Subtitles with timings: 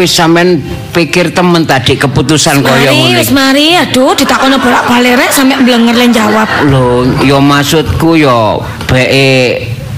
[0.00, 0.58] wis sampean
[0.90, 3.18] pikir temen tadi keputusan kaya Mari, ngono.
[3.20, 3.66] wis mari.
[3.76, 6.48] Aduh, ditakono bolak-balik rek sampe blenger len jawab.
[6.66, 8.56] Lho, ya maksudku ya
[8.88, 9.28] beke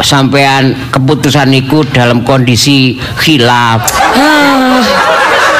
[0.02, 3.86] sampean keputusan iku dalam kondisi khilaf.
[4.18, 4.82] Ah.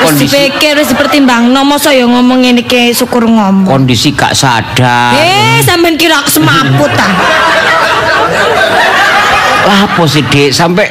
[0.03, 3.71] Kondisi- dipikir wis dipertimbangno mosok ya ngomong ngene iki syukur ngomong.
[3.71, 5.15] Kondisi gak sadar.
[5.15, 7.07] Eh, sampean kira aku semaput ta?
[9.63, 10.51] Lah apa sih, Dek?
[10.51, 10.91] Sampai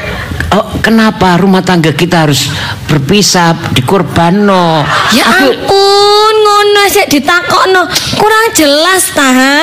[0.56, 2.48] oh, kenapa rumah tangga kita harus
[2.92, 4.84] berpisah, dikorbanno?
[5.16, 7.88] Ya ampun, ngono sik ditakokno.
[8.20, 9.32] Kurang jelas ta?
[9.32, 9.56] ha?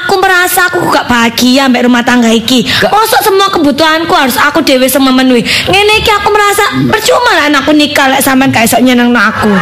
[0.00, 2.64] Aku merasa aku gak bahagia mbak rumah tangga iki.
[2.88, 5.44] Mosok semua kebutuhanku harus aku dhewe sing memenuhi.
[5.44, 9.52] Ngene iki aku merasa percuma lah anakku nikah lek sampean gak iso nyenengno aku.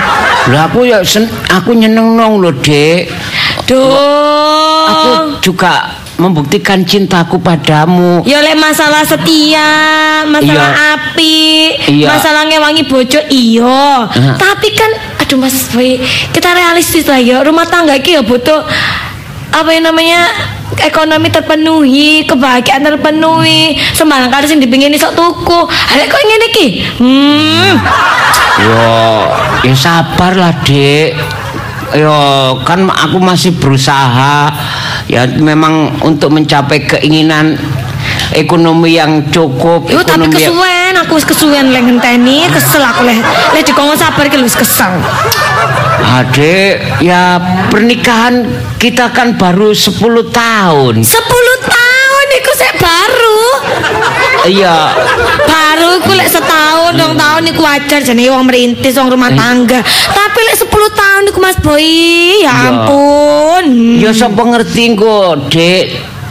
[0.54, 3.10] Lah aku ya sen, aku nyeneng nong loh, Dek.
[3.66, 4.86] Duh.
[4.90, 5.10] Aku
[5.42, 8.20] juga membuktikan cintaku padamu.
[8.28, 9.72] Ya lek masalah setia,
[10.28, 10.92] masalah Iya.
[11.00, 11.40] api,
[11.88, 12.06] Iya.
[12.12, 14.04] masalah ngewangi bojo iya.
[14.06, 14.36] Aha.
[14.36, 15.96] Tapi kan aduh Mas Boy,
[16.30, 17.40] kita realistis lah ya.
[17.40, 18.60] Rumah tangga iki ya butuh
[19.50, 20.28] apa yang namanya
[20.78, 23.74] ekonomi terpenuhi, kebahagiaan terpenuhi.
[23.96, 25.60] Sembarang karo sing dipingin sok tuku.
[25.96, 26.66] Lek kok ngene iki?
[27.00, 27.72] Hmm.
[28.60, 28.92] Yo,
[29.64, 31.16] ya sabar lah, Dek.
[31.96, 32.14] Yo,
[32.62, 34.52] kan aku masih berusaha.
[35.10, 37.58] Ya memang untuk mencapai keinginan
[38.30, 43.02] ekonomi yang cukup, Yo tapi ekonomi yang- kesuwen, aku wis kesuwen lek ngenteni, kesel aku
[43.02, 43.18] lek
[43.50, 44.94] lek dikongkon sabar lho wis kesel.
[46.00, 47.38] Adek, ya
[47.68, 48.46] pernikahan
[48.78, 51.02] kita kan baru 10 tahun.
[51.02, 51.79] 10 tahun
[52.32, 53.40] iku sik baru.
[54.42, 54.76] Iya,
[55.42, 59.80] Baru iku lek setahun, dong tahun iku wajar jenenge wong merintis, wong rumah tangga.
[59.84, 61.84] Tapi lek 10 tahun iku Mas Boy,
[62.40, 62.52] ya Iya.
[62.70, 63.64] ampun.
[63.98, 65.86] ya sapa ngerti kok, Dek.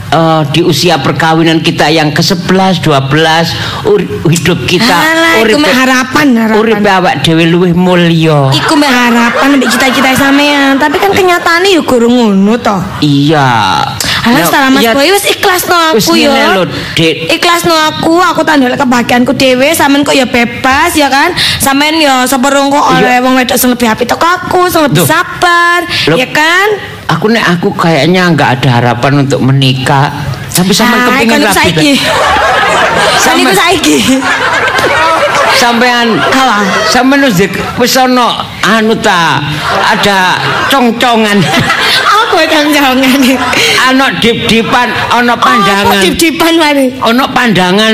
[0.10, 3.54] Eh, di usia perkawinan kita yang ke-11, 12,
[3.86, 4.98] ur- hidup kita
[5.54, 6.58] mek harapan, harapan.
[6.58, 8.50] urip awak dhewe luwih mulya.
[8.50, 12.78] Iku mek harapan mbek cita-cita sampean, tapi kan kenyataannya ya guru ngono to.
[13.06, 13.86] Iya.
[14.20, 16.54] Alah, Nah, setelah Mas ya, Boy wis ikhlas no aku ya.
[17.30, 21.32] Ikhlas no aku, aku tandel kebahagiaanku dhewe, sampean kok ya bebas ya kan.
[21.58, 25.88] Sampean ya seperung kok oleh wong wedok sing lebih apik teko aku, sing lebih sabar,
[26.14, 26.68] ya kan?
[27.10, 30.12] Aku nek aku kayaknya nggak ada harapan untuk menikah.
[30.50, 31.56] Tapi sama kepingin iku rapi.
[31.56, 31.92] saiki.
[33.18, 33.98] Sama- saiki.
[36.88, 39.42] Sampean wis di- wis ana anu ta
[39.84, 40.38] ada
[40.70, 41.38] cong-congan.
[42.30, 43.02] Apa jangan-jangan
[43.90, 45.98] ana dip-dipan, ana Apa pandangan.
[45.98, 46.94] dip-dipan mari?
[47.02, 47.94] Ana pandangan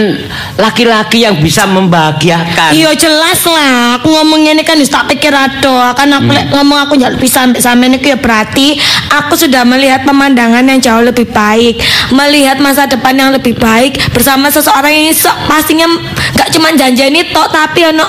[0.59, 2.75] laki-laki yang bisa membahagiakan.
[2.75, 6.51] Iya jelas lah, aku ngomong ini kan wis tak pikir ado, kan aku Hmm.
[6.51, 8.75] ngomong aku njaluk pisah sampai sampean itu ya berarti
[9.07, 11.79] aku sudah melihat pemandangan yang jauh lebih baik,
[12.11, 15.87] melihat masa depan yang lebih baik bersama seseorang yang sok pastinya
[16.35, 18.03] nggak cuma janjani tok tapi ono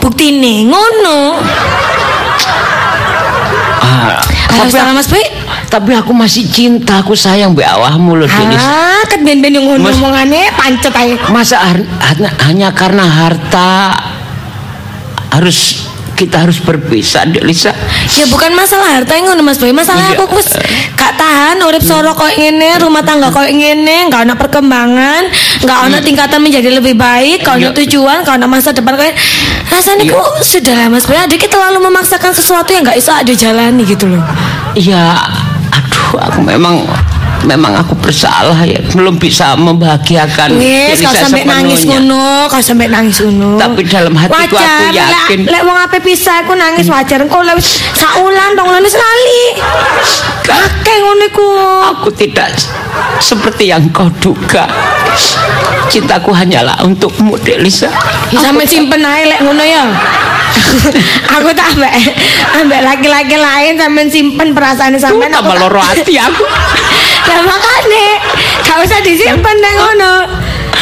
[0.00, 1.36] bukti nih ngono.
[3.76, 4.16] Ah,
[4.48, 5.35] tapi, salah Mas Boy.
[5.76, 8.64] Tapi aku masih cinta, aku sayang mbek awakmu lho, Denis.
[8.64, 11.20] Ah, kan ben-ben yang ngono Mas- omongannya pancet aja.
[11.28, 11.60] Masa
[12.48, 13.92] hanya, karena harta
[15.36, 15.84] harus
[16.16, 17.76] kita harus berpisah, Dek Lisa.
[18.16, 20.16] Ya bukan masalah harta yang ngono Mas Boy, masalah Iya.
[20.16, 20.48] aku wis
[20.96, 25.28] gak tahan urip soro koyo ngene, rumah tangga koyo ngene, gak ada perkembangan,
[25.60, 27.76] gak ada tingkatan menjadi lebih baik, gak ada Iya.
[27.84, 29.12] tujuan, gak ada masa depan koyo
[29.68, 30.16] rasanya Iya.
[30.16, 33.84] kok sudah lah Mas Boy, adik kita terlalu memaksakan sesuatu yang gak bisa ada jalani
[33.84, 34.24] gitu loh.
[34.72, 35.45] Ya, aduh,
[36.18, 36.82] aku memang
[37.44, 43.22] memang aku bersalah ya, belum bisa membahagiakan Dek kau sampai nangis ngono, kau sampai nangis
[43.22, 43.60] ngono.
[43.60, 45.38] Tapi dalam hatiku aku yakin.
[45.46, 47.22] Lek, wong ape pisah aku nangis wajar.
[47.28, 47.60] Kau lek
[47.94, 49.40] saulan dong nangis sekali.
[50.42, 51.94] Kakek ngono.
[51.94, 52.56] Aku tidak
[53.22, 54.66] seperti yang kau duga.
[55.86, 57.88] Cintaku hanyalah untukmu, Dek Lisa.
[58.34, 59.86] Sampe simpen ae lek ngono ya.
[61.36, 61.92] aku tak ambek
[62.54, 66.42] ambek laki-laki lain sampean simpen perasaan sampean Tambah tak- loro hati aku.
[67.28, 68.06] Lah makane
[68.62, 70.12] gak usah disimpen nang ngono.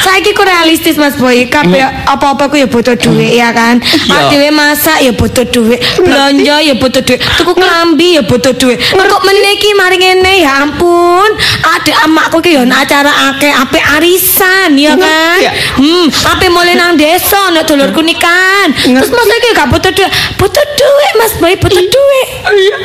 [0.04, 3.80] Saiki ku realistis Mas Boy, kabeh apa-apa ku ya butuh duit ya kan.
[3.80, 4.28] Pak Iya.
[4.28, 8.76] dhewe masak ya butuh duit, belanja ya butuh duit, tuku klambi ya butuh duit.
[8.92, 11.28] Kok meniki mari ngene ya ampun.
[11.64, 15.38] Ada amakku ki yo ana acara akeh ape arisan ya kan.
[15.40, 15.52] Iya.
[15.80, 18.74] Hmm, ape mulai nang desa nek dulurku nikahan.
[18.74, 22.28] Terus Mas iki gak butuh duit, butuh duit Mas Boy, butuh duit.
[22.44, 22.76] Iya.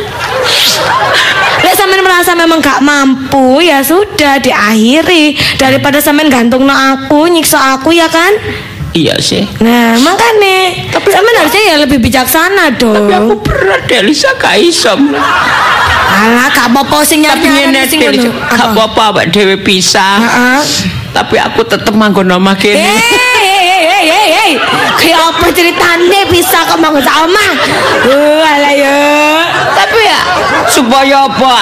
[1.66, 7.58] Lek sampean merasa memang gak mampu ya sudah diakhiri daripada sampean gantung no aku nyiksa
[7.74, 8.34] aku ya kan.
[8.90, 9.46] Iya sih.
[9.62, 12.98] Nah makanya tapi sampean harusnya ya lebih bijaksana dong.
[12.98, 14.98] Tapi aku berat, Dek Lisa gak iso.
[16.10, 18.50] Alah gak apa-apa sing Tapi nyari ngene, Dek Lisa, ngono.
[18.50, 18.82] gak Apa?
[18.84, 20.18] apa-apa dhewe pisah.
[20.18, 20.60] Heeh.
[21.10, 22.98] Tapi aku tetep manggon omah Eh, kene.
[23.40, 24.52] hei hei
[24.96, 27.46] kayak apa ceritanya bisa kok bangun sama
[28.06, 28.98] uh alah ya
[29.72, 30.20] Tapi ya
[30.68, 31.56] supaya apa?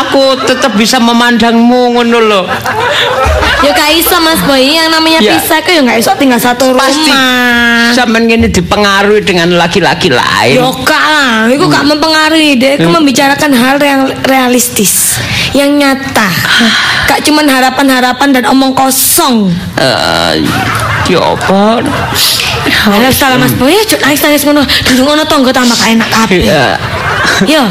[0.00, 2.44] Aku tetap bisa memandangmu ngono loh.
[3.58, 5.34] Ya gak iso mas boy yang namanya Ya.
[5.34, 7.10] bisa kok ya gak iso tinggal satu rumah Pasti
[7.88, 10.60] Sampean ini dipengaruhi dengan laki-laki lain.
[10.60, 12.78] Yo kak lah, itu gak mempengaruhi deh.
[12.78, 15.18] Aku membicarakan hal yang realistis,
[15.56, 16.28] yang nyata.
[17.08, 19.50] Gak cuman harapan-harapan dan omong kosong.
[19.80, 20.44] Eh,
[21.08, 21.80] ya apa?
[22.86, 24.62] Alah salah mas boy, cuk nangis nangis ngono.
[24.62, 26.44] Dulu ngono tonggo tambah enak kabeh.
[26.44, 26.76] Ya.
[27.48, 27.64] Yo,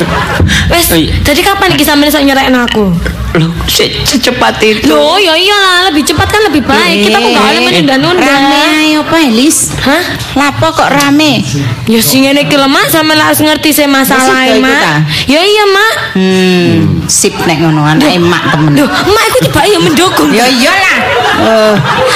[0.74, 0.92] wes.
[0.92, 1.14] Iya.
[1.24, 2.90] Jadi kapan iki sampeyan iso nyerahin aku?
[3.38, 4.90] Loh, se- secepat itu.
[4.90, 7.06] Loh, ya iyalah, lebih cepat kan lebih baik.
[7.06, 8.26] Kita kok gak boleh menunda-nunda.
[8.26, 9.58] Rame ayo apa Elis?
[9.78, 10.04] Hah?
[10.34, 11.46] Lapo kok rame?
[11.86, 14.82] Ya sing ngene iki lho, Mak, sampeyan harus ngerti masalahnya, Wis, itu Mak.
[14.82, 14.96] ta?
[15.30, 15.94] Ya iya, Mak.
[16.18, 16.74] Hmm,
[17.08, 18.72] sip nek ngono anake emak temen.
[18.76, 20.30] Loh, Mak iku tiba ya mendukung.
[20.30, 20.98] Ya iyalah.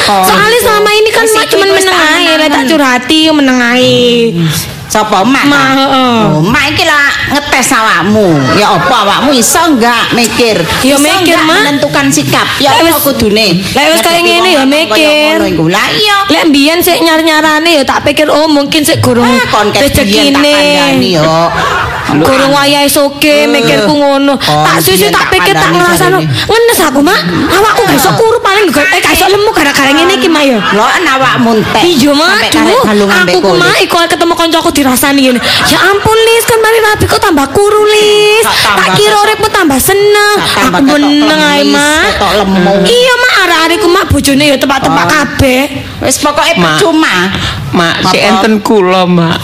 [0.04, 3.32] Kok- Soalnya selama ini kan mak iku cuma wis meneng ae, lek tak curhati yo
[3.32, 4.36] meneng ae.
[4.92, 5.48] Sapa mak?
[5.48, 5.72] Mak, ta?
[5.72, 6.20] heeh.
[6.28, 8.28] Oh, mak iki lah ngetes awakmu.
[8.60, 10.60] Ya apa awakmu iso enggak mikir?
[10.84, 11.64] Ya mikir, Mak.
[11.64, 12.44] menentukan sikap.
[12.60, 13.56] Ya apa kudune?
[13.56, 15.40] lek wis kaya ngene ya mikir.
[15.72, 16.18] Lah iya.
[16.28, 20.44] Lek mbiyen sik nyar-nyarane yo tak pikir oh mungkin sik gurung Ah, kon biyen tak
[20.44, 21.24] kandhani yo.
[22.20, 24.36] Gurung wayahe soge mikirku ngono.
[24.36, 26.28] kon Tak susu tak pikir tak jarene.
[26.28, 27.20] ngenes aku, Mak.
[27.48, 30.58] Awakku gak iso kuru paling gak eh gak iso lemu gara-gara ngene iki, Mak yo.
[30.76, 31.82] Lo an awakmu entek.
[31.88, 32.52] Iya mak,
[33.24, 35.40] aku ku mak iku ketemu koncoku dirasani ngene.
[35.68, 38.46] Ya ampun Lis, kan mari rapi kok tambah kuru Lis.
[38.46, 40.38] Tak kira uripmu tambah seneng.
[40.68, 42.16] Aku meneng ae mak.
[42.16, 42.74] ketok lemu.
[42.84, 45.10] Iya mak, arek-arek ku mak bojone ya tepak-tepak Oh.
[45.10, 45.62] kabeh.
[46.02, 47.32] Wis pokoke percuma.
[47.72, 49.40] Mak, si enten kula, Mak.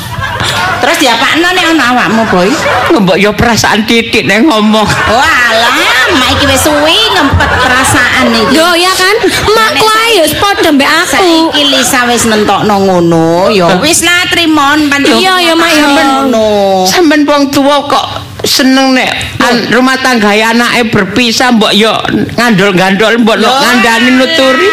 [0.97, 2.49] Terus diapakno nek ana awakmu, Boy?
[2.97, 4.81] Mbok yo perasaan titik nek ngomong.
[5.13, 5.69] Oh alah,
[6.17, 8.57] mak iki wis suwi ngempet perasaan iki.
[8.57, 11.13] Yo ya kan, makku ae ya padha mbek aku.
[11.21, 15.21] Saiki Lisa wis nentokno ngono, ya wis lah trimon pancen.
[15.21, 16.81] Iya, ya, Mak, ya, ngono.
[16.89, 18.05] Sampeyan wong tua kok
[18.41, 21.93] seneng nek an- rumah tangga anake berpisah mbok yo
[22.41, 24.65] ngandol-gandol mbok Yo, ngandani nuturi.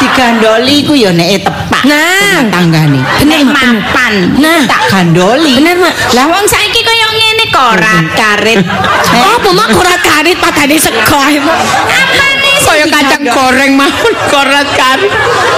[0.00, 1.42] Digandoli ku ya nek
[1.82, 2.44] Nah.
[2.48, 3.00] tanggane.
[3.18, 3.72] Bener, Nek Mak, bener.
[3.80, 4.62] mapan, Nah.
[4.68, 5.54] tak gandoli.
[5.56, 5.94] Bener, Mak.
[6.12, 8.60] Lah wong saiki kaya ngene korak karit.
[9.10, 11.58] Eh, Oh, apa mak ora karit padane sego Mak.
[11.90, 15.08] apane sing Kaya kacang goreng mawon korat kari.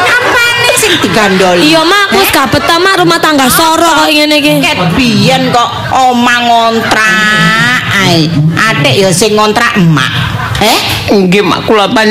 [0.08, 1.68] Apane sing digandoli?
[1.68, 4.52] Iya mak, aku wis gak betah mak rumah tangga soro kok ngene iki.
[4.58, 8.30] Ket biyen kok omah ngontrak ae.
[8.56, 10.08] Atik ya sing ngontrak emak.
[10.62, 10.78] Eh?
[11.12, 12.06] Nggih, Mak kula tak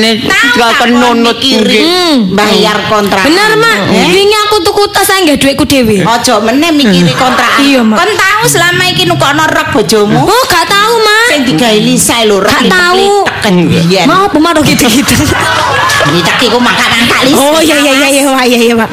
[0.59, 1.63] kan kon nunut nggih.
[1.63, 2.35] Hmm.
[2.35, 3.23] bayar kontrak.
[3.23, 4.11] Bener mak, Eh?
[4.11, 6.03] wingi aku tuku tas ae nggak duitku dhewe.
[6.03, 7.63] Ojo meneh mikiri kontrak.
[7.63, 7.97] Iya, Mak.
[7.97, 11.27] Kon tahu selama iki nukokno rok bojomu Oh, gak tahu mak.
[11.31, 14.05] sing digawe Lisa lho rok Gak biyen.
[14.05, 15.15] Mau apa gitu-gitu.
[16.11, 17.39] Litek iku mangkat-mangkat Lisa.
[17.39, 18.89] Oh iya iya iya iya Wah, iya iya mak.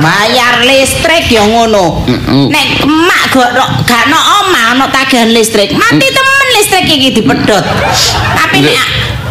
[0.00, 2.06] Bayar listrik ya ngono.
[2.48, 3.50] Nek emak gak
[3.84, 6.39] gak no omah ono tagihan listrik, mati temen
[6.80, 7.64] listrik iki dipedhot.
[8.36, 8.88] Tapi nek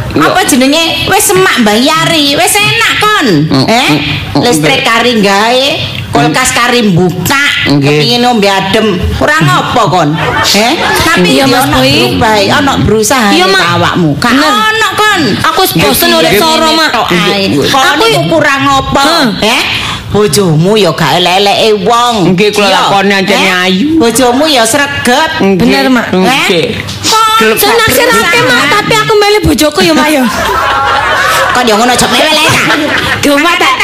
[0.10, 3.28] apa jenenge wis emak bayari, wis enak kon.
[3.66, 3.90] Eh?
[4.38, 5.68] Listrik kari gawe,
[6.14, 7.90] kulkas kari buka, Nggih.
[7.90, 9.02] kepingin ngombe adem.
[9.18, 10.10] Kurang apa kon?
[10.46, 10.74] Eh?
[11.06, 12.14] Tapi ya Mas Boy.
[12.14, 13.30] berubah, ono berusaha
[13.78, 14.14] awakmu.
[14.18, 15.22] Ono kon.
[15.50, 16.94] Aku wis bosen urip soro mak.
[16.94, 19.02] Aku- kurang apa?
[19.02, 19.28] Hah.
[19.42, 19.62] Eh?
[20.10, 22.34] Bojomu ya gak elek-eleke wong.
[22.34, 22.82] Nggih, kula Iya.
[22.82, 23.62] lakoni ancen Eh?
[23.62, 23.88] ayu.
[24.02, 25.38] Bojomu ya sregep.
[25.54, 26.10] Bener, Mak.
[26.18, 26.82] Nggih.
[27.40, 30.24] Kon Saya naksirake mak, tapi aku milih bojoku ya mak ya.
[31.56, 32.62] Kon ya ngono aja mewel ae ta.
[33.56, 33.79] Tak-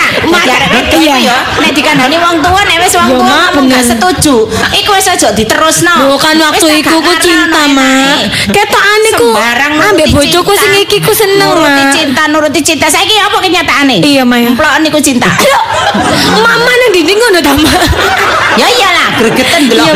[0.96, 1.38] iya ya.
[1.58, 3.90] Nek dikandani wong tua nek wis wong Ya, tua Mak, ngomong gak bener.
[3.92, 4.36] setuju.
[4.74, 5.94] Iku wis aja diterusno.
[6.06, 8.18] Loh kan waktu iku ku cinta mak.
[8.48, 11.92] Ketokane ku Sembarang ambek nuruti bojoku sing iki ku seneng nuruti mak.
[11.92, 14.48] cinta nuruti cinta saiki apa kenyataane Iya, Mak, ya.
[14.50, 15.30] Emplokan niku cinta
[16.46, 17.82] Mama nang dinding ngono ta mak.
[18.56, 19.92] ya iyalah gregeten delok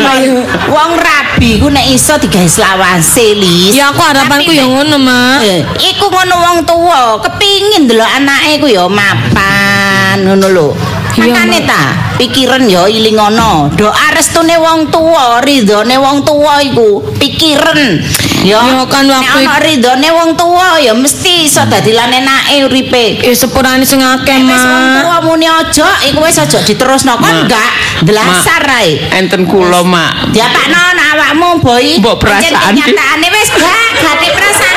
[0.68, 5.40] wong rabi ku nek iso digawe selawase lis Ya aku harapanku ya ngono mak.
[5.40, 9.79] Eh, iku ngono wong tuwa kepingin delok anake ku ya mapan
[10.24, 10.68] ngono lho.
[11.20, 13.68] Makane ta pikiran ya iling ngono.
[13.74, 17.98] Doa restune wong tuwa ridhone wong tuwa iku pikiran.
[18.40, 18.56] Ya.
[18.56, 23.20] Ya, kan waktu nek ana ridhone wong tuwa ya mesti iso dadi lan enake uripe.
[23.20, 27.18] Ya sepurane sing akeh Nek wis wong tuwa muni aja iku wis aja diterusno.
[27.20, 27.40] Kon Ma.
[27.44, 27.70] enggak
[28.06, 28.96] delasar ae.
[29.18, 30.32] Enten kula, Mak.
[30.32, 31.98] Diapakno ana awakmu, Boy.
[32.00, 34.69] Mbok perasaan kenyataane wis gak gati perasaan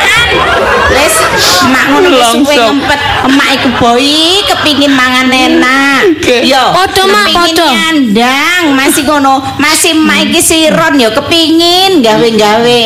[0.94, 1.16] Wis
[1.74, 2.86] mak ngono suwe Langsung.
[2.86, 3.00] ngempet.
[3.24, 6.02] Emak iku boi kepingin mangan enak.
[6.44, 6.64] Yo.
[6.76, 7.66] Padha, Mak, padha.
[7.72, 12.82] Nyandang masih ngono, masih emak iki siron yo kepingin gawe-gawe.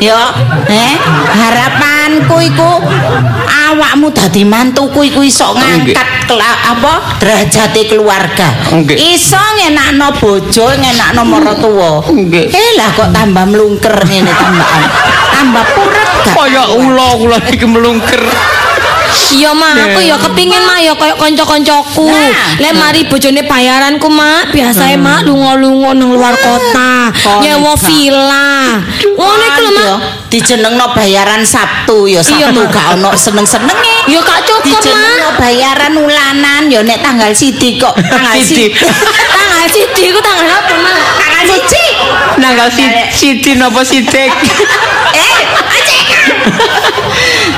[0.00, 0.20] Yo,
[0.68, 0.92] eh
[1.36, 2.70] harapanku iku
[3.68, 8.48] awakmu dadi mantuku iku iso ngangkat apa derajate keluarga.
[8.96, 12.00] Iso ngenakno bojo, ngenakno maratuwa.
[12.08, 12.48] Nggih.
[12.48, 14.84] Eh lah kok tambah mlungker ngene tambahan.
[15.32, 16.11] Tambah puret gak?
[16.36, 18.22] Kaya ula-ula iki melungker.
[19.32, 22.08] Iya mak, aku ya kepingin mak ya kayak konco-koncoku.
[22.08, 22.56] Nah.
[22.60, 28.80] Lek mari bojone bayaranku mak, biasae mak lunga-lunga nang luar kota, nyewa villa.
[29.16, 29.84] Ngono iku lho.
[29.84, 29.96] Yo,
[30.32, 34.08] dijenengno bayaran Sabtu ya Sabtu gak ono seneng-senenge.
[34.08, 34.64] Ya gak cukup.
[34.68, 38.72] Dijenengno bayaran ulanan ya nek tanggal siji kok tanggal Siji.
[38.72, 38.88] siji.
[39.32, 40.96] Tanggal siji iku tanggal apa mak?
[41.20, 41.84] Tanggal siji.
[42.40, 44.32] Nanggal si Siti napa sidik?
[45.12, 45.61] Eh.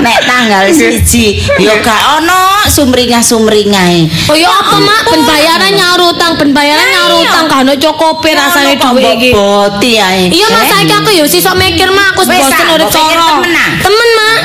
[0.05, 4.09] Nek tanggal siji ya gak ono sumringah-sumringahe.
[4.29, 5.01] Oh ya apa mak?
[5.07, 9.13] Ben bayaran nyaur utang, ben bayaran nyaur utang kan ono cokope rasane Ono kok duwe
[9.15, 9.31] iki.
[9.33, 10.29] boti ae.
[10.29, 10.69] Iya mas, Eh?
[10.71, 13.29] saiki aku ya sisa mikir mak, aku Wis, bosen ah, urip mbok pikir soro.
[13.31, 13.71] temen, ah?
[13.79, 14.39] Temen mak.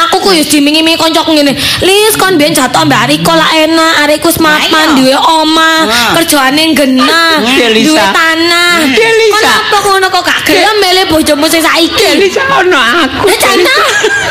[0.00, 1.52] Aku ku ya dimingi-mingi koncoku ngene.
[1.80, 4.96] Lis kon biyen jatuh mbak Ariko lah enak, Ariko wis mapan Ayo.
[4.96, 6.12] duwe omah, Ah.
[6.14, 7.86] kerjaane genah, Delisa.
[7.86, 8.74] duwe tanah.
[8.86, 9.34] Delisa.
[9.34, 12.16] Kon apa ngono kok gak gelem milih bojomu sing saiki?
[12.16, 13.24] Delisa ono aku.
[13.26, 13.76] Lah janta,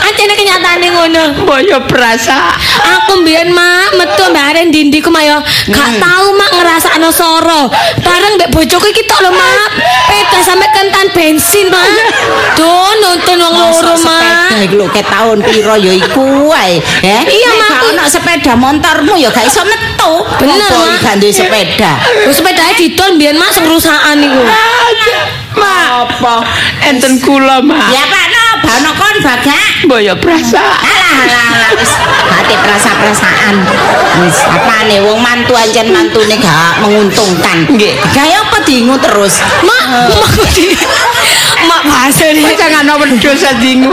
[0.03, 1.23] ancene kenyataane ngono.
[1.43, 2.53] Boyo perasa.
[2.99, 7.69] Aku mbiyen mak metu mbak Aren dindi ku mayo gak tau mak ngrasakno soro.
[8.01, 9.69] Bareng mbek bojoku iki tok lho mak.
[10.07, 11.85] Peda sampe kentan bensin mak.
[12.55, 14.63] Duh nonton wong loro Mosok sepeda mak.
[14.65, 16.79] iku lho ketaun piro ya iku wae.
[17.03, 17.69] Eh, Iya, Mak.
[17.69, 20.13] gak ono sepeda motormu ya gak iso metu.
[20.39, 20.99] Bener, Mak.
[21.03, 21.91] gak duwe sepeda.
[22.25, 24.41] Wis sepedae didol mbiyen mak sing rusakan iku.
[25.59, 26.45] Ma, Apa?
[26.87, 27.89] enten kula, Ma.
[27.91, 28.28] Ya Pak
[28.69, 29.89] bano kon bagak.
[29.89, 30.61] Boyo perasa.
[30.61, 31.89] Alah alah alah wis
[32.29, 33.55] hati perasa-perasaan.
[34.21, 37.65] Wis apane wong mantu ancen mantune gak menguntungkan.
[37.65, 37.97] Nggih.
[38.13, 39.41] Gawe apa dingu terus?
[39.65, 40.77] Mak, mak di.
[41.65, 42.45] Mak bahasa nih.
[42.53, 43.91] Jangan ono wedhus adingu.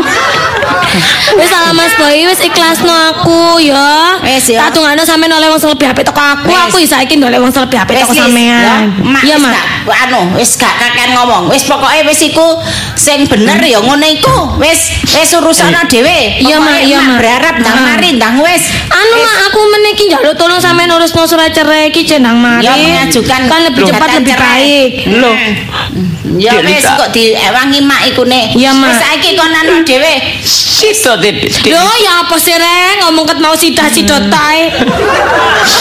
[1.37, 4.17] Wis salah Mas Boy, wis ikhlasno aku ya.
[4.23, 4.67] Wis, ya.
[4.69, 7.63] Tatungane sampean oleh wong sing lebih apik teko aku, aku isa iki oleh wong sing
[7.65, 8.61] lebih apik teko sampean.
[8.63, 9.53] ya, Mak, Iya, Mak.
[9.53, 9.69] gak-
[10.09, 11.49] anu, wis gak kakean ngomong.
[11.49, 12.59] Wis pokoke wis iku
[12.95, 14.57] sing bener ya ngono iku.
[14.67, 14.81] Wis
[15.15, 16.43] wis urusana dhewe.
[16.43, 17.17] Iya, Mak, iya, Mak.
[17.23, 17.85] Berharap ndang Ah.
[17.95, 18.63] mari ndang wis.
[18.91, 22.67] Anu mak aku meniki njaluk tolong sampean urusno surat cerai iki jenang mari.
[22.67, 23.89] Ya mengajukan kan lebih Loh.
[23.95, 24.91] cepat lebih baik.
[25.23, 25.37] Loh.
[26.37, 28.53] Ya Dek wis kok diewangi mak iku nek.
[28.53, 28.75] Iya.
[28.75, 30.15] Wis saiki kon anu dhewe.
[30.77, 31.73] Sito Dik.
[31.73, 34.69] Loh ya apa sih Reng ngomong ket mau sidah sidot tae.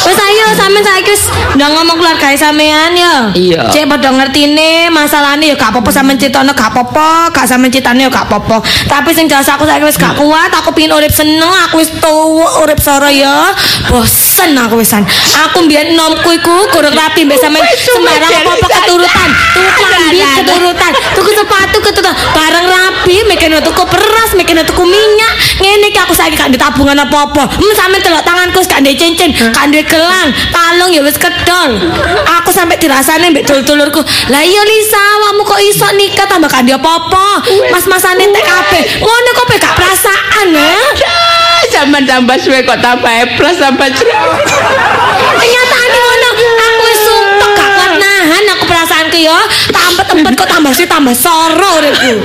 [0.07, 1.23] Wis ayo sampean saiki wis
[1.57, 3.27] ndang ngomong keluarga sampean ya.
[3.33, 3.67] Iya.
[3.67, 8.09] Cek padha ngertine masalahnya ya gak apa-apa sampean critane gak apa-apa, gak sampean critane ya
[8.09, 8.63] gak apa-apa.
[8.85, 12.63] Tapi sing jelas aku saiki wis gak kuat, aku pengin urip seneng, aku wis tuwa
[12.63, 13.51] urip soro ya.
[14.35, 14.99] Bosen aku wisan.
[15.47, 19.29] Aku mbiyen nomku iku kurang rapi mbek sampean sembarang apa-apa keturutan.
[19.55, 25.33] Tuku klambi keturutan, tuku sepatu keturutan, barang rapi mekene tuku beras, mekene tuku minyak.
[25.63, 27.47] Ngene iki aku saiki gak ndek tabungan apa-apa.
[27.47, 31.79] Hmm sampean delok tanganku gak ndek cincin, gak ndek gelang, kalung ya wis kedol.
[32.43, 34.03] Aku sampai dirasane mbek dulur-dulurku.
[34.35, 37.39] Lah iya Lisa, awakmu kok iso nikah tambah gak ndek apa-apa.
[37.71, 38.83] Mas-masane tek kabeh.
[38.99, 40.75] Ngono kok gak perasaan, ha?
[41.71, 44.24] Zaman tambah suwe kok tambah plus tambah cerah.
[45.41, 47.01] Kenyataane ngono, aku wis
[47.55, 49.37] gak kuat nahan aku perasaanku ya.
[49.71, 52.15] Tambah tempat kok tambah sih tambah soro uripku.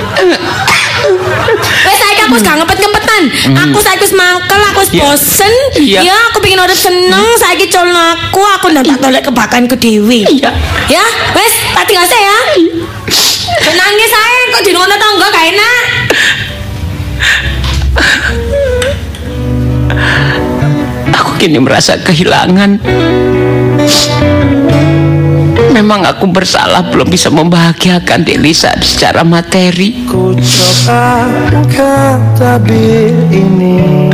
[1.60, 3.22] Wes saiki aku gak ngempet-ngempetan.
[3.66, 5.52] Aku saiki wis mangkel, aku wis bosen.
[5.80, 10.24] Ya, aku pengen urip seneng, saiki culno aku, aku ndak tak tolek kebakanku dewi.
[10.28, 10.50] Iya.
[10.88, 11.04] Ya,
[11.36, 12.38] wes tak tinggal saya ya.
[13.70, 15.84] Nangis saya kok di ngono tangga gak enak.
[21.40, 22.84] Kini merasa kehilangan.
[25.72, 30.04] Memang aku bersalah belum bisa membahagiakan Delisa secara materi.
[30.04, 34.12] Ku coba angkat tabir ini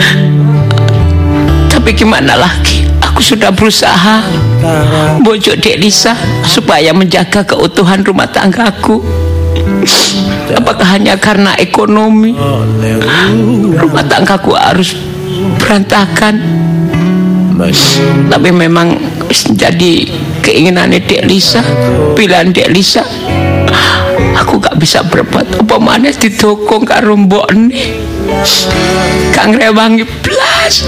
[1.66, 2.86] Tapi gimana lagi?
[3.02, 4.22] Aku sudah berusaha
[5.26, 6.14] bujuk Delisa
[6.46, 9.02] supaya menjaga keutuhan rumah tanggaku.
[10.54, 12.38] Apakah hanya karena ekonomi
[13.74, 14.94] rumah tanggaku harus
[15.58, 16.38] berantakan?
[17.56, 18.88] Menyumbang Tapi memang
[19.56, 19.94] jadi
[20.44, 21.64] keinginan Dek Lisa,
[22.12, 23.02] pilihan Dek Lisa.
[24.36, 27.96] Aku gak bisa berbuat apa mana didukung karo mbok nih.
[29.32, 30.84] Kang rewangi blas.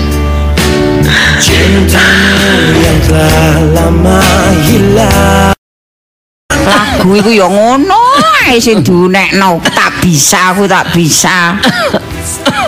[1.38, 4.20] cintamu yang telah lama
[4.66, 5.54] hilang
[6.68, 8.02] Lagu iku ya ngono
[8.60, 11.56] sing dunekno tak bisa aku tak bisa.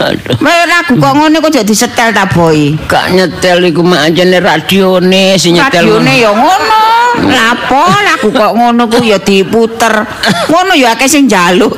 [0.09, 0.37] Aduh.
[0.41, 2.73] Lagu kok ngono kok jadi setel ta boy.
[2.89, 5.85] Gak nyetel iku mak anjene radione sing nyetel.
[5.85, 6.83] Radione ya ngono.
[7.21, 9.93] Lapo lagu kok ngono ku ya diputer.
[10.49, 11.77] Ngono ya akeh sing njaluk.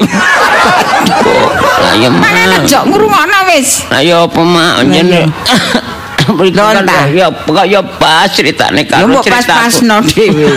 [1.83, 2.69] Lah ya Mana mak.
[2.69, 3.83] jok ngrungokno wis.
[3.91, 5.27] Lah ya apa mak anjene.
[6.39, 7.07] Lontar.
[7.13, 9.49] ya kok ya pas ceritane Ya karo mbok ceritaku.
[9.49, 10.49] pas-pasno dhewe.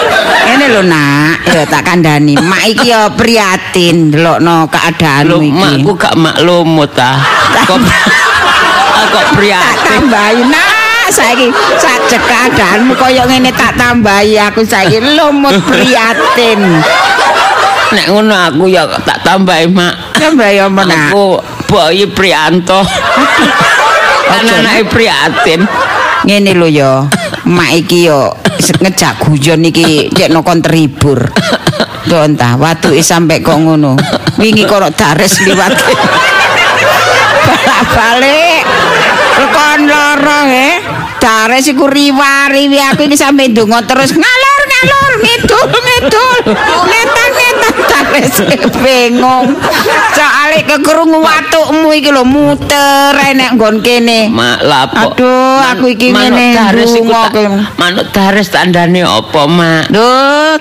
[0.44, 2.36] Ngene lho nak, ya tak kandhani.
[2.36, 5.52] Mak iki ya prihatin Lho delokno keadaanmu iki.
[5.56, 7.18] makku gak maklumut ta.
[7.64, 7.78] Kok
[8.94, 9.82] kok tak prihatin.
[9.88, 10.70] tambahi nak
[11.06, 16.60] saiki sajek keadaanmu kaya ngene tak tambahi aku saiki lumut prihatin.
[17.94, 20.14] Nek ngono aku ya tak tambahi mak.
[20.14, 21.08] Tambahi apa nak?
[21.10, 22.84] Aku Boy Prianto.
[24.28, 25.60] Kan anake prihatin.
[26.24, 27.04] Ngene lho ya.
[27.44, 31.28] Mak iki yo ngejak guyon iki cek nokon terhibur.
[32.08, 33.96] Tuh entah watuke sampe kok ngono.
[34.40, 35.72] Wingi kok dares liwat.
[37.44, 38.62] Balik-balik.
[39.34, 40.68] Rekon loro he.
[41.20, 46.38] Dares iku riwa-riwi aku iki sampe ndonga terus ngalor ngalor ngidul ngidul.
[46.84, 47.23] Ngetan
[48.14, 49.46] ngetan dares bingung.
[50.14, 54.30] Soale kekrungu watukmu iki lho muter enek nggon kene.
[54.30, 55.12] Mak lapo.
[55.12, 57.46] Aduh, aku iki Manuk ngene dares iku ndonga tak- kowe.
[57.76, 59.84] Manuk dares tandane apa, Mak?
[59.90, 60.10] Lho,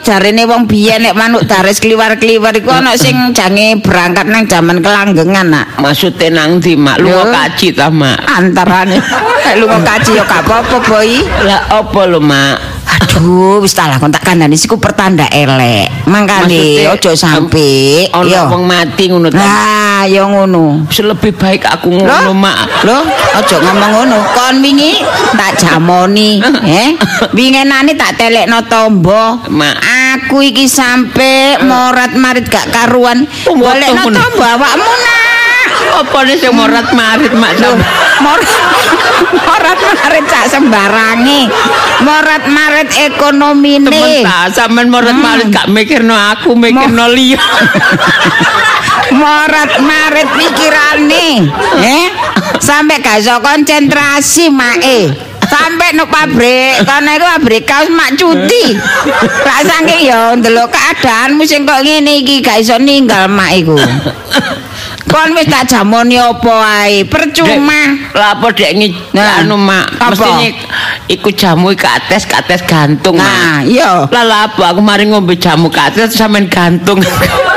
[0.01, 5.47] jarene wong biyen nek manuk dares kliwar-kliwar iku ana sing jange berangkat nang jaman kelanggengan,
[5.53, 5.77] Nak.
[5.77, 6.97] Maksudnya nang ndi, Mak?
[6.97, 7.31] Lunga Lho.
[7.31, 8.17] kaji ta, Mak?
[8.25, 8.97] Antarane
[9.45, 11.21] nek lunga kaji ya gak apa-apa, Boy.
[11.45, 12.72] Lah apa lho, Mak?
[13.01, 16.05] Aduh, wis tak lakon tak kandhani siku pertanda elek.
[16.05, 19.39] Mangkane aja sampe Ana wong mati ngono ta.
[19.39, 20.85] Nah, ya ngono.
[20.89, 22.85] Wis lebih baik aku ngono, Mak.
[22.85, 23.03] Loh,
[23.37, 24.17] aja ngomong ngono.
[24.33, 24.99] Kon wingi
[25.33, 26.41] tak jamoni,
[26.83, 26.97] eh?
[27.31, 29.39] Wingenane tak telekno tombo.
[29.49, 29.75] Mak.
[30.13, 33.25] Aku iki sampe morat marit gak karuan.
[33.45, 35.21] Golekno tombo awakmu nak.
[35.93, 37.51] Apa nih sing morat marit, Mak?
[38.21, 38.49] Morat
[39.31, 41.47] morat marit sak sembarange.
[42.03, 43.87] Morat marit ekonomine.
[43.87, 45.23] Temen ta, sampean morat Hmm.
[45.23, 47.39] marit gak mikirno aku, mikirno liya.
[49.13, 51.45] morat marit pikirane
[51.85, 52.05] eh
[52.57, 55.11] sampai gak iso konsentrasi mae
[55.43, 58.73] sampai no pabrik kono iku pabrik kaos mak cuti
[59.45, 63.77] lak saking ya ndelok keadaanmu sing kok ngene iki gak iso ninggal mak iku
[65.07, 70.09] kon wis tak jamoni apa ae percuma Lah apa dek ngi Nah, anu mak apa?
[70.09, 70.57] mestine
[71.05, 76.49] iku jamu kates kates gantung nah iya Lah apa aku mari ngombe jamu kates sampean
[76.49, 76.97] gantung.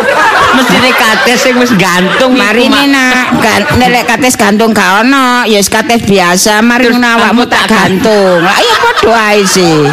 [0.56, 5.56] mestine kates sing wis gantung Mari ini nak gan, nelek kates gantung gak ono, ya
[5.60, 6.60] wis kates biasa.
[6.60, 8.40] Mari ngono awakmu tak gantung.
[8.44, 9.84] Lah iya padha ae sih.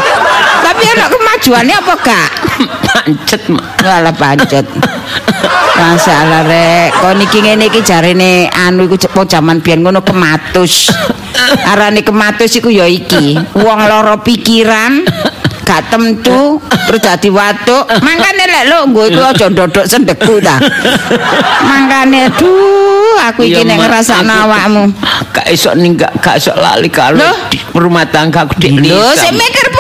[0.84, 2.30] Tapi ana kemajuannya apa gak?
[2.92, 3.42] pancet.
[3.80, 4.68] Walah pancet.
[5.80, 10.92] Masalah rek, kon iki ngene iki jarene anu iku cepo jaman biyen ngono kematus.
[11.72, 15.08] Arane kematus iku ya iki, wong loro pikiran
[15.64, 20.60] gak temtu terus dadi watuk mangkane lek lo nggo iku aja ndodok sendeku ta
[21.64, 24.92] mangkane aduh aku iki nek ngrasakno awakmu
[25.32, 29.72] Gak iso ninggal, gak iso lali kalau di rumah tangga aku dik lho sing mikir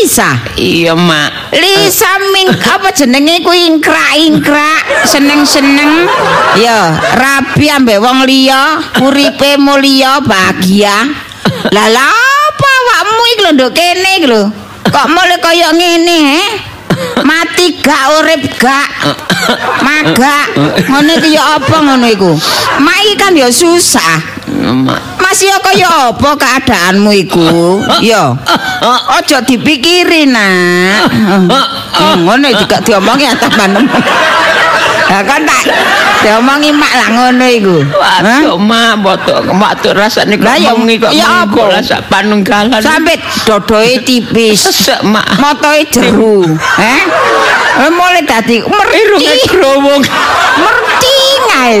[0.00, 1.52] Lisa Iya mak.
[1.52, 6.08] Lisa ming apa jenenge ku ingkrak-ingkrak, seneng-seneng.
[6.56, 11.04] Ya, rabi ambek wong liya, uripe mulia bahagia.
[11.68, 14.48] Lah lha apa awakmu iki lho nduk kene iki lho.
[14.88, 16.44] Kok mulai kaya ngene, he?
[17.20, 18.88] Mati gak urip gak.
[19.84, 20.56] Magak.
[20.88, 22.32] Ngono iki ya apa ngono iku?
[22.80, 24.39] Mak iki kan ya susah.
[25.20, 27.50] Masih ya kaya apa keadaanmu iku?
[28.00, 28.32] Ya.
[29.20, 31.12] Ojo dipikiri, Nak.
[32.24, 33.84] Ngono juga diomongi atas panem.
[35.10, 35.74] Lah kan tak
[36.22, 37.82] diomongi mak lah ngono iku.
[37.82, 41.62] Waduh mak, botok mak tuh rasanya kok mengi kok ya apa?
[41.66, 42.78] lah sak panunggalan.
[42.78, 44.70] Sampai dodoe tipis.
[44.70, 45.26] sesek mak.
[45.42, 46.46] Motoe jeru.
[46.78, 47.02] Heh?
[47.82, 49.48] Mulai dadi Irunge merti.
[49.48, 50.02] growong.
[50.56, 51.80] Merti ngae.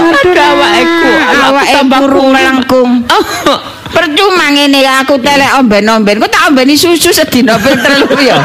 [0.00, 2.90] Aduh awakku, Awake burung melengkung.
[3.06, 3.58] Oh,
[3.90, 6.16] Percuma ngene aku telek omben-omben.
[6.16, 8.38] Kok tak ombeni susu sedina ping telu ya.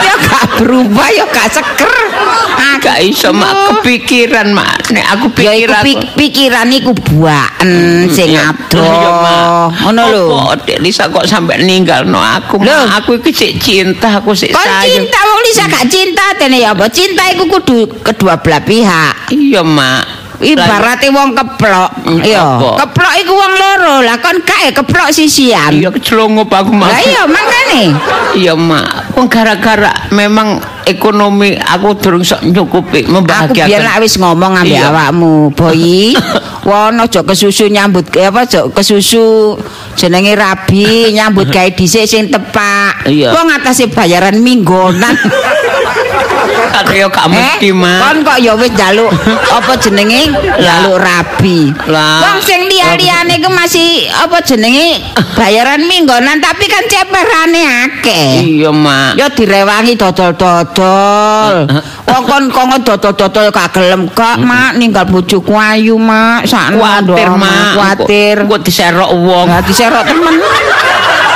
[0.00, 1.92] Ya gak berubah ya gak seger.
[2.80, 4.88] Gak iso mak kepikiran mak.
[4.88, 5.84] Nek aku Ya pikir iku aku.
[5.84, 7.72] pik- pikiran iku buaken
[8.08, 8.80] sing Ya, adoh.
[8.80, 9.68] iya.
[9.84, 10.24] Ngono lho.
[10.58, 12.88] Dek Lisa kok sampai ninggal no aku Lho.
[12.96, 14.79] Aku iki sik cinta, aku sik sayang.
[14.84, 16.86] Cinta wong Lisa gak cinta tene ya apa?
[16.88, 19.32] Cinta iku kudu kedua belah pihak.
[19.32, 20.20] Iya mak.
[20.40, 21.90] Ibarate wong keplok.
[22.08, 22.80] Hmm, Ya, apa?
[22.80, 23.94] keplok iku wong loro.
[24.00, 25.76] Lah kon ya keplok sisian.
[25.76, 26.88] Iya kecelongo aku mak.
[26.88, 27.82] Lah iya mangkane.
[28.40, 33.80] Iya mak, Wong gara-gara memang ekonomi aku durung sok nyukupi Aku biyen membahagiakan.
[33.82, 34.88] lak wis ngomong ambek Iya.
[34.88, 36.12] awakmu, Boy.
[36.68, 39.56] Wono aja kesusu nyambut apa aja kesusu
[39.94, 43.08] jenenge rabi nyambut gawe dhisik sing tepak.
[43.08, 45.16] Wong atase bayaran minggonan.
[46.90, 48.00] Yo gak mesti, Mak.
[48.02, 49.08] Kon kok ya wis njaluk
[49.48, 51.72] apa jenenge njaluk rabi.
[51.88, 52.20] Lah.
[52.20, 55.00] Wong sing liya-liyane ku masih apa jenenge
[55.38, 58.42] bayaran minggonan tapi kan ceperane akeh.
[58.42, 59.16] Iya, Mak.
[59.16, 61.70] Ya direwangi dodol-dodol.
[62.10, 66.44] Wong kon kon dodol-dodol gak gelem kok, Mak, ninggal bojoku ayu, Mak.
[66.44, 67.70] Sakno Kuatir, Mak.
[67.78, 68.36] Kuatir.
[68.44, 69.46] Engko diserok wong.
[69.48, 70.36] Lah diserok temen.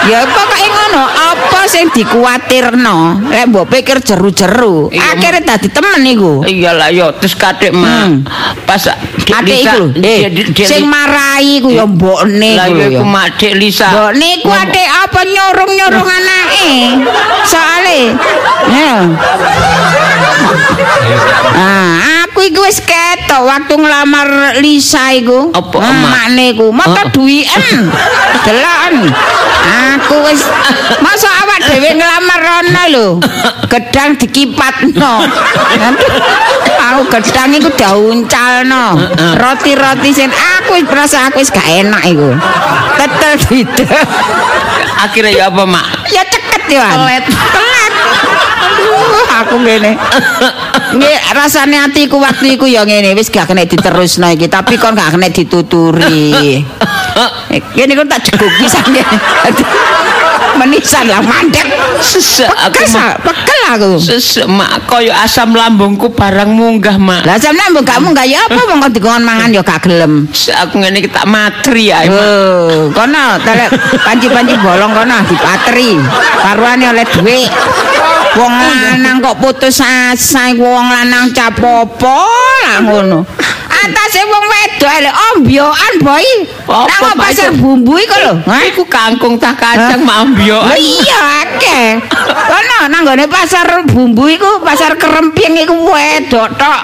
[0.04, 0.20] Ya
[0.64, 2.98] pokoke ngono, apa sing dikuatirno?
[3.28, 6.32] Lek mbok pikir jeru-jeru, akhirnya dadi temen iku.
[6.44, 8.24] Iyalah yo terus kadek mah Hmm.
[8.64, 8.80] pas
[9.44, 10.28] Lisa- iku lho, eh,
[10.64, 14.82] sing marai ku ya mbokne lah iku yo mak Dik Lisa Mbok niku Ngomong- ate
[14.84, 16.72] apa nyurung-nyurung anake.
[17.44, 18.00] Soale
[18.70, 18.92] ya.
[21.54, 25.50] Ah, aku iku wis ketok waktu nglamar Lisa iku.
[25.54, 26.10] Apa, Ah, Emak?
[26.10, 27.90] makne iku, mata duwien.
[28.44, 28.96] Deloken.
[29.94, 30.42] Aku wis
[31.04, 33.06] masa awak dhewe nglamar rono lho.
[33.68, 35.14] Gedang dikipatno.
[36.84, 38.98] Aku gedang iku diuncalno.
[39.38, 42.30] Roti-roti sing aku wis merasa aku wis gak enak iku.
[42.98, 43.84] Tetel gitu.
[44.94, 46.86] akhirnya ya apa mak ya ceket ya.
[46.96, 47.24] Telet.
[47.28, 47.92] Telet.
[48.64, 49.92] Aduh, aku ngene.
[50.94, 55.18] Nggih, rasane atiku waktu iku ya ngene, wis gak kena diterusno iki, tapi kon gak
[55.18, 56.62] kena dituturi.
[57.76, 59.06] Ngene kon tak jeguk pisan ya.
[60.54, 61.66] Menisan lah mandek.
[61.98, 62.84] sesek aku
[63.20, 63.90] pekel aku.
[63.98, 68.60] sesek mak koyo asam lambungku barang munggah mak Lah sampeyan mbok gak munggah ya apa
[68.70, 70.28] wong kon dikon mangan ya gak gelem.
[70.30, 73.70] Aku ngene tak matri ae mak Oh, kono telek
[74.04, 75.98] panci-panci bolong kono dipatri.
[76.40, 77.50] Karuane oleh dhuwit.
[78.34, 82.26] Wong lanang kok putus asa wong lanang capopo
[82.66, 83.22] lah ngono.
[83.84, 86.26] Atase wong wedok elek ombyokan boy.
[86.64, 87.16] Apa, Nang Pak?
[87.20, 88.32] pasar bumbu iku lho.
[88.72, 92.00] Iku kangkung tak kacang mak ambio Lah iya akeh.
[92.24, 96.80] Kono nang gone pasar bumbu iku, pasar keremping iku wedok tok.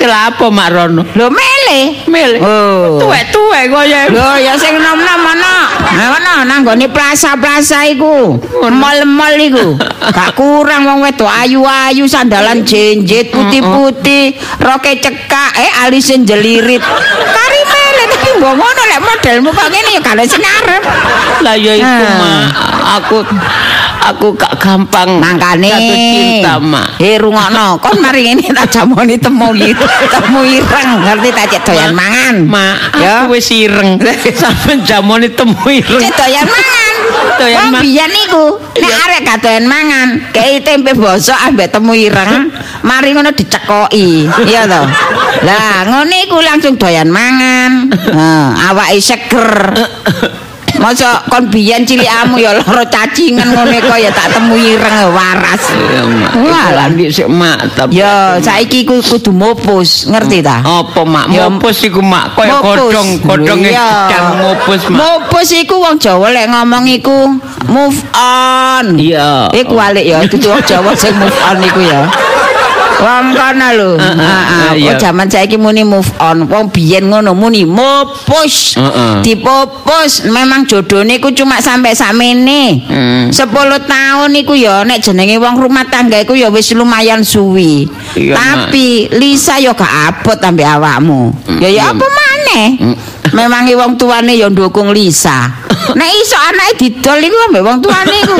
[0.00, 2.00] terus lha apa mak rono Lho mele.
[2.08, 2.96] mele Oh.
[2.96, 5.56] tuwek-tuwek koyo Lho ya sing nom-nom ana.
[5.92, 8.40] Nah ana nang gone plaza-plaza iku.
[8.72, 9.76] Mall-mall iku.
[10.16, 15.72] Gak kurang wong wedok ayu-ayu sandalan jenjet putih-putih, roke cekak, eh
[16.14, 16.82] alise jelirit.
[17.34, 20.82] Kari mele tapi mbok ngono lek modelmu kok ngene ya gak sing arep.
[21.42, 22.46] lah ya iku mak
[22.96, 23.16] aku
[24.00, 25.66] aku gak gampang Mangkane.
[25.68, 29.84] jatuh cinta mak Eh rungokno, kon mari ngene tak jamoni temu gitu.
[30.08, 32.36] Temu ireng, ngerti tak cek doyan mangan.
[32.46, 33.26] Mak, Ya.
[33.26, 33.98] aku wis ireng.
[34.40, 36.00] Sampe jamone temu ireng.
[36.00, 36.73] Cek doyan mangan.
[37.34, 38.44] Doyan Wong ma- biyen niku
[38.78, 42.50] nek arek gak doyan mangan, kei tempe bosok ambek temu ireng,
[42.82, 44.26] mari ngono dicekoki.
[44.46, 44.82] Iya to.
[45.42, 47.90] Lah, ngono iku langsung doyan mangan.
[48.14, 49.50] Heeh, awake seger.
[50.84, 55.64] Masa kon biyen cilikamu ya lara cacingan ngono kok ya tak temu ireng waras.
[56.36, 56.68] Walah.
[56.76, 57.96] Landik sik mak tapi.
[57.96, 60.60] Ya, saiki ku kudu mopus, ngerti ta?
[60.60, 61.32] Apa mak?
[61.32, 64.98] Mopus iku mak koyo godhong, godhonge gedang mopus mak.
[65.00, 67.32] Mopus iku wong Jawa lek ngomong iku
[67.64, 69.00] move on.
[69.00, 69.48] Iya.
[69.56, 72.04] Iku walik ya, itu wong Jawa sing move on iku ya.
[73.04, 73.90] Wong kono lho.
[74.00, 74.16] Heeh,
[74.80, 74.88] Heeh.
[74.88, 76.48] Kok jaman saiki muni move on.
[76.48, 78.80] Wong biyen ngono muni mopus.
[78.80, 79.20] Heeh.
[79.20, 80.24] Dipopus.
[80.24, 82.80] Memang jodone iku cuma sampai sakmene.
[82.88, 83.28] Hmm.
[83.28, 83.44] 10
[83.84, 87.84] tahun iku ya nek jenenge wong rumah tangga iku ya wis lumayan suwi.
[88.16, 91.28] Tapi Lisa ya gak abot ambek awakmu.
[91.60, 91.82] Ya ya iya.
[91.92, 92.68] apa maneh?
[93.34, 95.50] Memang wong tuane ya ndukung Lisa.
[95.98, 98.38] Nek iso anake didol iku ambek wong tuane iku.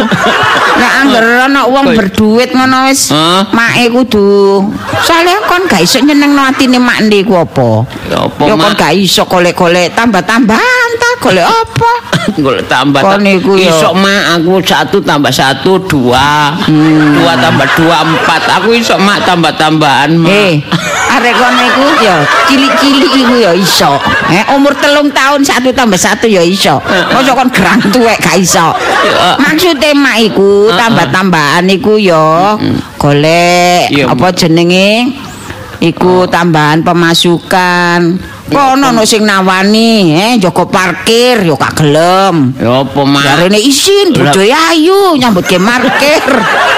[0.79, 3.11] Nek angger ana wong berduit ngono wis
[3.51, 4.63] make kudu.
[5.03, 7.85] Soale kon gak iso nyenengno atine makne iku apa?
[8.09, 10.84] Ya Ya kon gak iso golek-golek tambah-tambahan ta
[11.25, 11.93] golek apa?
[12.37, 13.01] Golek tambah.
[13.01, 13.57] Kon iku.
[13.57, 17.17] Iso mak aku satu tambah satu dua, Hmm.
[17.17, 18.43] dua tambah dua empat.
[18.61, 20.29] Aku iso mak tambah tambahan mak.
[20.29, 20.61] Eh,
[21.17, 23.97] arek kono iku ya cilik-cilik iku ya iso.
[24.29, 26.77] Eh, umur telung tahun satu tambah satu ya iso.
[26.85, 28.77] Mosok kon gerang tuwek gak iso.
[29.09, 29.41] Ya.
[29.41, 32.61] Maksudnya mak iku tambah-tambahan iku ya
[33.01, 35.09] golek apa jenenge?
[35.81, 38.17] Iku tambahan pemasukan.
[38.45, 42.53] Kono ono sing nawani, eh joko parkir yo gak gelem.
[42.61, 43.25] Ya apa mak?
[43.25, 46.25] Jarene isin bojo ayu nyambut ke parkir.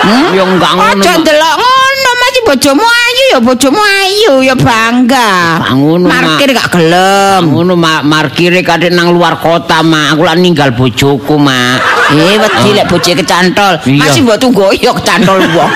[0.06, 0.30] Hmm?
[0.38, 5.58] Ya enggak ngono, Aja ndelok ngono masih bojomu ayu ya bojomu ayu ya bangga.
[5.74, 6.14] Ngono, Mak.
[6.14, 7.42] Parkir gak gelem.
[7.50, 10.14] Ngono mak markire kadek nang luar kota mak.
[10.14, 11.82] Aku lah ninggal bojoku mak.
[12.14, 13.82] Eh wedi lek bojoke kecantol.
[13.82, 15.70] Masih mbok tunggu ya kecantol wong.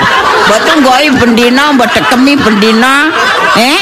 [0.46, 3.10] Mbok tunggoi bendina, mbok dekemi bendina.
[3.58, 3.78] Eh?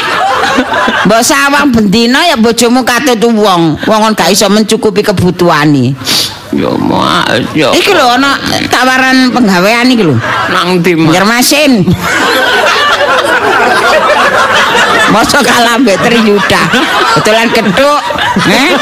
[1.07, 3.79] Mbok sawang bendina ya bojomu katut wong.
[3.87, 5.94] Wong kon gak iso mencukupi kebutuhane.
[6.48, 7.68] Ya mak, ya.
[7.77, 8.40] Iki lho ana
[8.72, 10.16] tawaran penggawean iki lho.
[10.48, 11.12] Nang ndi mak?
[11.12, 11.85] Nyer masin.
[15.12, 16.62] Masa kalah mbek Triyuda.
[17.16, 18.01] Betulan keduk,
[18.48, 18.72] eh?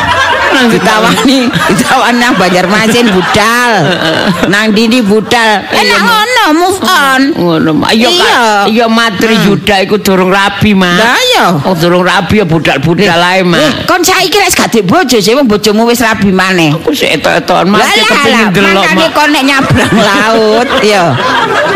[0.55, 1.39] Nang ditawani,
[1.71, 3.73] ditawani nang Banjarmasin budal.
[4.53, 5.65] Nang dini budal.
[5.69, 7.21] Enak ngono, move on.
[7.35, 7.91] Ngono mak.
[7.93, 8.87] Iya Iya.
[8.87, 10.97] Matri Yuda iku durung rabi mak.
[10.97, 11.47] Lah iya.
[11.67, 13.85] Oh durung rabi ya budal-budal ae mak.
[13.85, 16.73] kon saiki wis gak bojo sih, wong bojomu wis rabi maneh.
[16.73, 19.11] Aku sik etok-etokan lah kepengin delok mak.
[19.13, 21.13] kon nek nyabrang laut, ya.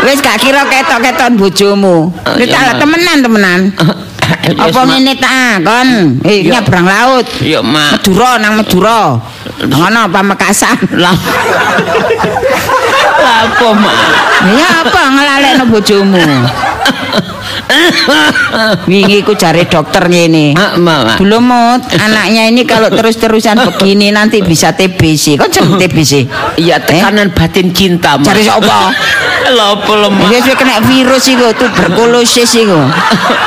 [0.07, 2.09] Wis gak kira ketok-keton bojomu.
[2.09, 2.79] Oh, Mak.
[2.79, 3.59] temenan temenan.
[4.57, 5.89] Apa ngene ta kon?
[6.25, 6.59] Eh Iya.
[6.59, 7.27] nyabrang laut.
[7.43, 8.01] Iya mak.
[8.01, 8.99] Madura nang Madura.
[9.61, 10.77] Ngono Pamekasan.
[10.97, 11.13] Lah.
[11.13, 11.17] Lah
[13.23, 13.95] apa mak?
[14.57, 16.21] Ya apa ngelalekno bojomu?
[18.89, 20.11] Wingi ku jare dokter
[20.81, 21.21] mak.
[21.21, 25.39] Belum mut, anaknya ini kalau terus-terusan begini nanti bisa TBC.
[25.39, 26.27] Kok jeneng TBC?
[26.59, 28.27] Iya tekanan batin cinta mak.
[28.27, 28.91] Cari sapa?
[29.51, 30.29] Lah apa lho mak?
[30.29, 32.81] Wis kena virus iku, tuberkulosis iku.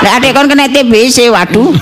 [0.03, 1.75] Lah adek kon kena TBC, waduh.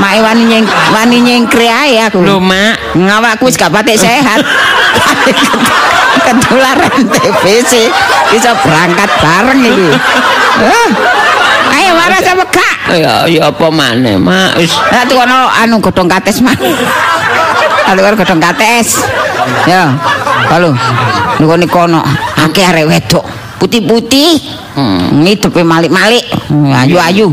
[0.00, 2.24] Mak wani nyeng wani nyengkre ae aku.
[2.24, 2.98] Lho mak.
[2.98, 4.42] Ngawakku wis gak patek sehat.
[6.24, 7.72] Ketularan TBC
[8.32, 9.88] bisa berangkat bareng iki.
[10.64, 10.88] Hah?
[11.74, 12.74] Ayo waras apa gak?
[12.96, 14.56] Ya ya apa maneh mak.
[14.56, 16.56] Wis Lah tuh kono anu godhong kates mah.
[17.90, 19.04] Anu kono godhong kates.
[19.68, 19.92] Ya.
[20.48, 20.72] Halo.
[21.40, 22.00] Niku niku kono
[22.40, 23.24] akeh arek wedok
[23.60, 24.40] putih-putih.
[24.76, 25.24] Hmm.
[25.24, 26.24] Ngidepe malik-malik.
[26.52, 27.32] Ayu-ayu.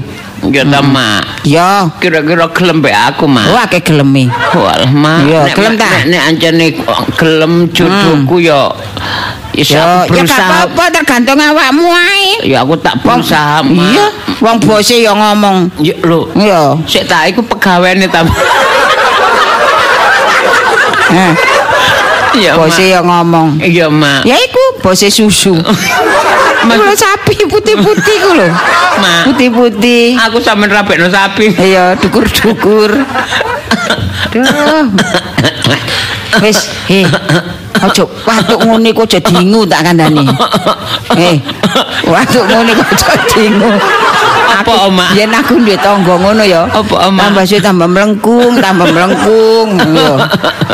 [0.50, 1.46] Ya ta mak.
[1.46, 1.86] Ya.
[2.02, 3.46] Kira-kira gelem mbek aku mak.
[3.54, 4.26] Wah akeh geleme.
[4.58, 5.20] Walah mak.
[5.30, 5.86] Nek- gelem ta?
[5.86, 6.68] Nek nek ancene
[7.14, 8.74] gelem jodohku ya
[9.52, 12.48] Isa Ya, ya gak apa-apa tergantung awakmu ae.
[12.48, 13.92] Ya aku tak berusaha mak.
[13.94, 14.06] Iya,
[14.40, 15.70] wong bose ya ngomong.
[15.78, 16.32] Ya lho.
[16.34, 16.80] Iya.
[16.88, 18.24] Sik tak iku pegawene ta.
[21.12, 21.32] Eh,
[22.32, 23.60] Iya bose ya ngomong.
[23.60, 24.24] Iya mak.
[24.24, 25.54] Ya iku bose susu.
[26.68, 28.48] Mas- Kulo sapi putih-putih ku lho.
[29.26, 30.14] Putih-putih.
[30.30, 31.50] Aku sampean rabekno sapi.
[31.58, 33.02] Iya, dukur-dukur.
[34.30, 34.86] Duh.
[36.46, 37.02] Wis, he.
[37.82, 40.22] Ojo watuk ngene kok aja dingu tak kandhani.
[41.18, 41.42] Eh,
[42.06, 43.72] watuk ngene kok aja dingu.
[44.52, 45.06] Apa, Oma?
[45.16, 46.68] Yen aku duwe tangga ngono ya.
[46.68, 47.32] Apa, Oma?
[47.32, 49.70] Tambah suwe tambah melengkung, tambah melengkung.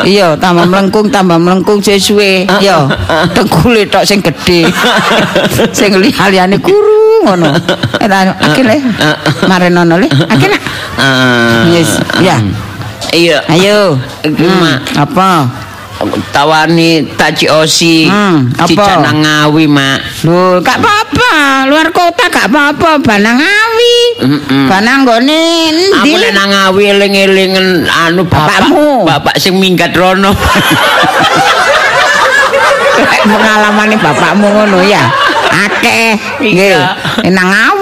[0.02, 0.34] Iya.
[0.38, 2.46] Tambah melengkung, tambah melengkung suwe-suwe.
[2.58, 2.90] Iya.
[3.34, 4.66] Dengkule tok sing gedhe.
[5.78, 7.54] sing liyane kuru ngono.
[8.02, 8.82] Eta akile.
[9.46, 10.08] Marenono le.
[10.10, 10.56] Akile.
[10.98, 11.62] Ah.
[11.70, 12.36] Yes, ya.
[13.14, 13.38] Iya.
[13.46, 13.96] Ayo.
[14.26, 14.78] Hmm, Mak.
[14.98, 15.28] Apa?
[16.30, 18.06] Tawani taci osi.
[18.06, 19.10] Hmm, apa?
[19.10, 20.22] Ngawi, Mak.
[20.22, 21.66] Lho, gak apa-apa.
[21.66, 23.02] Luar kota gak apa-apa.
[23.02, 23.98] Banang awi.
[24.22, 24.66] Mm-mm.
[24.70, 25.42] Banang gone
[25.98, 26.22] Aku endi?
[26.22, 28.70] nek nang ngawi eling-elingen anu bapak.
[28.70, 29.06] Bapakmu.
[29.10, 30.30] Bapak sing minggat rono.
[33.28, 35.02] Pengalaman bapakmu ngono ya.
[35.50, 36.14] Akeh.
[36.38, 36.78] Nggih.
[37.34, 37.77] Nang awi.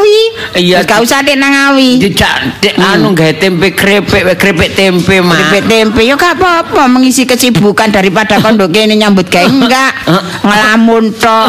[0.56, 0.80] Iya.
[0.82, 2.00] Wis Gak usah dek nang awi.
[2.00, 2.92] Dijak dek Hmm.
[2.92, 5.36] anu gawe tempe krepek, krepek tempe, Mak.
[5.36, 9.92] Keripik tempe yo gak apa-apa mengisi kesibukan daripada kondo kene nyambut gawe enggak
[10.46, 11.48] ngelamun tok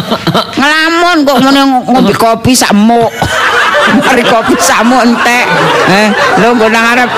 [0.56, 3.12] ngelamun kok ngene ngombe kopi sak muk
[4.08, 5.46] mari kopi sak muk entek
[5.92, 6.08] eh
[6.42, 7.12] lho nggo nang ngarep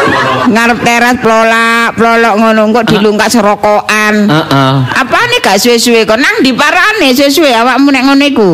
[0.50, 4.74] ngarep teras plolak plolok ngono kok dilungkas rokokan Heeh.
[4.94, 8.52] apa nih gak suwe-suwe kok nang di parane suwe-suwe awakmu nek ngono iku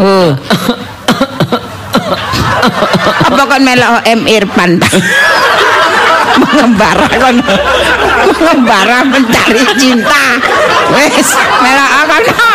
[0.00, 0.28] oh
[3.26, 4.80] apa kon melok M Irfan
[6.40, 7.36] mengembara kon
[8.28, 10.38] mengembara mencari cinta
[10.94, 11.28] wes
[11.62, 12.48] melok apa no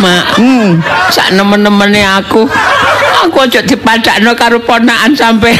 [0.00, 0.80] Mak, hmm.
[1.12, 2.48] sak nemen-nemene aku.
[3.28, 5.52] Aku aja dipadakno karo ponakan sampe.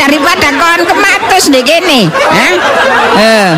[0.00, 2.54] Daripada kon kematus di kene eh
[3.16, 3.50] eh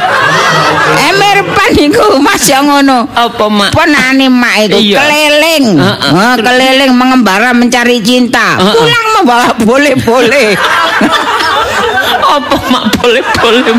[0.92, 3.70] M Irfan iku mas ya ngono Apa, Mak?
[3.72, 4.98] Ponane mak itu Iya.
[5.00, 5.78] keliling.
[6.12, 8.58] Wah, keliling mengembara mencari cinta.
[8.58, 10.52] Pulang membawa boleh-boleh.
[12.36, 12.84] Apa, Mak?
[12.94, 13.72] Boleh-boleh.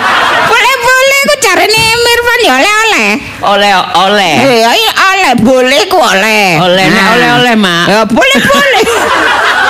[0.44, 3.10] boleh-boleh ku carane Mirfan ya oleh-oleh.
[3.44, 4.34] Oleh-oleh.
[4.40, 6.58] Eh, iya oleh, boleh ku oleh.
[6.60, 7.08] Oleh, Nah.
[7.14, 7.86] oleh-oleh, Mak.
[7.88, 8.84] Ya boleh-boleh.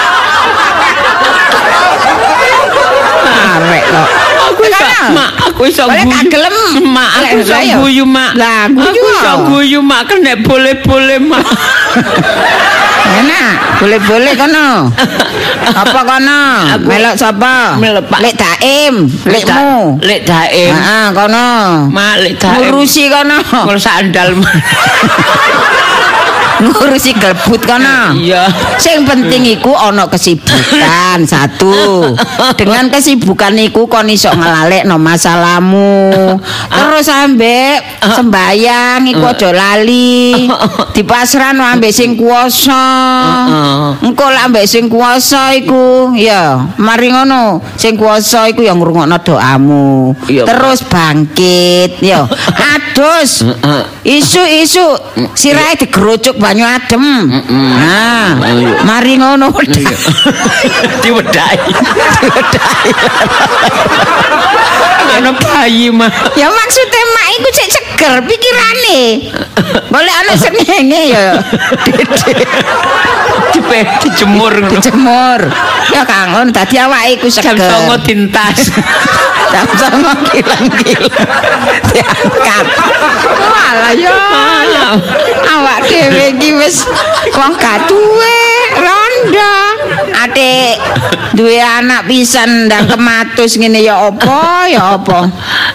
[3.54, 4.08] Arek kok.
[4.44, 6.30] Aku iso, Mak, aku iso guyu.
[6.30, 6.56] gelem?
[6.90, 8.32] Mak, aku iso guyu, Mak.
[8.38, 8.86] Lah, guyu.
[8.90, 11.46] Aku iso guyu, Mak, kan nek boleh-boleh, Mak.
[13.24, 14.90] Enak, boleh-boleh kono.
[15.84, 16.42] Apa kono?
[16.88, 17.78] Melok sapa?
[17.78, 18.20] Melok, Pak.
[18.24, 20.00] Lek Daim, lekmu.
[20.02, 20.74] Lek daim.
[20.74, 21.50] Heeh, kono.
[21.92, 22.74] Mak, lek daim.
[22.74, 23.38] Ngurusi kono.
[23.68, 24.34] Ngul sandal.
[26.62, 28.14] ngurusi gelbut kono.
[28.18, 28.46] Iya.
[28.78, 32.14] Sing penting iku ana kesibukan satu.
[32.60, 36.12] Dengan kesibukan iku kon iso ngelalekno masalahmu.
[36.70, 40.50] Terus ambek sembayang iku aja lali.
[40.96, 42.84] Dipasrahno ambek sing kuwasa.
[44.04, 47.64] Engko lek ambek sing kuwasa iku ya mari ngono.
[47.80, 50.14] Sing kuwasa iku ya ngrungokno doamu.
[50.28, 52.28] Terus bangkit ya.
[52.78, 53.46] Adus.
[54.04, 54.84] Isu-isu
[55.34, 57.04] sirahe digerocok banyu adem.
[57.80, 58.36] Nah,
[58.84, 59.48] mari ngono.
[61.04, 61.58] Diwedai.
[62.20, 62.92] Diwedai.
[65.14, 66.10] Ana bayi mah.
[66.34, 69.30] Ya maksudnya mak iku cek seger pikirane.
[69.94, 71.38] Boleh ana senenge ya.
[73.54, 74.74] Dipe dijemur ngono.
[74.74, 75.40] Dijemur.
[75.94, 77.70] Ya kangen dadi awake iku Jam seger.
[77.94, 78.74] 09.00 tintas.
[79.54, 81.14] Jam songo kilang-kilang.
[81.94, 82.66] Diangkat.
[83.38, 84.18] Malah ya.
[85.46, 86.78] Awak dhewe iki wis
[87.38, 88.36] wong gak duwe
[88.82, 89.63] rondo.
[90.24, 90.80] Adik
[91.36, 95.28] duwe anak pisan ndang kematus ngene ya apa ya apa.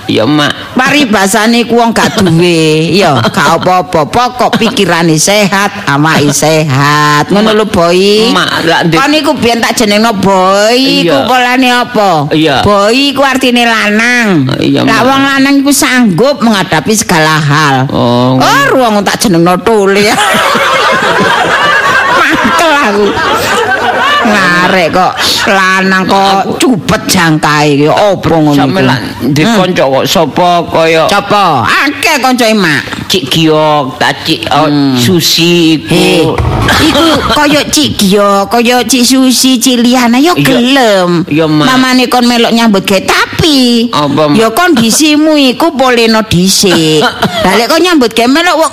[0.09, 0.73] Ya mak.
[0.73, 4.09] Paribasane ku wong gak duwe, ya gak apa-apa.
[4.09, 7.29] Pokok pikirane sehat, awake sehat.
[7.29, 8.33] Ngono lho, Boy.
[8.33, 8.49] Mak,
[8.89, 12.33] Kon iku biyen tak jenengno Boy, iku polane apa?
[12.33, 12.65] Iya.
[12.65, 14.49] Boy iku artine lanang.
[14.57, 15.03] Iya, Mak.
[15.05, 17.77] wong lanang iku sanggup menghadapi segala hal.
[17.93, 18.41] Oh.
[18.41, 20.09] Oh, ruang tak jenengno Tuli.
[22.19, 23.07] Mangkel aku.
[24.29, 25.13] Ngarek kok
[25.49, 28.89] lanang kok cupet jangkae iki opo ngono Sampe iku?
[28.91, 29.01] lak
[29.33, 32.83] ndek kanca kok sapa kaya Coba, akeh kanca mak.
[33.09, 34.69] Cik Giok, Tacik oh,
[35.01, 36.37] Susi Hei, iku.
[36.85, 41.25] iku kaya Cik Gio, kaya Cik Susi, Cik Liana yo gelem.
[41.49, 47.01] Mamane kon melok nyambut gawe tapi Apa, ya kondisimu iku poleno dhisik.
[47.49, 48.73] Lah lek kon nyambut gawe melok wong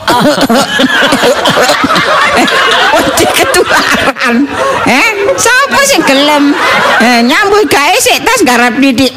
[2.96, 3.26] Wedi
[4.26, 4.36] ketularan.
[4.86, 6.54] Eh, sapa sing gelem?
[7.02, 9.14] Eh, nyambut gawe sik tas garap didik.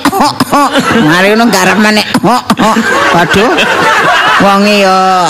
[1.09, 2.05] Mari ngono garap maneh.
[2.25, 3.53] Waduh.
[4.39, 5.27] Wong ya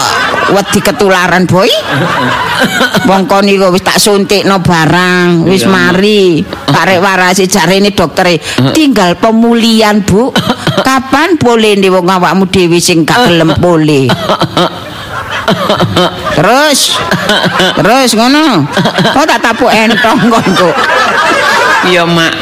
[0.52, 1.70] wedi ketularan, boy.
[3.08, 6.44] Wong kon iku wis tak suntikno barang, wis mari.
[6.74, 8.36] Karek warasi jarene doktere
[8.76, 10.28] tinggal pemulihan, Bu.
[10.84, 14.06] Kapan boleh nih wong awakmu dhewe sing gak gelem pulih?
[16.38, 16.80] Terus
[17.82, 18.62] Terus ngono.
[19.12, 20.76] Kok tak tapuk entong kok.
[21.86, 22.34] Iya mak,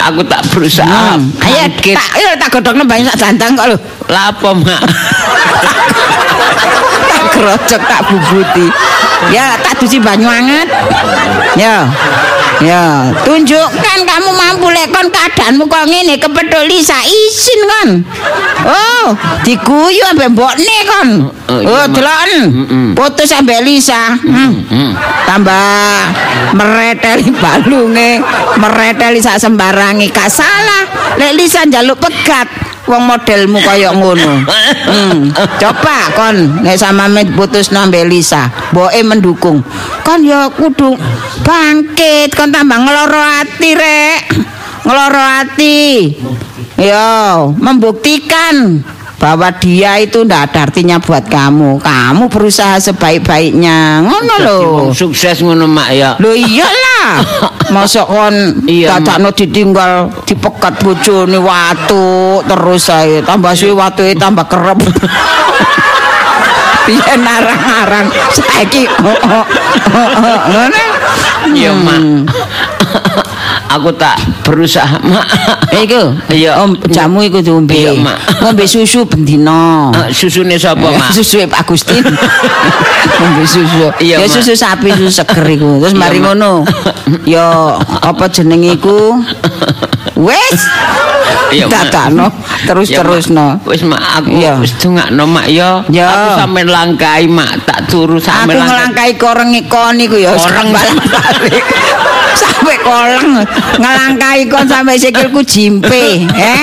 [0.00, 1.16] aku tak berusaha.
[1.16, 1.28] Hmm.
[1.44, 3.76] Ayo tak ayo tak godhogno banyu sak jantang kok lho.
[4.08, 4.80] Lapo mak?
[7.18, 8.66] tak gerocok tak bubuti
[9.34, 10.68] ya tak dusi banyu anget
[11.58, 11.90] ya
[12.60, 13.12] ya.
[13.24, 17.90] Tunjukkan kamu mampu lekon keadaanmu kok ngene kepethuk Lisa isin kon.
[18.66, 19.06] Oh
[19.44, 21.08] diguyu ambek mbokne kon.
[21.48, 21.94] Oh, oh Mak.
[21.96, 22.42] deloken
[22.92, 24.18] putus ambek Lisa.
[24.20, 24.64] Hmm.
[24.68, 24.92] Hmm.
[25.24, 26.12] tambah
[26.56, 28.20] mereteli balunge
[28.58, 30.10] mereteli sak sembarange.
[30.12, 30.84] Gak salah.
[31.16, 32.48] Lek Lisa njaluk pegat
[32.88, 34.32] wong modelmu kaya ngono.
[34.88, 35.28] Hmm.
[35.60, 36.64] coba kon.
[36.64, 38.48] Nek samame putus ambek Lisa.
[38.72, 39.60] Mboke mendukung.
[40.00, 40.96] Kon ya kudu
[41.44, 42.32] bangkit.
[42.32, 44.32] Kon tambah ngeloro ati rek.
[44.88, 45.78] Ngeloro ati.
[46.80, 48.80] Yo membuktikan
[49.18, 51.82] bahwa dia itu ndak ada artinya buat kamu.
[51.82, 54.06] Kamu berusaha sebaik-baiknya.
[54.06, 54.60] Ngono lho.
[54.94, 56.14] Sukses ngono mak ya.
[56.22, 57.18] Lho iyalah.
[57.74, 64.78] Masa kon dadakno ditinggal dipekat bojone watu terus ae tambah suwe watuke tambah kerep.
[66.88, 69.42] Biyen narang-narang saiki ngono.
[71.52, 72.00] Iya mak.
[73.68, 75.24] Aku tak berusaha mak.
[75.70, 76.64] Iku, Iya.
[76.64, 77.76] om jamu iku diombe.
[77.76, 78.40] Iya, Mak.
[78.40, 79.92] Ngombe susu bendina.
[79.92, 81.12] Eh, Susune sapa mak?
[81.12, 82.02] Susu Pak Agustin.
[83.20, 83.92] Ngombe susu.
[84.00, 85.78] Iya, ya susu sapi susu seger iku.
[85.84, 86.64] Terus mari ngono.
[87.28, 89.20] Ya apa jenenge iku?
[90.26, 90.60] Wes.
[91.48, 91.72] Iya, Mak.
[91.72, 92.26] Dadakno
[92.68, 93.46] terus-terusno.
[93.64, 94.28] Wis mak aku
[94.60, 95.80] wis dongakno mak ya.
[95.88, 96.06] Ya.
[96.08, 98.68] Aku sampe langkai mak tak turu Aku sampe langkai.
[98.68, 100.68] ngelangkai koreng kon iku ya Koreng.
[100.72, 101.64] balik
[102.40, 103.42] sampai koleng
[103.80, 106.62] ngelangkai kon sampai sikilku jimpe eh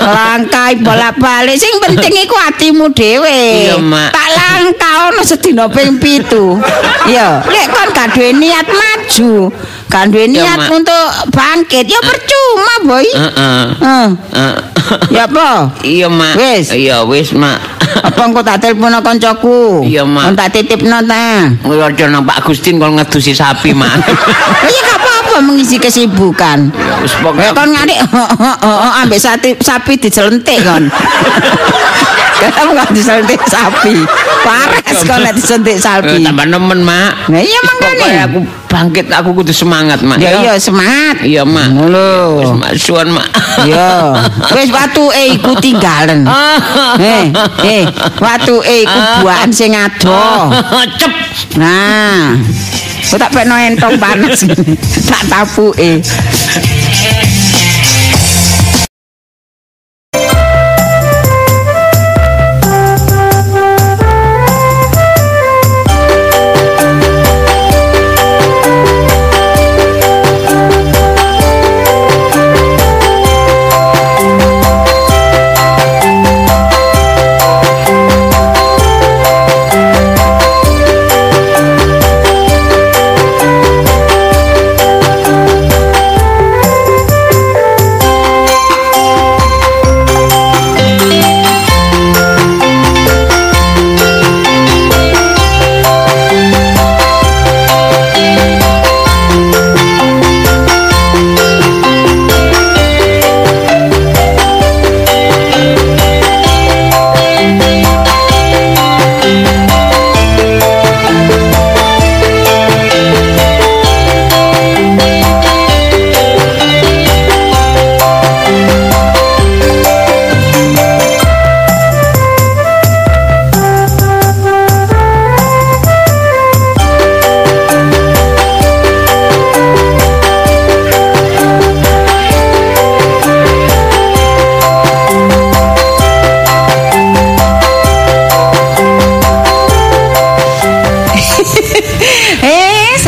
[0.00, 3.68] ngelangkai bolak-balik sing penting iku atimu dhewe
[4.08, 6.56] tak langkaono sedina ping pitu
[7.04, 9.52] iya lek kon gak duwe niat maju
[9.90, 10.70] gak duwe niat Mak.
[10.70, 13.62] untuk bangkit ya percuma boy Heeh.
[13.74, 14.54] Eh, Eh.
[15.10, 16.34] ya apa Iya mak.
[16.34, 16.70] Wis.
[16.70, 17.58] Iya wis mak.
[17.90, 20.38] apa engko tak telepon kancaku Iya, Mak.
[20.38, 23.98] Tak titipno ta Aja nang Pak Gustin kalau ngedusi sapi mak.
[24.70, 26.70] Iya gak apa-apa mengisi kesibukan.
[27.02, 27.98] Wis Ya pokoknya kon ngadik
[29.02, 29.18] ambek
[29.58, 30.86] sapi dicelentik kon.
[32.40, 33.94] Kamu kok disuntik sapi.
[34.40, 36.24] Paras kok nek disuntik Eh, sapi.
[36.24, 37.28] tambah nemen, Mak.
[37.28, 37.60] Nah, iya.
[37.60, 40.16] Pokoknya aku bangkit, aku kudu semangat, Mak.
[40.16, 41.20] Ya iya semangat.
[41.20, 41.68] Iya, Mak.
[41.76, 42.04] Ngono
[42.40, 42.50] Wis.
[42.56, 43.28] Mak, suwun, Mak.
[43.68, 44.16] Ya,
[44.56, 46.24] wis watu e iku tinggalan.
[47.00, 47.28] Eh,
[47.64, 47.84] eh,
[48.18, 50.48] watu e iku buahan sing adoh.
[51.00, 51.12] Cep.
[51.60, 52.34] Nah,
[53.04, 54.44] kok tak pekno entong panas.
[55.10, 56.00] tak tapuke.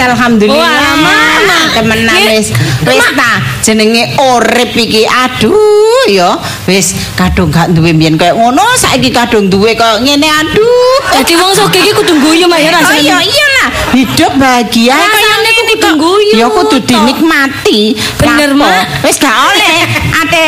[0.02, 0.58] Alhamdulillah.
[0.58, 1.58] Wah, Mama.
[1.72, 2.50] Temenan wis.
[2.84, 5.06] Wis ta, jenenge urip iki.
[5.06, 6.36] Aduh, ya.
[6.66, 10.26] Wis kadung gak duwe mbiyen kaya ngono, saiki kadung duwe kaya ngene.
[10.28, 10.98] Aduh.
[11.16, 13.00] Jadi wong soge iki kudu guyu Mak ya Oh rasane.
[13.00, 17.94] iya iyalah, hidup bahagia kaya ngene kudu guyu, Ya kudu dinikmati.
[18.18, 18.50] Bener?
[18.52, 19.04] Mak.
[19.06, 19.76] Wis gak oleh.
[20.12, 20.46] Ate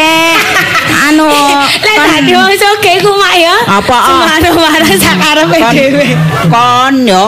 [1.08, 3.56] anu Lah kon- tadi wong soge ku Mak ya.
[3.66, 4.36] Apa, ah?
[4.40, 6.06] Semaro-maro sakarepe kon, dhewe.
[6.48, 7.24] kon yo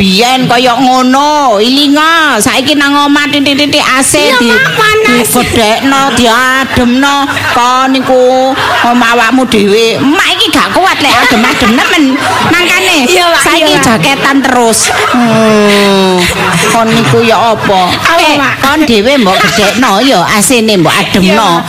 [0.00, 1.60] biyen kaya ngono.
[1.60, 7.28] Ilinga saiki nang omah titik-titik AC di Mak, digedhekno diademno.
[7.52, 8.56] Kon niku
[8.88, 10.00] omah awakmu dhewe?
[10.00, 12.04] Emak iki gak kuat lek adem-adem nemen.
[12.48, 12.64] Mak,
[13.44, 13.84] saiki Mak.
[13.84, 14.88] jaketan terus.
[15.12, 16.16] Hmm,
[16.72, 18.54] kon niku ya apa Eh, Mak?
[18.64, 21.60] kon dhewe mbok gedhekno ya AC-ne mbok ademno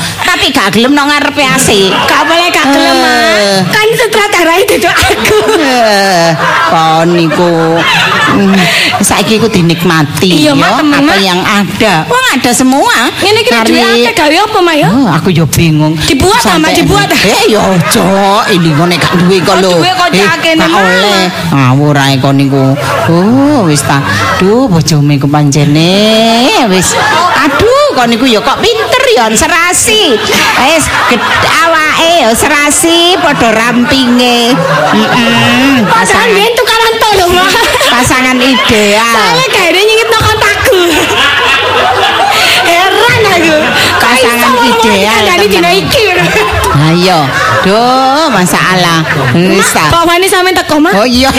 [0.42, 2.98] tapi gak gelem nang ngarepe AC Gak boleh gak gelem.
[2.98, 3.62] Eh.
[3.70, 5.38] Kan sutradara itu aku.
[5.62, 6.34] Eh,
[6.66, 8.58] kon niku hmm,
[9.06, 12.10] saiki ku dinikmati Iya, ya, apa yang ada.
[12.10, 13.14] Wong ada semua.
[13.22, 14.90] Ngene iki duwe akeh gawe apa Mak ya?
[14.90, 15.94] Oh, aku yo bingung.
[16.10, 17.06] Dibuat, Mak, Sampai- dibuat.
[17.14, 18.06] Eh, yo ojo,
[18.50, 19.70] ini ngene gak duwe kok Oh, lho.
[19.78, 20.74] duwe kok Eh, gak Mak.
[20.74, 21.22] oleh.
[21.54, 22.74] Ngawur ae kon niku.
[23.14, 24.02] Oh, wis ta.
[24.42, 25.94] Duh, bojone ku panjene
[26.66, 26.98] wis.
[27.38, 30.16] Aduh, kon niku yo kok pinter yo serasi.
[30.66, 30.86] Wis
[31.64, 34.56] awake yo serasi padha rampinge.
[34.56, 35.84] Heeh.
[35.86, 37.28] Padahal biyen tukaran to lho
[37.92, 39.14] pasangan ideal.
[39.14, 40.82] Soalnya kayaknya nyingit no kontakku.
[42.62, 43.58] Heran aku.
[44.00, 46.04] Pasangan ideal, Dari dina iki.
[46.82, 47.20] Ayo,
[47.68, 49.04] duh masalah.
[49.36, 49.92] Wis ta.
[49.92, 50.94] Pak Wani sampe teko Mak.
[50.96, 51.30] Oh iya.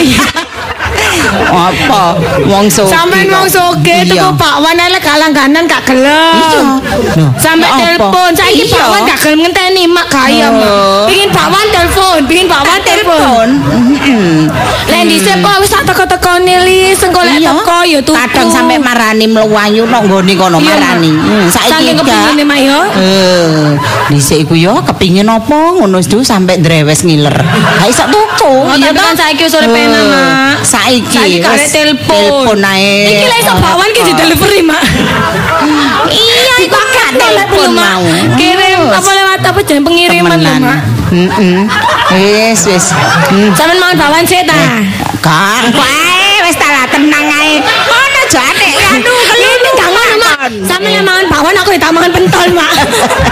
[1.49, 2.17] Apa?
[2.45, 2.89] Wong soge.
[2.89, 4.09] Sampean wong soge Iya.
[4.09, 6.81] tuku Pak Wan elek kalangganan gak gelem.
[7.37, 7.79] Sampai apa?
[7.79, 8.69] telepon, saiki.
[8.69, 10.53] Pak Wan gak gelem ngenteni mak kaya Oh.
[10.53, 11.03] mak.
[11.09, 13.49] Pingin Pak Wan telepon, pingin Pak Wan telepon.
[13.63, 14.35] Heeh.
[14.85, 17.51] Lah dhisik kok wis tak teko-tekone li, sengko lek Iya.
[17.55, 18.17] teko ya tuku.
[18.17, 21.11] Kadang sampai marani melayu nang nggone kono marani.
[21.13, 22.03] Hmm, saiki gak.
[22.03, 22.79] kepingine, Mak, ya.
[22.95, 23.67] Eh,
[24.11, 27.35] dhisik iku yo kepingin apa ngono itu sampai drewes ngiler.
[27.35, 28.51] Ha iso tuku.
[28.53, 30.57] Oh, tapi kan saiki wis urip Eh, enak, Mak.
[30.63, 32.59] Saiki Karek wis telepon.
[32.63, 33.11] Ae.
[33.11, 34.83] Iki lek iso Pak Wan ki di delivery mak.
[36.13, 38.05] Iya, iku gak Telepon mau.
[38.39, 40.79] Kirim apa lewat apa jeneng pengiriman lho mak.
[41.13, 41.61] Heeh.
[42.13, 42.87] Wis wis.
[43.29, 43.51] Hmm.
[43.57, 44.55] Sampeyan mangan Pak Wan sik ta.
[45.23, 47.59] Kak, wae wis ta tenang ae.
[47.65, 48.75] Ono aja atik.
[48.97, 50.39] Aduh, gak ngono mak.
[50.69, 52.73] Sampeyan mangan Pak Wan aku tak mangan pentol mak.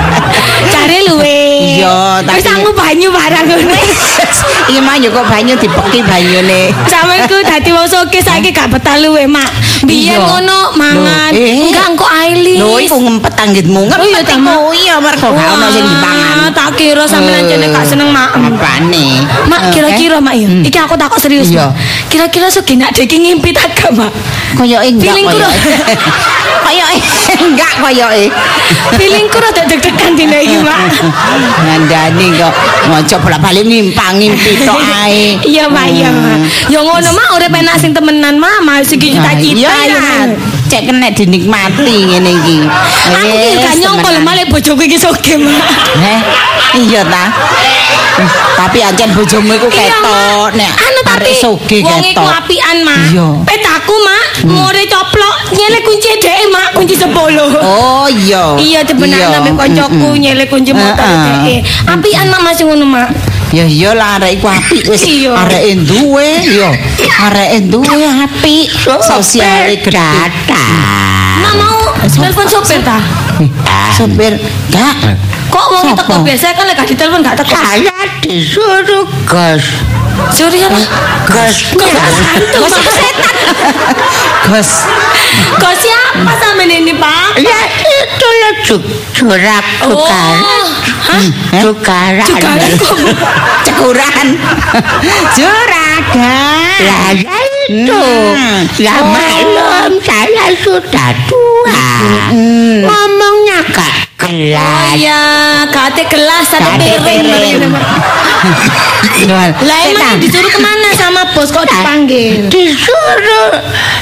[0.73, 1.50] Cari luwe.
[1.81, 3.75] Iya, tapi- Wis aku banyu barang ngono.
[4.71, 6.61] Iki mah yo kok banyu dipeki banyune.
[6.87, 9.49] Sampeyan ku dadi wong soge saiki gak betah luwe mak.
[9.83, 11.33] Biyen ngono mangan.
[11.33, 11.67] Eh.
[11.67, 12.61] Enggak engko ailis.
[12.61, 13.81] Lho iku ngempet anggitmu.
[13.81, 14.53] Oh Ngempet Mak?
[14.53, 16.37] iku iya mergo gak ono sing dipangan.
[16.51, 18.31] Tak kira sampeyan jane gak seneng mak.
[18.31, 19.25] Apane?
[19.47, 20.47] Mak Eh, kira-kira mak ya.
[20.47, 21.49] Iki aku takut serius.
[21.49, 21.73] Iya.
[22.11, 22.27] Mak.
[22.27, 24.11] Kira-kira sugi nak deki ngimpi tak gak mak.
[24.59, 25.95] Koyoke enggak koyoke.
[26.67, 28.27] Koyoke enggak koyoke.
[28.99, 30.91] Feelingku rada deg-degan dina iki, Mak.
[31.63, 32.53] Ngandani kok
[32.91, 35.39] ngojo bolak-balik ngimpang ngimpi tok ae.
[35.47, 36.39] Iya, Mak, iya, Mak.
[36.67, 38.59] Ya ngono, Mak, urip enak sing temenan, Mak.
[38.67, 40.03] Mas iki cita-cita Iya ya.
[40.71, 42.63] Cek kena dinikmati ngene iki.
[42.63, 44.23] Aku ki Wis, gak nyongkol temenan.
[44.23, 45.67] malah bojoku iki soge, Mak.
[45.99, 46.21] Heh,
[46.79, 47.27] iya ta.
[48.55, 52.39] Tapi ancen bojomu iku ketok nek anu tapi soge wong iku ketok.
[52.39, 53.01] apian, Mak.
[53.51, 57.11] Petaku, Mak, ngore coplok, nyele kunci dhek, Mak, kunci 10.
[57.67, 58.55] Oh iya.
[58.55, 61.11] Iya dibenakno ambek koncoku nyele kunci motor
[61.43, 61.67] dhek.
[61.91, 63.11] Apian Mak masih ngono, Mak.
[63.51, 65.03] Ya iya lah arek iku apik wis.
[65.43, 66.71] Areke duwe ya.
[67.27, 68.71] Areke duwe apik.
[69.03, 70.67] Sosiale Data.
[71.43, 73.03] Mak mau telepon sopir ta?
[73.91, 74.39] Sopir
[74.71, 75.19] enggak.
[75.51, 77.59] Kok wong teko biasa kan lek gak ditelepon gak teko.
[77.59, 79.67] Saya disuruh gas.
[80.29, 80.81] Suri apa?
[81.27, 81.57] Gas.
[81.73, 81.91] Kok
[82.29, 82.83] hantu, Mak?
[82.93, 83.35] setan.
[84.51, 84.71] Gus.
[85.57, 87.39] Kok siapa sama ini, Pak?
[87.41, 88.83] Ya itu lah cuk
[89.17, 90.35] curak cukar.
[90.37, 90.67] Oh.
[91.01, 91.25] Hah?
[91.65, 92.27] Cukaran.
[92.27, 92.97] Cukaran kok.
[93.67, 94.27] Cekuran.
[95.37, 96.79] Juragan.
[96.85, 97.99] Lah ya itu.
[97.99, 98.61] Hmm.
[98.79, 99.11] Ya Oh.
[99.11, 101.83] maklum saya sudah tua.
[102.31, 102.87] Hmm.
[102.87, 103.61] Ngomongnya
[104.21, 104.93] gak Oh kelas.
[104.95, 105.23] iya,
[105.67, 107.25] kate gelas ada piring.
[109.61, 112.49] Lah emang disuruh ke mana sama bos kok dipanggil?
[112.49, 113.49] Disuruh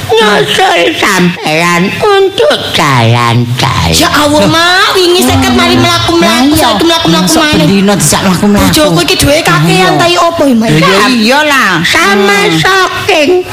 [0.09, 3.91] nyusul sampean untuk jalan-jalan.
[3.91, 6.61] Ya Allah, Mak, wingi seket mari mlaku-mlaku, Iya.
[6.61, 7.65] saiki mlaku-mlaku maneh.
[7.65, 8.63] bendino dijak mlaku-mlaku.
[8.65, 10.69] Bojoku iki duwe kakean ta opo ya, Mak?
[10.71, 11.71] Ya iyalah.
[11.83, 13.43] sama soking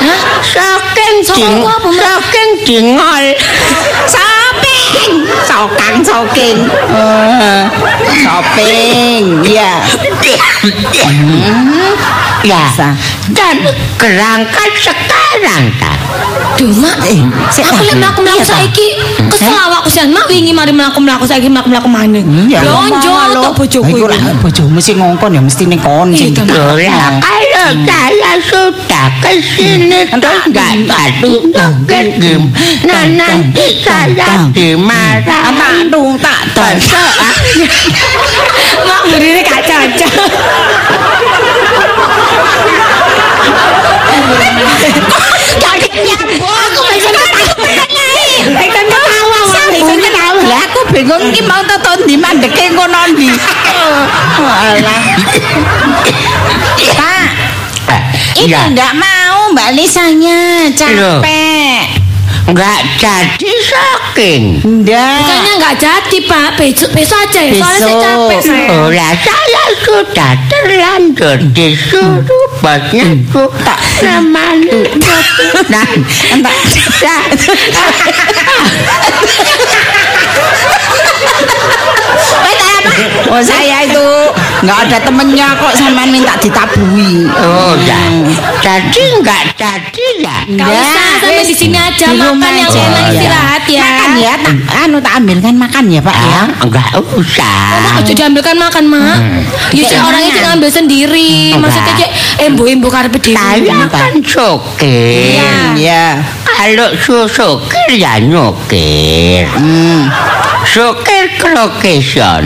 [0.00, 0.22] Hah?
[0.42, 2.00] soking Soking ding- ku apa, Mak?
[2.00, 3.24] soking dingol
[4.10, 4.69] Shopping,
[5.46, 6.58] sokang soking.
[6.90, 7.62] Eh,
[8.20, 9.72] shopping, ya.
[12.44, 12.88] ya Bisa.
[13.36, 13.56] dan
[14.00, 15.64] berangkat sekarang
[16.56, 16.96] Duh, Mak.
[17.08, 17.20] Eh,
[17.64, 18.52] Aku lek mlaku-mlaku Iya, ta?
[18.60, 18.86] saiki
[19.32, 20.12] kesel awakku sian.
[20.12, 22.20] Mak wingi mari mlaku-mlaku saiki mlaku-mlaku maneh.
[22.52, 26.44] Ya, Lonjo tok bojoku Iku lah bojomu sing ngongkon ya mesti ning kon sing Iya,
[26.44, 31.34] Loh, lah, kalau saya sudah ke sini terus nggak tadi
[32.18, 32.50] gim
[32.82, 36.40] nah nanti saya dimarah tak dung tak
[44.60, 45.22] Masa Mak.
[49.70, 50.42] Ikon ketawa.
[50.44, 53.30] Lah aku bingung iki mau toto ndi mandeke ngono ndi.
[54.42, 55.02] Alah.
[58.48, 62.00] Ya enggak mau Mbak Lisanya, capek.
[62.50, 65.22] nggak jadi saking Enggak.
[65.22, 67.52] Bukannya nggak jadi pak, besok besok aja ya.
[67.52, 68.68] Soalnya saya capek saya.
[68.72, 73.06] Oh, lah saya sudah terlanjur disuruh bosnya
[73.60, 74.88] tak namanya
[75.68, 75.84] Nah,
[76.32, 76.56] entar.
[83.30, 84.06] Oh saya itu
[84.60, 87.24] nggak ada temennya kok sama minta ditabui.
[87.30, 87.96] oh ya
[88.60, 93.12] jadi nggak jadi ya Gak usah, sampai di sini aja Di makan yang enak Iya.
[93.14, 93.86] istirahat ya.
[93.86, 96.42] Makan ya, tak, anu tak ambilkan makan ya Pak ya.
[96.42, 99.16] Ah, nggak usah Mak, aja diambilkan makan, Mak.
[99.70, 101.30] Ya sih Kayak orang itu ngambil sendiri.
[101.54, 101.60] Enggak.
[101.62, 102.10] Maksudnya cek
[102.44, 103.36] embo-embo karepe dhewe.
[103.36, 105.54] saya kan sokir Iya.
[105.78, 106.06] Iya.
[106.44, 110.10] kalau su sokir ya nyokir Hmm.
[110.62, 111.30] sokir
[111.68, 112.44] profesional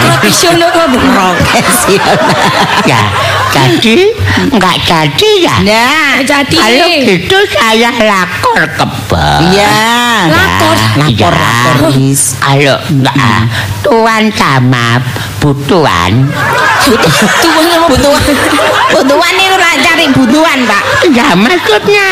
[0.00, 0.98] Profesional Bu.
[0.98, 2.18] Profesional.
[2.86, 2.96] ya
[3.52, 4.06] jadi
[4.52, 6.56] nggak jadi ya Nah, Jadi.
[6.56, 9.42] kalau gitu saya lakor ke bos.
[10.28, 10.76] Lakor?
[10.96, 11.28] Lapor, Ya.
[11.30, 12.36] lapor, Miss.
[12.36, 13.14] Kalau enggak,
[13.82, 14.98] tuan sama
[15.38, 16.12] butuan.
[16.86, 18.22] Tuan sama Butuhan.
[18.92, 20.82] Butuhan itu cari butuhan, Pak.
[21.10, 22.06] Ya maksudnya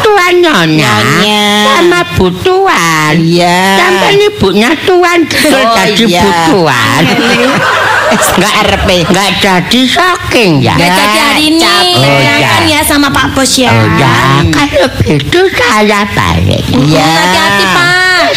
[0.00, 1.44] tuan nyonya, Nyonya.
[1.76, 3.12] sama butuan.
[3.18, 3.60] Iya.
[3.78, 6.22] Sampai ibunya tuan Oh, jadi iya.
[6.24, 7.02] butuan.
[8.08, 8.88] Enggak RP.
[9.08, 10.74] Enggak jadi saking ya.
[10.76, 11.60] Gak jadi hari ini.
[11.60, 11.98] capek.
[11.98, 12.48] Oh, ya ya.
[12.48, 13.70] kan ya sama Pak Bos ya.
[13.70, 16.64] Oh ya, kalau gitu saya balik.
[16.72, 17.04] Iya.
[17.04, 17.86] Hati-hati, Pak.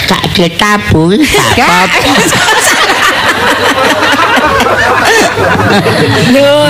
[0.07, 1.99] Tak ditabui, tak apa.
[6.32, 6.70] Loh,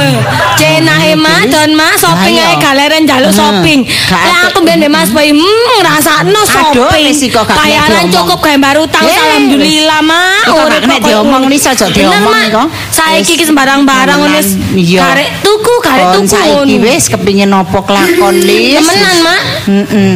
[0.58, 3.86] cena emak don mas shopping ae galeren njaluk shopping.
[4.12, 7.14] Lah aku mbek Mas Boy, hmm ngrasakno shopping.
[7.56, 9.16] Bayaran cukup gambar utang Wis.
[9.18, 10.44] alhamdulillah mak.
[10.48, 11.44] Iko gak Urip kena kok diomong.
[11.48, 12.64] Lis, aja diomong iko.
[12.92, 13.40] Saiki Wis.
[13.40, 14.48] ki sembarang-barang wis.
[15.00, 18.80] Karek tuku, karek tuku saiki wis kepingin nopo kelakon Lis.
[18.82, 19.42] Temenan, Mak.
[19.68, 20.14] Heeh.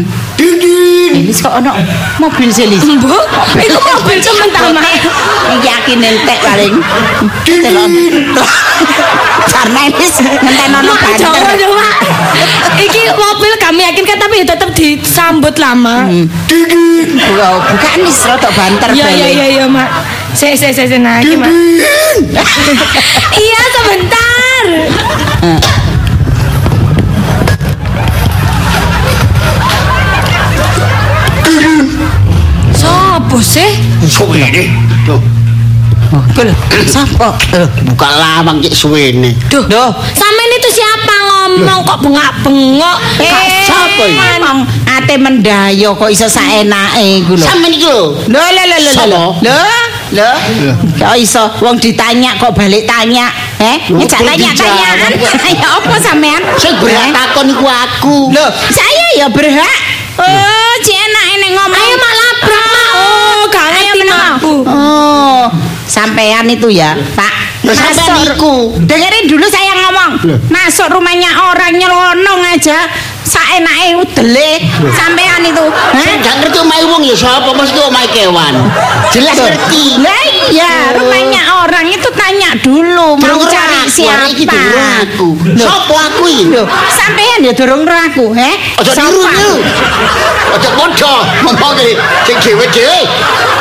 [1.14, 1.72] Eh, Lis kok ono
[2.18, 2.82] mobil Lis.
[2.82, 3.24] Mbok,
[3.62, 4.86] iku mobil temen ta, Mak.
[5.62, 6.74] Yakin entek paling.
[7.46, 7.90] Delok.
[9.54, 11.44] Karena Lis ngenten ono banter.
[12.76, 16.10] Iki mobil kami yakin kan tapi ya tetep di rambut lama.
[17.16, 19.88] Buka, bukan nih rada banter Iya iya iya iya mak.
[20.36, 21.48] Saya saya saya saya nah, iki, mak.
[23.46, 24.64] iya sebentar.
[33.36, 33.68] Sopo sih?
[34.08, 34.64] Suwene.
[35.04, 35.20] Tuh,
[36.32, 36.48] Kul,
[36.88, 37.36] sapa?
[37.52, 39.36] Eh, buka lawang cek suwene.
[39.52, 39.92] Duh, Duh.
[40.16, 42.98] Sampean itu siapa ngomong kok bengak-bengok?
[43.20, 44.16] Eh, Sapa iki?
[44.16, 47.44] Ngomong ate mendayo kok iso saenake iku lho.
[47.44, 48.16] Sampe iki lho.
[48.24, 49.24] Lho lho lho lho.
[49.44, 49.60] Lho.
[50.16, 50.32] Lho.
[50.96, 53.28] Kok iso wong ditanya kok balik tanya?
[53.60, 55.12] Eh, Lho, ngejak tanya-tanyaan.
[55.60, 56.40] Ya apa sampean?
[56.56, 57.12] Sing berhak Eh?
[57.12, 58.32] takon iku aku.
[58.32, 59.78] Loh, saya ya berhak.
[60.16, 61.76] Oh, cek enak nek ngomong.
[61.76, 61.96] Ayo.
[62.00, 62.25] Oh,
[64.16, 64.64] makku.
[64.64, 65.46] Oh,
[65.86, 67.34] sampean itu ya, Pak.
[67.66, 68.78] Masuk-.
[68.86, 70.12] Dengerin dulu saya ngomong.
[70.54, 72.78] Masuk rumahnya orang nyelonong aja.
[73.26, 74.62] Saenake udele
[74.94, 75.66] sampean itu.
[75.98, 78.54] Sing gak ngerti omahe wong ya sapa mesti omahe kewan.
[79.10, 79.98] Jelas ngerti.
[79.98, 80.24] Lah
[80.54, 84.30] iya, rumahnya orang itu tanya dulu mau cari siapa.
[84.30, 85.30] Iki durung aku.
[85.58, 86.46] Sopo aku iki?
[86.54, 88.52] Loh, sampean ya durung ro aku, he?
[88.78, 89.10] Aja Sapa?
[89.10, 89.56] niru niru.
[90.56, 91.90] Aja padha ngomongne
[92.30, 93.02] sing dhewe-dhewe.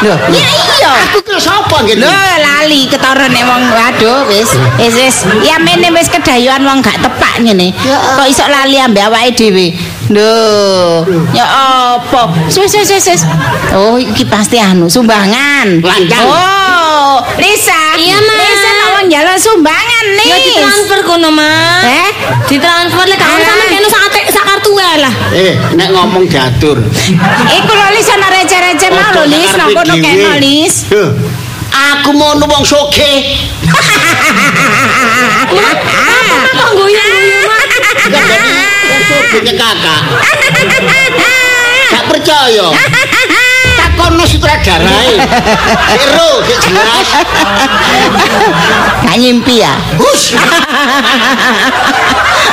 [0.04, 0.92] Loh, ya iya.
[1.08, 2.02] Aku ki sapa gitu.
[2.02, 2.12] Lho
[2.42, 7.40] lali ketoron nek wong waduh wis wis wis ya mene wis kedayuan wong gak tepak
[7.40, 7.72] ngene.
[7.88, 9.53] Kok iso lali ambek awake dhewe.
[9.54, 11.46] Lho, ya
[11.94, 12.26] apa?
[12.50, 13.22] Wis wis wis wis.
[13.70, 15.78] Oh, iki pasti anu sumbangan.
[16.26, 17.94] Oh, Lisa.
[17.94, 18.34] Iya, Ma.
[18.34, 20.26] Lisa mau wong jalan sumbangan nih.
[20.26, 21.86] Ya ditransfer kono mak.
[21.86, 22.08] Eh?
[22.50, 23.46] Ditransfer lek kamu Ah.
[23.46, 24.02] sampean kene sak
[24.34, 25.14] sak kartu wae lah.
[25.30, 26.82] Eh, nek ngomong diatur.
[27.46, 30.90] Iku lho Lis ana receh-receh mau lho Lis, nang kono kene Lis.
[31.70, 33.38] Aku mau wong soge.
[35.54, 37.62] Mak kok guyu-guyu mak?
[39.04, 40.00] Soge kakak.
[41.92, 42.66] Gak percaya.
[43.74, 45.14] Takono sutradarae.
[45.94, 47.08] Seru, sik jelas.
[49.04, 49.74] Gak nyimpi ya.
[50.00, 50.34] Hus.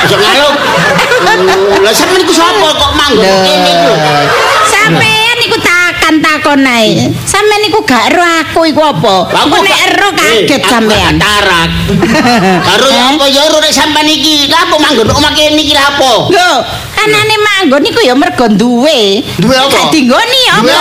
[0.02, 0.54] Aja ngaluk.
[1.82, 3.92] Lah sampeyan iku sapa kok manggon kene iku?
[4.68, 7.06] Sampean iku takan takon ae.
[7.22, 9.30] Sampean iku gak ero aku iku apa?
[9.30, 11.14] Aku nek ero kaget sampean.
[11.22, 11.70] Tarak.
[12.66, 14.50] Karo ya apa ya ero nek sampean iki.
[14.50, 16.12] Lah apa manggon omah kene iki lah apa?
[16.34, 16.50] Lho,
[16.98, 19.22] anane manggon iku ya mergo duwe.
[19.38, 19.70] Duwe apa?
[19.70, 20.78] Gak dinggoni ya apa?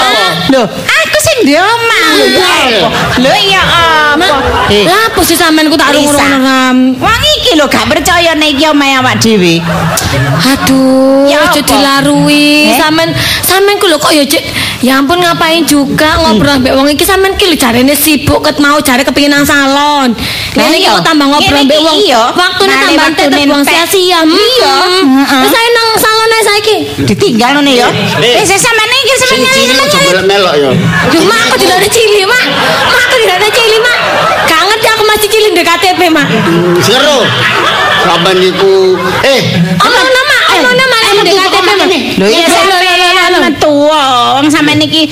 [0.49, 2.09] Lho, aku sing duwe omah.
[2.17, 2.53] Iya.
[2.81, 3.15] Lho apa?
[3.21, 4.27] Lho ya apa?
[4.73, 6.97] Eh, Lah apa sih sampean ku tak ram.
[6.97, 9.61] Wong iki lho gak percaya nek iki omahe awak dhewe.
[10.41, 11.69] Aduh, Ya aja apa?
[11.69, 12.73] dilarui.
[12.73, 12.77] Eh?
[12.81, 13.13] Sampean
[13.45, 14.25] sampean ku lho kok ya.
[14.81, 18.79] Ya ampun ngapain juga ngobrol mbek wong iki sampean ki lho jarene sibuk ket mau
[18.79, 20.15] jare kepengin nang salon.
[20.55, 20.95] Lah Ngene iki iya.
[20.95, 21.97] kok tambah ngobrol mbek iki wong.
[21.99, 22.21] iya.
[22.31, 23.73] Waktune tambah buang entek.
[23.75, 24.19] sia-sia.
[24.23, 24.73] Iya.
[24.87, 25.41] Heeh.
[25.43, 26.75] Wis ae nang salon ae saiki.
[27.03, 27.87] Ditinggal ngene ya.
[28.23, 28.35] Eh.
[28.39, 30.69] Wis sampean iki sampean cilik aja melok ya.
[31.11, 32.43] Duh, mak aku tidak ada cili, mak.
[32.87, 33.97] Mak aku tidak ada cili, mak.
[34.47, 36.27] Gak ngerti aku masih cili di KTP, mak.
[36.79, 37.19] Seru.
[38.01, 39.41] Sampeyan iku eh
[39.77, 41.87] Ono nama, ono nama di KTP, mak.
[42.21, 45.09] Lho ya sampean metu wong sampean iki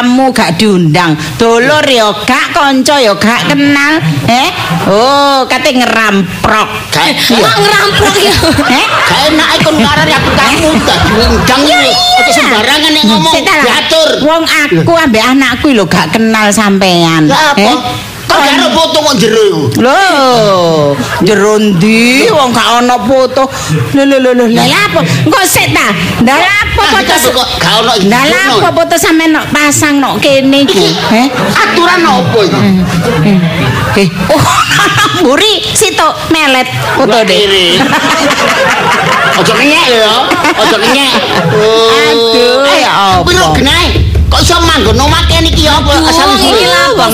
[0.00, 1.12] tamu gak diundang.
[1.36, 4.00] Dolor ya gak, kanca ya gak kenal.
[4.24, 4.48] Eh?
[4.88, 6.68] Oh, kate ngeramprok.
[6.88, 8.32] gak Mak ngerampok ya.
[8.80, 8.86] Eh?
[8.88, 11.92] gak enak ikon karo aku kamu tak diundang iki.
[12.16, 13.64] Aja sembarangan nek ngomong ta lah.
[13.68, 14.08] diatur.
[14.24, 17.28] Wong aku ambek anakku lho gak kenal sampean.
[17.60, 17.76] Eh?
[18.30, 19.62] Karo foto kok jero iku?
[19.82, 19.98] Lho,
[21.26, 23.50] jero ndi wong gak ana foto.
[23.94, 25.00] Lho lho lho lho, lha apa?
[25.02, 25.86] Engko sik ta.
[26.22, 27.14] Lah apa foto?
[27.34, 27.74] kok gak
[28.06, 30.86] Lah lah apa foto sampean nok pasang nok kene iku?
[31.10, 31.26] Eh?
[31.58, 32.60] aturan apa iki?
[33.98, 34.42] Eh, oh,
[35.26, 37.34] mburi situ melet foto deh.
[37.34, 37.68] Kiri.
[39.40, 40.16] Ojo kenyek lho,
[40.60, 41.16] ojo kenyek.
[41.48, 43.24] Aduh, eh, ya apa?
[43.24, 43.56] Kok
[44.40, 46.64] iso manggon omah kene iki apa asal Wong iki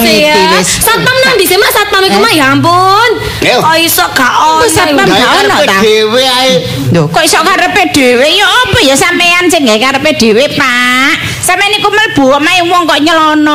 [0.03, 0.61] sih iki ya?
[0.63, 3.11] Satpam nang dhisik, mak satpam iku mah ya ampun.
[3.43, 4.63] Kok iso gak ono.
[4.63, 5.79] Kok satpam gak ono ta?
[5.83, 6.53] dhewe ae.
[6.95, 11.15] Lho, kok iso karepe dhewe ya apa ya sampean sing gawe karepe dhewe, Pak?
[11.43, 13.55] Sampeyan iku mlebu omahe wong kok nyelono.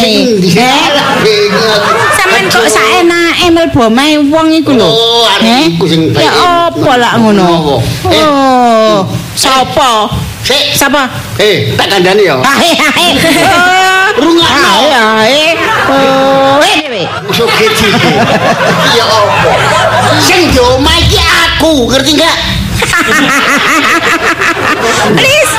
[0.00, 0.52] Ndi?
[0.56, 0.80] Eh?
[2.16, 4.88] Sampeyan kok saenake mlebu omahe wong iku lho.
[4.88, 5.64] Oh, arek Eh?
[5.76, 6.12] iku sing.
[6.12, 6.32] Ya
[6.68, 7.80] apa lak ngono?
[8.12, 8.24] Eh.
[8.24, 10.08] Oh, sapa?
[10.48, 11.04] Sik, Sapa?
[11.36, 12.40] eh, tak kandhani ya.
[12.40, 13.06] Ae ae.
[14.24, 14.48] Rungokno.
[14.48, 15.44] Ae ae.
[15.92, 17.02] Oh, eh dhewe.
[17.36, 17.90] Sugih iki.
[18.96, 19.52] Ya apa?
[20.24, 20.48] Sing
[21.04, 22.36] iki aku, ngerti enggak?
[25.18, 25.50] Lis,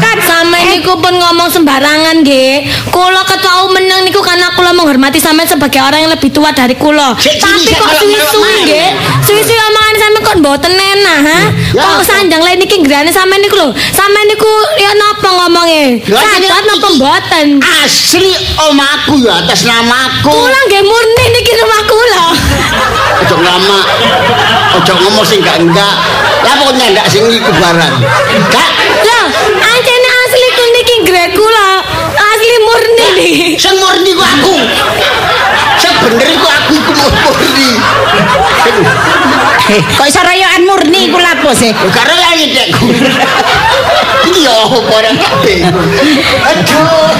[0.00, 2.68] Kan sampean niku pun ngomong sembarangan nggih.
[2.92, 7.16] Kula ketau meneng niku karena kula menghormati sampean sebagai orang yang lebih tua dari kula.
[7.16, 8.88] Tapi kok suwi-suwi melok nggih.
[8.92, 9.20] mana?
[9.24, 11.40] Suwi-suwi omongan sampean kok mboten enak, ha?
[11.72, 13.68] Kok sanjang lain iki ngrene sampean niku lho.
[13.90, 15.84] Sampean niku ya napa ngomongnya?
[16.06, 17.46] Sadar ini- napa mboten?
[17.82, 18.32] Asli
[18.68, 20.28] omaku ya atas namaku.
[20.28, 22.24] Kula nggih murni niki rumah kula.
[23.24, 23.78] Ojo lama.
[24.76, 25.94] Ojo ngomong sing enggak enggak.
[26.40, 27.94] Lah pokoknya ndak sing iku barang.
[28.48, 28.70] Gak.
[29.04, 29.26] Lah,
[29.60, 30.96] ancene asli ku niki
[31.36, 31.68] kula.
[32.16, 33.48] Asli murni niki.
[33.60, 34.56] Sing murni ku aku.
[35.80, 37.70] Sing bener iku aku iku murni.
[39.70, 41.70] kok iso royokan murni iku lapo sih?
[41.72, 42.86] Karo ya ngidekku.
[42.90, 43.79] Iki
[44.32, 45.58] ya apa ora kabeh.
[46.40, 47.10] Aduh.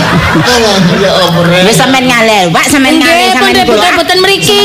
[0.98, 1.62] Ya apa rek.
[1.66, 3.72] Wis sampean ngale, Pak, sampean ngale Nggih, sampean pun iku.
[3.74, 4.62] boten boten mriki.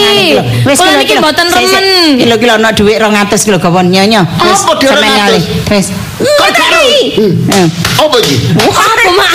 [0.64, 1.20] Wis Kula kilo, kilo.
[1.22, 1.86] mboten remen.
[2.18, 4.22] Kilo-kilo ono dhuwit 200 kilo gawon nyonya.
[4.42, 5.18] Wis Apa dhuwit sampean 200?
[5.18, 5.40] ngale.
[5.72, 5.88] Wis.
[6.16, 6.80] Kok karo?
[6.80, 7.68] Eh.
[8.00, 8.36] Apa iki?
[8.56, 9.32] Apa, Mak?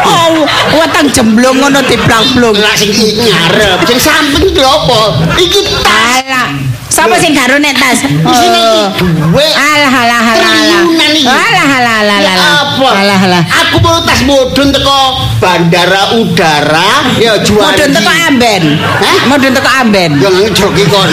[0.00, 2.56] Oh, weteng jemblung ngono diplak-plung.
[2.56, 5.00] Lah sing iki ngarep, sing samping iki apa?
[5.36, 6.19] Iki tas.
[6.30, 6.54] Alah.
[6.86, 8.06] Sapa sing garo nek tas?
[8.06, 8.82] Isine iki
[9.18, 9.46] duwe.
[9.50, 10.82] Alah alah alah alah.
[11.26, 12.50] Alah alah alah Ya alah.
[12.70, 12.88] apa?
[13.02, 13.42] Alah alah.
[13.66, 14.98] Aku mau tas mudun teko
[15.42, 17.66] bandara udara ya jual.
[17.66, 18.62] Mudun teko Amben.
[18.78, 19.18] Hah?
[19.26, 20.10] Mudun teko Amben.
[20.22, 21.10] Ya ngejoki kon.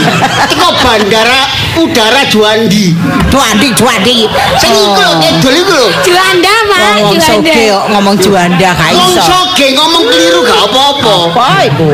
[0.54, 1.50] Teko bandara
[1.82, 2.94] udara Juandi.
[3.34, 4.18] Juandi, Juandi.
[4.62, 5.88] Sing iku lho ngedol iku lho.
[6.06, 6.54] Juanda.
[6.78, 7.26] Wong Juanda.
[7.26, 9.22] soge kok ngomong Juanda gak Wong iso.
[9.26, 11.14] soge ngomong keliru gak apa-apa.
[11.34, 11.88] Apa iku?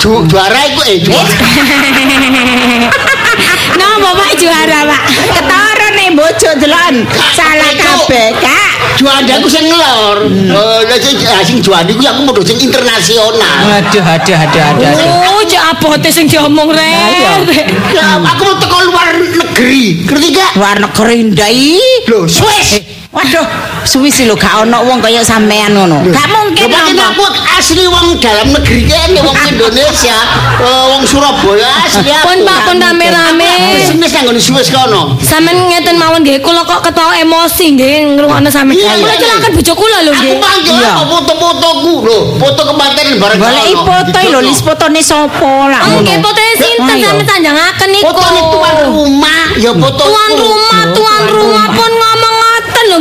[0.00, 1.28] Ju juara iku eh juara.
[3.78, 5.02] Napa, Pak juara, Pak?
[5.36, 7.04] Ketara nih bojo delon.
[7.36, 8.96] Salah kabeh, Kak.
[8.96, 10.24] Juanda iku sing ngelor.
[10.56, 13.60] Oh, lah sing sing Juandi iku aku mau sing internasional.
[13.76, 14.88] Aduh, aduh, aduh, aduh.
[15.36, 17.44] Oh, cek abote sing diomong rek.
[17.92, 20.00] Ya, aku mau teko luar negeri.
[20.08, 20.50] Ngerti gak?
[20.56, 21.76] Luar negeri ndai.
[22.08, 22.79] Lho, Swiss.
[23.10, 23.42] Waduh,
[23.82, 25.98] suwi sih lho gak ono wong kaya sampean ngono.
[26.14, 27.26] Gak mungkin Lho, aku
[27.58, 30.14] asli wong dalam negeri kene wong Indonesia,
[30.56, 32.22] eh, wong Surabaya asli aku.
[32.22, 33.50] Pun Pak pun rame-rame.
[33.74, 35.18] Bisnis nang nggon Swiss kono.
[35.18, 38.78] Sampeyan ngeten mawon nggih, kula kok ketawa emosi nggih ngrungokno sampeyan.
[38.78, 39.18] Iya, Kula iya.
[39.18, 40.34] celakan bojo kula lho Aku nggih.
[40.38, 40.90] panggil Iya.
[40.94, 43.86] apa foto-fotoku lho, foto kematian bareng Goleki kono.
[43.90, 45.98] foto lho, lis fotone sapa lah ngono.
[46.06, 47.06] Nggih, fotoe sinten Ayo.
[47.10, 48.06] sampeyan tanjangaken niku.
[48.06, 50.02] Fotone tuan rumah, ya foto.
[50.06, 52.29] Tuan rumah, tuan rumah pun ngomong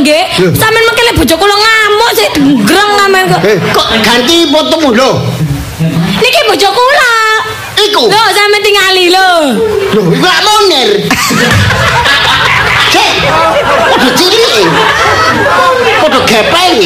[0.01, 0.23] nggih.
[0.55, 2.29] Sampeyan mengkele bojo kula ngamuk sik
[2.65, 3.41] greng sampeyan kok.
[3.43, 5.11] Eh, kok ganti fotomu lho?
[6.19, 7.13] Niki bojo kula.
[7.79, 8.03] Iku.
[8.11, 9.29] Lho, sampeyan tingali lho.
[9.95, 10.89] Lho, iku lak moner.
[12.89, 13.13] Cek,
[13.93, 14.65] udah cilik.
[16.03, 16.79] Udah gepeng.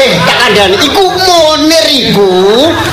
[0.00, 0.76] Eh, tak kandani.
[0.80, 2.30] Iku moner iku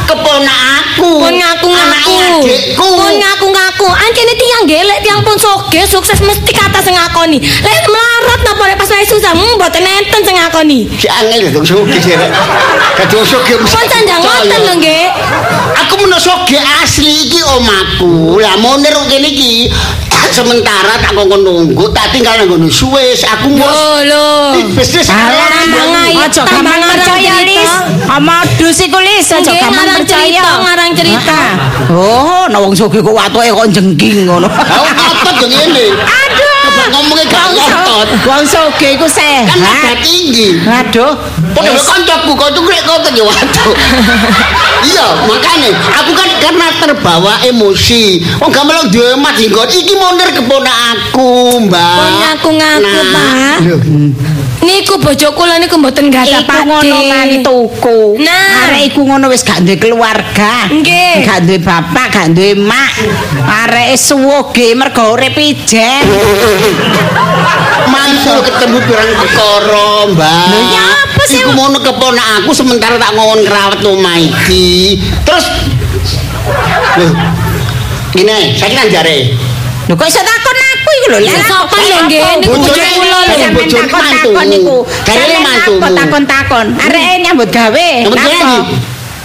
[0.04, 1.24] keponak aku.
[1.24, 2.14] Pun ngaku-ngaku.
[2.16, 2.90] Anake adikku.
[3.00, 3.88] Pun ngaku-ngaku.
[3.88, 7.40] Ancene tiang gelek, tiang pun soge, sukses mesti kata sing ngakoni.
[7.40, 10.90] Lek melarat napa lek pas susah, hmm mboten enten sing ngakoni.
[11.00, 12.18] Si angel dong soge sih.
[12.98, 13.72] Kado soge mesti.
[13.72, 15.06] Pun sanjang ngoten lho nggih.
[15.86, 18.42] Aku menawa soge asli iki omaku.
[18.42, 19.72] Lah moner kene iki
[20.32, 23.24] sementara tak kongkon nunggu tak tinggal nang ngono Swiss.
[23.28, 24.28] Aku mau Lho lho.
[24.76, 25.08] bisnis
[26.18, 27.48] Aja gampang percaya, cerita.
[27.48, 27.72] Lis.
[28.20, 29.28] Modus iku, Lis.
[29.32, 30.28] Aja gampang percaya.
[30.28, 31.40] cerita, ngarang cerita.
[31.88, 34.48] Oh, nah wong sugih kok watoke kok jengking ngono.
[34.52, 35.86] Aku ngotot yo ngene.
[36.88, 38.08] Ngomongnya gak ngotot.
[38.24, 39.98] Wong sugih iku Kan nada sehat.
[40.04, 40.50] tinggi.
[40.64, 41.14] Aduh.
[41.56, 41.84] Padha Wis.
[41.84, 43.74] kancaku, kancaku rek ngotot ya waduh.
[44.78, 48.22] Iya, makanya aku kan karena terbawa emosi.
[48.40, 51.98] Wong gak melok duwe jenggot iki moner keponak aku, Mbak.
[51.98, 54.37] Pun ngaku-ngaku, Pak.
[54.68, 58.00] Niku bojo kula niku mboten gadah Iku ngono mantuku.
[58.20, 58.68] Nah.
[58.68, 60.68] Arek iku ngono wis gak duwe keluarga.
[60.68, 61.24] Nggih.
[61.24, 62.92] Gak duwe bapak, gak duwe mak.
[63.64, 66.04] Arek suwoge mergo urip ijen.
[67.88, 70.48] mantul ketemu pirang perkara, Mbak.
[70.52, 71.40] Lho, ya apa sih?
[71.40, 75.00] Iku mono keponak aku sementara tak ngon ngrawet omah iki.
[75.24, 75.46] Terus
[77.00, 77.08] Lho.
[78.18, 79.32] Ini, saya kan jare.
[79.88, 80.57] Lho kok iso takon
[80.88, 81.20] aku iku lho.
[81.28, 82.22] Lah, sopan lho, nggih.
[82.40, 83.36] Niku bojo Bojone- kula lho.
[83.52, 84.08] Bojone mantu.
[84.08, 84.76] takon niku.
[85.04, 85.78] Kayane Sampeyan mantumu.
[85.84, 86.66] apa takon-takon.
[86.80, 87.88] Arek nyambut gawe.
[88.08, 88.52] Napa?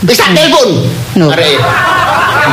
[0.02, 0.68] Wis tak telepon.
[1.14, 1.26] Lho.
[1.30, 1.54] Arek.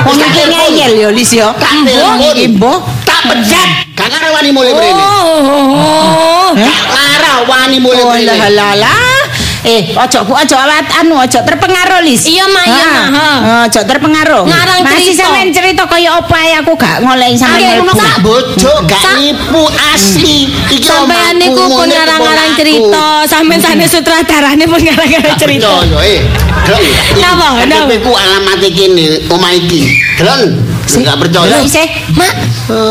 [0.06, 1.50] Wong iki ngeyel yo Lis yo.
[1.58, 2.38] Tak telepon.
[2.54, 2.80] Mbok.
[3.10, 3.68] Tak pecat.
[3.98, 5.04] Gak ngarah wani mulai mrene.
[5.04, 6.54] Oh.
[6.56, 8.30] Gak wani mulai Oh mrene.
[8.30, 9.19] lah lah lah.
[9.60, 12.24] Eh, ojo ku ojo awat anu ojo terpengaruh Lis.
[12.32, 13.28] Iya, Mak, iya, Mak, ha.
[13.68, 14.48] Ojo terpengaruh.
[14.48, 15.28] Ngarang Masih cerita.
[15.28, 17.84] sampean cerita kaya apa ae aku gak ngolehi sampean.
[17.84, 18.00] Nggih, mlebu.
[18.00, 18.16] Sak.
[18.24, 20.48] Bojo gak nipu asli.
[20.72, 25.68] Iki Sampeyan omahku, niku pun ngarang-ngarang cerita, sampeyan sane sutradarane pun ngarang-ngarang cerita.
[25.84, 26.20] percaya, eh.
[26.64, 26.84] Delon.
[27.20, 27.84] Napa, napa?
[27.84, 28.86] KTP ku alamat iki
[29.28, 29.82] omah iki.
[30.16, 30.69] Delon.
[30.90, 31.06] Sik.
[31.06, 31.56] Gak percaya.
[31.62, 31.86] Isih.
[32.18, 32.34] Mak,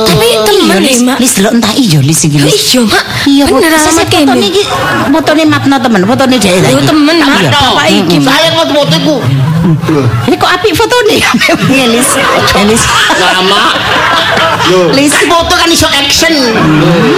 [0.06, 1.18] tapi temen Lis, ya, Mak.
[1.18, 2.54] Lis delok entah iya Lis iki Lis.
[2.70, 3.04] Iya, Mak.
[3.26, 4.46] Iya, bener alamat sik, fotone kene.
[4.46, 4.62] iki
[5.10, 6.86] fotone matno temen, fotone Yo iki.
[6.86, 7.40] temen, Mak.
[7.42, 7.50] Iya.
[7.50, 8.16] Bapak iki.
[8.22, 9.16] Saya foto-foto iku.
[10.30, 11.14] Ini kok apik fotone
[11.74, 12.08] ya Lis.
[12.64, 12.82] Lis.
[13.18, 13.62] Lama.
[14.94, 15.12] Lis.
[15.26, 16.32] foto kan iso action.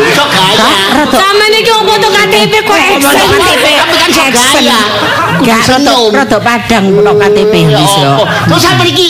[0.09, 0.67] Iso gaya.
[1.13, 2.77] Sama nih kok foto KTP kok.
[2.77, 4.81] KTP Tapi kan gaya.
[5.41, 5.61] Gak
[6.11, 8.11] rada padang kok KTP Ya Lis yo.
[8.17, 8.25] apa?
[8.49, 9.07] Terus sampe iki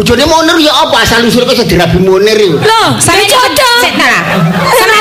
[0.00, 2.56] bojone Monir ya apa asal usul kok dirabi Monir yo.
[2.56, 3.76] Loh, Sampe saya cocok.
[3.84, 4.08] Sik ta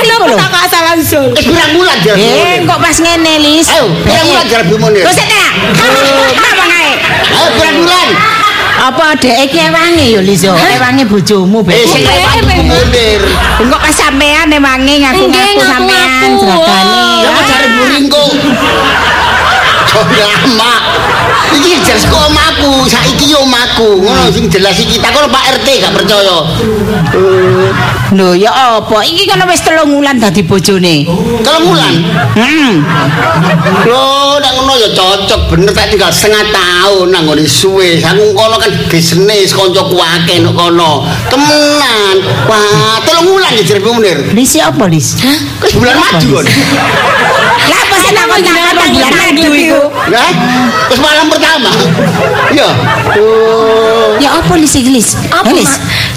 [0.03, 0.35] iku lo lho.
[0.35, 1.25] tak asal langsung.
[1.31, 2.67] Wis pirang bulan dirabi Eh, Monir.
[2.67, 3.67] kok pas ngene Lis.
[3.69, 5.03] Ayo, pirang bulan dirabi Monir.
[5.07, 5.43] Kok sik ta?
[6.51, 6.91] Apa ngae?
[7.31, 8.07] Ayo pirang bulan.
[8.79, 10.51] Apa dhek iki ewange yo Lis yo?
[10.51, 12.63] Ewange bojomu Eh sing Eh, lewat Beb.
[12.67, 13.21] Monir.
[13.55, 16.43] Kok pas sampean ewange ngaku-ngaku Nggih, sampean ngaku-ngaku.
[16.43, 17.03] jragane.
[17.23, 18.23] Ya kok cari buringku.
[19.89, 20.73] Kok lama.
[21.49, 24.05] Iki jelas kok omaku, saiki yo omaku.
[24.05, 26.45] Ngono sing jelas iki tak Pak RT gak percaya.
[28.13, 29.01] Lho ya apa?
[29.01, 31.05] Iki kan wis telung wulan dadi bojone.
[31.41, 31.95] Kalau mulan,
[32.37, 32.85] Hmm.
[33.85, 37.97] Lho, nek ngono ya cocok bener tak tinggal setengah tahun nang ngene suwe.
[38.01, 41.05] Aku kono kan bisnis kancaku akeh nang kono.
[41.33, 42.15] Temenan.
[42.45, 44.33] Wah, telung wulan ya jare Munir.
[44.37, 45.17] Lis ya apa Lis?
[45.61, 46.45] Wis bulan madu kon.
[47.69, 49.78] Lah apa sih takon takon bulan madu iku?
[49.87, 50.31] Hah?
[50.91, 51.71] Wis malam pertama.
[52.51, 52.67] Ya.
[53.15, 54.19] Oh.
[54.19, 55.15] Ya apa Lis iki Lis?
[55.31, 55.47] Apa?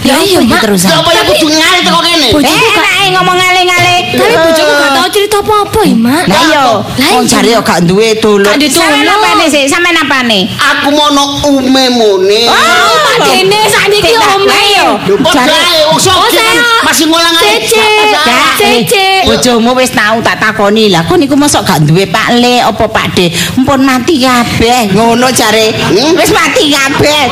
[0.02, 0.60] Ya iya, Mak.
[0.60, 0.90] terusan?
[0.92, 2.28] Apa ya kudu ngali teko kene?
[2.34, 2.42] Eh,
[2.74, 3.96] enake ngomong ngale-ngale.
[4.12, 6.24] Tapi bojoku gak tau cerita apa-apa ya, Mak.
[6.26, 8.42] Lah iya, Lah wong jare gak duwe dulur.
[8.44, 9.14] Gak duwe Sampeyan dulur.
[9.16, 9.62] apane sih?
[9.64, 10.40] Sampeyan apane?
[10.58, 12.50] Aku mono ume Munir.
[12.50, 14.86] Oh, Pak Dene sakniki lah iya.
[15.06, 17.78] Lho, Jare- sok Oh, masih ngulang Cece.
[18.10, 19.22] Gak, Cece.
[19.22, 22.84] eh, bojomu wis tau tak takoni lah kok niku mosok gak duwe Pak Le apa
[22.84, 25.70] Pak De mpun mati kabeh ngono jare
[26.12, 27.22] wis mati kabeh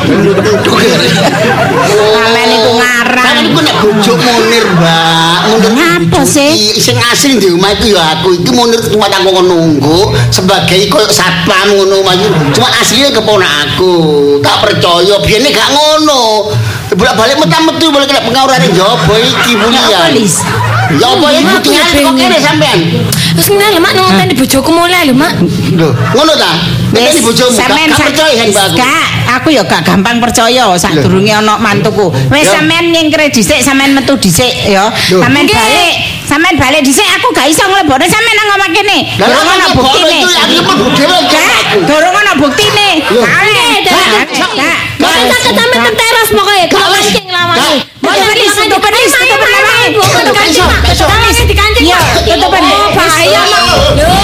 [2.11, 3.25] Sampeyan ngarang.
[3.25, 5.39] Sampeyan niku nek bojo Munir, Mbak.
[5.51, 6.51] Munir Ngapa sih?
[6.55, 6.81] iki.
[6.81, 8.29] Sing asli di omah iku ya aku.
[8.41, 12.21] Iki Munir cuma tak nunggu sebagai koyo satpam ngono Mas.
[12.53, 13.95] Cuma aslinya keponak aku.
[14.45, 16.53] Tak percaya biyen gak ngono.
[16.91, 20.43] Bolak-balik metu-metu boleh kena pengawurane njaba iki apa Lis?
[20.99, 22.79] Ya apa ya kudu aku ngali kok kene sampean.
[23.39, 25.39] Terus ngene lho, Mak, nang ngenteni bojoku mulai lho, Mak.
[25.79, 26.51] Lho, ngono ta?
[26.91, 28.43] Wis, sampean percaya.
[28.75, 32.11] Gak, aku ya gak gampang percaya sadurunge ana mantuku.
[32.29, 34.91] Wis sampean nyingkre dhisik, sampean metu dhisik ya.
[35.07, 35.93] Sampean balik,
[36.25, 38.99] sampean balik dhisik aku gak iso nglebokno sampean nang omah kene.
[39.17, 40.19] Durung lha ana kok buktine.
[40.19, 41.79] itu aku mlebu dhewe kan Gak, aku.
[41.87, 42.89] durung ana buktine.
[43.09, 43.23] Loh.
[43.23, 43.79] Balik.
[43.81, 44.29] Nggih, Gak, Dek.
[44.35, 44.79] gak, gak.
[45.01, 47.59] Mboten saged sampe teng teras pokoke, gak Gak, mancing lawange.
[47.61, 47.79] gak.
[48.01, 49.61] Mboten Tutup Lis, Lis, tutup tutup Lis, Lis, tutup ayo, Lis.
[49.61, 50.81] ayo, ayo, bukan Tutup dikancing, Lis, Mak.
[50.89, 51.07] besok.
[51.11, 52.09] Lawange dikancing, Iya, Mak.
[52.27, 52.75] tutup Lis.
[52.75, 53.61] Oh, bahaya, Mak.
[53.61, 54.20] Loh, Hais.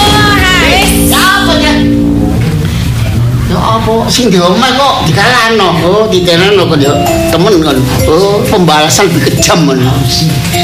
[3.87, 5.79] Apa sing di omah kok dikalano.
[5.87, 6.91] Oh, ditenano kok yo
[7.31, 7.79] temen kan.
[8.11, 9.79] Oh, pembalasan kejam kan.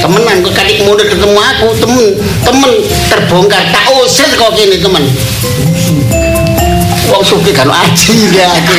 [0.03, 2.73] Temenan kok kadik mundur ketemu aku, temen temen
[3.07, 5.07] terbongkar tak usir kok kene temen.
[7.15, 8.75] Wong suki kan aji ya aku.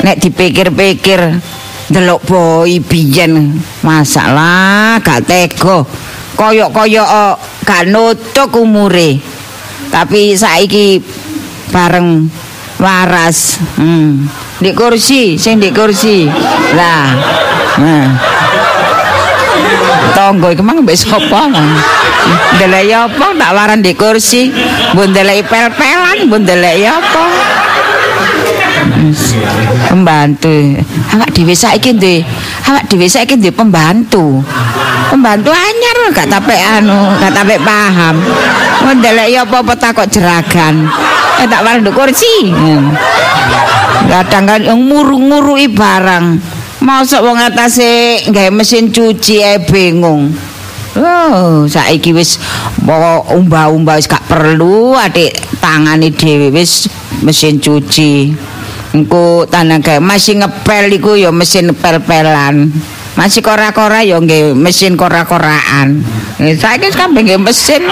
[0.00, 1.20] Nek dipikir-pikir
[1.90, 5.82] delok boy biyen masalah gak tega.
[6.38, 7.34] Koyok-koyok oh,
[7.66, 9.20] gak nutuk umure.
[9.90, 11.02] Tapi saiki
[11.74, 12.30] bareng
[12.80, 13.60] waras.
[13.76, 14.24] Hmm.
[14.60, 16.24] Di kursi, sing di kursi.
[16.78, 17.06] Lah.
[17.80, 18.08] Nah.
[20.16, 21.70] Tonggo iku mang mbek sapa lah.
[22.56, 24.48] Ndeleki apa tak waran di kursi.
[24.94, 27.24] Mbok ndeleki pel-pelan, mbok ndeleki apa.
[29.88, 30.76] Pembantu.
[31.10, 32.22] Awak dhewe saiki ndek,
[32.68, 34.44] awak dhewe saiki ndek pembantu.
[35.10, 38.16] Pembantu anyar gak tapek anu, gak tapek paham.
[38.80, 40.86] Mbok ndeleki apa-apa takok jeragan.
[41.40, 42.52] Eh tak waran di kursi.
[42.52, 42.92] Hmm.
[44.08, 46.40] Kadang kan yang nguru-ngurui barang.
[46.80, 50.32] Mosok wong atase gawe mesin cuci ae bingung.
[50.96, 52.40] Oh, saiki wis
[52.82, 55.30] mau umbah-umbah wis gak perlu adik
[55.60, 56.88] tangane dhewe wis
[57.20, 58.32] mesin cuci.
[58.90, 62.74] Engko tanah gawe masih ngepel iku ya mesin pel-pelan.
[63.14, 66.02] Masih kora-kora ya nggih mesin kora-koraan.
[66.42, 67.86] Eh, Saiki kabeh nggih mesin.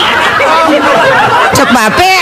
[1.55, 2.13] Sebabe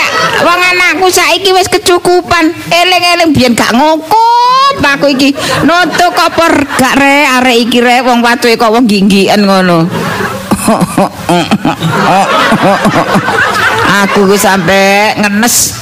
[0.45, 2.53] wong anakku saiki wis kecukupan.
[2.69, 5.33] Eling-eling biyen gak ngukup aku iki.
[5.65, 6.45] Nutuk apa
[6.77, 9.89] gak re arek iki re wong watuke kok wong ginggian ngono.
[14.05, 15.73] aku ku sampe ngenes.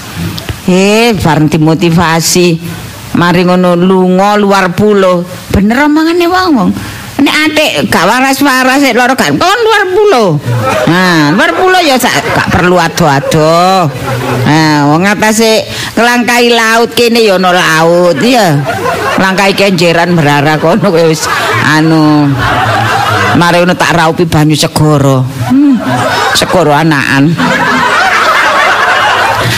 [0.71, 2.84] Eh, bareng dimotivasi.
[3.15, 5.23] Mari ngono lunga luar pulau.
[5.51, 6.71] Bener omongane wong.
[7.15, 10.27] Nek atik gak waras-waras sik loro gak kon luar pulau.
[10.91, 13.87] Nah, luar pulau ya sak- gak perlu ado-ado.
[14.43, 15.63] Nah, wong atase
[15.95, 18.59] nglangkai laut kene ya ono laut ya.
[19.15, 21.23] Nglangkai kenjeran berara kono wis
[21.63, 22.27] anu
[23.39, 25.23] Mari ngono tak raupi banyu segoro.
[25.51, 25.75] Hmm,
[26.35, 27.31] segoro anakan.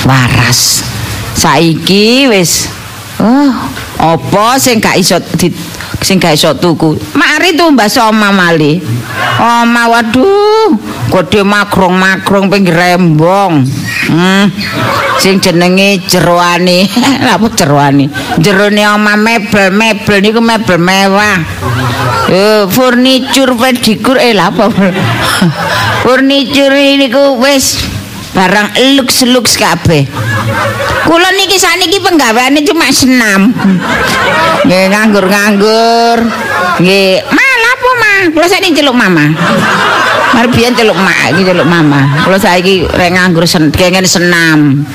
[0.06, 0.82] Waras.
[1.38, 2.66] Saiki wis
[3.22, 3.52] oh,
[3.98, 5.50] apa sing gak iso di
[6.02, 6.94] sing gak iso tuku.
[7.18, 8.78] Mari tuh Mbak Soma mali.
[9.38, 10.74] Oma waduh,
[11.10, 13.66] gede makrong-makrong pinggir rembong.
[14.10, 14.46] Hmm.
[15.18, 16.86] Sing jenenge jeroane.
[17.26, 18.10] Lha apa jeroane?
[18.38, 21.42] Jerone oma mebel-mebel niku mebel mewah.
[22.28, 24.70] Eh, furniture pedikur eh lha apa?
[26.06, 27.97] furniture niku wis
[28.38, 28.68] barang
[29.02, 30.06] lux-lux kabeh.
[31.10, 33.50] Kula niki saniki penggaweane cuma senam.
[34.68, 36.20] Nggih nganggur-nganggur.
[36.78, 38.22] Nggih, mal apa mah?
[38.38, 39.26] Kula saiki celuk mama.
[40.38, 42.22] Mari biyen celuk mak, iki celuk mama.
[42.22, 44.86] Kula saiki rek nganggur sen kengen senam.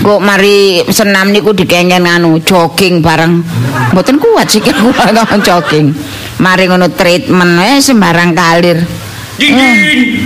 [0.00, 3.44] Kok mari senam niku dikengen anu jogging bareng.
[3.92, 5.92] Mboten kuat sih kula ngomong jogging.
[6.40, 8.78] Mari ngono treatment eh sembarang kalir.
[9.36, 10.24] Dindin.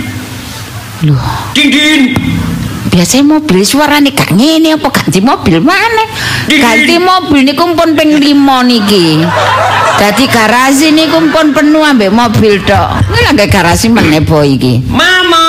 [1.09, 2.13] Loh, Dindin.
[2.91, 6.03] Biasanya mobil suarane gak ngene apa ganti mobil mana?
[6.51, 9.23] Ganti mobil niku pun ping lima niki.
[9.95, 12.99] Dadi garasi niku pun penuh ambek mobil tok.
[13.07, 14.83] Ini lagi garasi meneh boy iki?
[14.91, 15.47] Mama.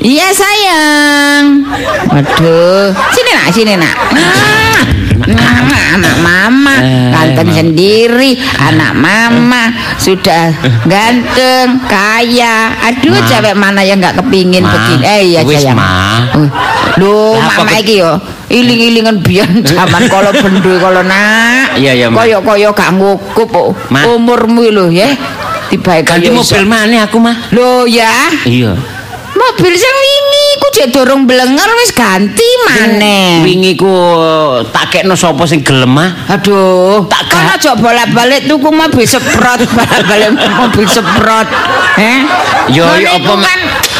[0.00, 1.68] iya sayang.
[2.08, 2.96] Waduh.
[3.12, 3.94] Sini nak sini nak.
[4.16, 4.80] Ah,
[5.24, 6.76] anak mama
[7.12, 10.52] ganteng sendiri anak mama sudah
[10.84, 13.28] ganteng kaya aduh Ma.
[13.28, 14.72] cewek mana yang nggak kepingin Ma.
[14.76, 15.90] begini eh iya sayang Ma.
[16.96, 18.12] Apa mama iki yo
[18.46, 21.74] iling-ilingan biyen zaman kalau bendu kalau nak.
[21.76, 22.22] Iya, iya, Ma.
[22.22, 23.70] Koyo-koyo gak ngukup oh.
[24.06, 25.10] Umurmu lho ya.
[25.66, 27.50] Tiba Ganti mobil mana aku mah?
[27.50, 28.78] Lho ya, Iya.
[29.34, 29.96] mobil sing
[30.76, 33.40] jek dorong blenger wis ganti maneh.
[33.40, 33.88] Wingi ku
[34.68, 36.12] tak kekno sapa sing gelem ah?
[36.36, 41.48] Aduh, Tak kan aja bolak-balik tuku mobil seprot, bolak-balik mobil seprot.
[41.96, 42.18] Eh?
[42.76, 43.40] Yo, yo, apa?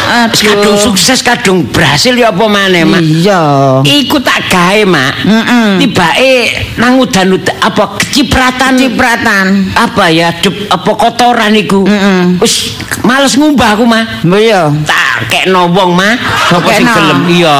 [0.07, 0.87] Kan, Kadung Aduh.
[0.87, 3.03] sukses kadung berhasil ya apa maneh, Mak?
[3.03, 3.43] Iya.
[3.83, 5.13] Iku tak gawe, Mak.
[5.27, 5.69] Mm-mm.
[5.83, 6.35] Tibake
[6.79, 9.47] nang udan-udan apa kecipratan Cipratan.
[9.75, 11.83] apa ya dep- apa kotoran iku.
[11.83, 12.39] Mm-mm.
[12.39, 14.23] Wis males ngumbah aku, Mak.
[14.23, 14.71] Yo.
[14.87, 16.15] Tak kekno wong, Mak.
[16.49, 17.21] Sapa sing gelem?
[17.27, 17.57] Iya.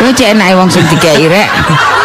[0.00, 1.48] Kuwi cek enake wong sing dikeki rek.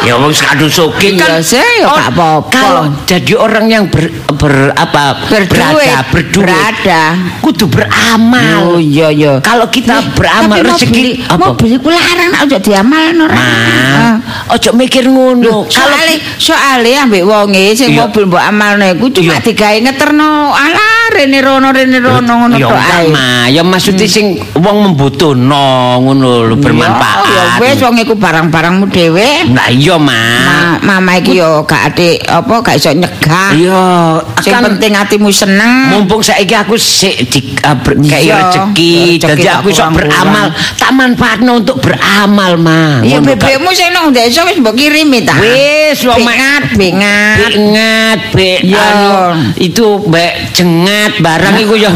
[0.05, 0.29] Ya wong
[0.67, 1.41] sugih Iya kan.
[1.41, 2.51] sih, ya Oh, gak apa-apa.
[2.51, 7.03] Kalau jadi orang yang ber, ber apa Berduit, berada berduit berada.
[7.41, 8.75] kudu beramal.
[8.75, 9.33] Oh iya iya.
[9.41, 11.39] Kalau kita beramal Tapi rezeki apa?
[11.49, 13.37] mobil iku larang aja diamalno ora.
[13.37, 14.13] Nah,
[14.53, 15.65] ojo mikir ngono.
[15.71, 21.39] Kalau Soale soale ambek wonge sing mobil mbok amalno iku cuma digawe ngeterno ala rene
[21.39, 23.07] rono rene rono ngono ya tok ae.
[23.07, 23.47] Ma.
[23.47, 27.23] ya maksudnya sing wong membutuhno ngono lho bermanfaat.
[27.31, 29.47] Ya wis wong iku barang-barangmu dhewe.
[29.51, 30.77] Nah iya Iya, Ma, Mak.
[30.83, 33.55] mama iki yo gak ati apa gak iso nyegah.
[33.55, 35.95] Iya, Sing kan penting atimu seneng.
[35.95, 37.71] mumpung saiki aku sik di uh,
[38.03, 43.47] kayak Iya, rezeki tak aku iso beramal tak manfaatno untuk beramal mah Ya Ngono, Kak.
[43.47, 45.39] bebekmu sing nang desa wis mbok kirimi ta.
[45.39, 47.37] Wis, wong mak- bengat, bengat.
[47.39, 48.83] Bek ingat, bek Iya.
[48.83, 49.15] anu,
[49.55, 51.95] itu bek jengat barang iku ya.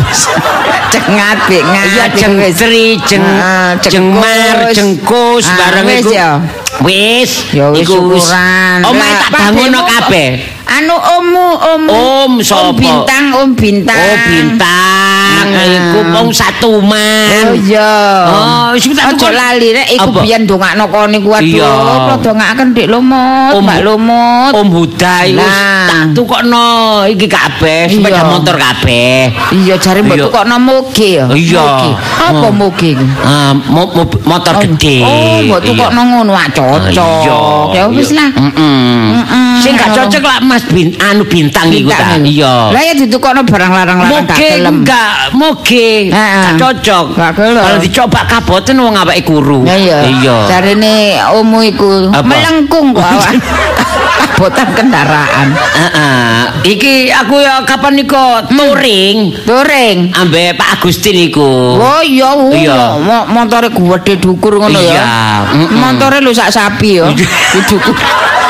[0.87, 1.85] Cengat, bengat.
[1.91, 3.27] Iya jengtri, jeng
[3.83, 6.11] jengmar, jengkus Ah, barang iku.
[6.85, 7.31] Wis.
[7.53, 8.79] Ya wis syukuran.
[8.85, 10.29] Omahe Lah, tak Pak bangun Bemo, kabeh.
[10.71, 11.91] Anu ommu, ommu.
[11.91, 12.71] Om sapa?
[12.71, 13.99] Om bintang, om bintang.
[13.99, 15.67] Oh bintang, Ah.
[15.67, 17.51] iku wong satuman.
[17.51, 17.91] Oh iya.
[18.31, 21.43] Oh, wis tak Aja lali rek iku biyen ndongakno kono iku waduh.
[21.43, 21.71] Iya.
[22.15, 24.51] Padha ngaken Dik Lumut, Om- Mbak Lumut.
[24.55, 25.85] Om Huda iku Nah.
[25.91, 26.65] tak tukokno
[27.11, 29.27] iki kabeh, sepeda motor kabeh.
[29.51, 31.25] Iya jare mbok tukokno moge ya.
[31.35, 31.59] Iya.
[31.59, 31.89] Moge.
[32.21, 32.53] Apa Oh.
[32.55, 33.05] moge iku?
[33.27, 35.03] Ah, mo- mo- motor gede.
[35.03, 36.95] Oh, mbok tukokno ngono ah cocok.
[36.95, 37.39] Iya.
[37.75, 38.29] Ya wis lah.
[39.61, 42.13] Sing gak cocok lah Mas bin anu bintang iku ta.
[42.17, 42.69] Iya.
[42.69, 44.73] Lah ya ditukokno barang larang-larang gak Moge gelem.
[44.81, 47.05] enggak, moge gak cocok.
[47.17, 47.63] Gak gelem.
[47.63, 49.65] Kalau dicoba kaboten wong awake kuru.
[49.65, 49.97] Ya iya.
[50.05, 50.35] Iya.
[50.45, 50.95] Jarine
[51.33, 53.33] omu iku melengkung kok awak.
[54.41, 55.53] Botan kendaraan.
[55.53, 56.39] Heeh.
[56.65, 58.17] Iki aku ya kapan niku
[58.49, 59.97] touring Touring.
[60.17, 61.77] ambek Pak Agustin iku.
[61.77, 62.49] Oh iya, oh.
[62.49, 62.97] Iya.
[62.97, 64.97] Mo- motore gede dukur ngono ya.
[64.97, 65.05] Iya.
[65.77, 67.05] Motore lu sak sapi ya.
[67.69, 67.93] Dukur.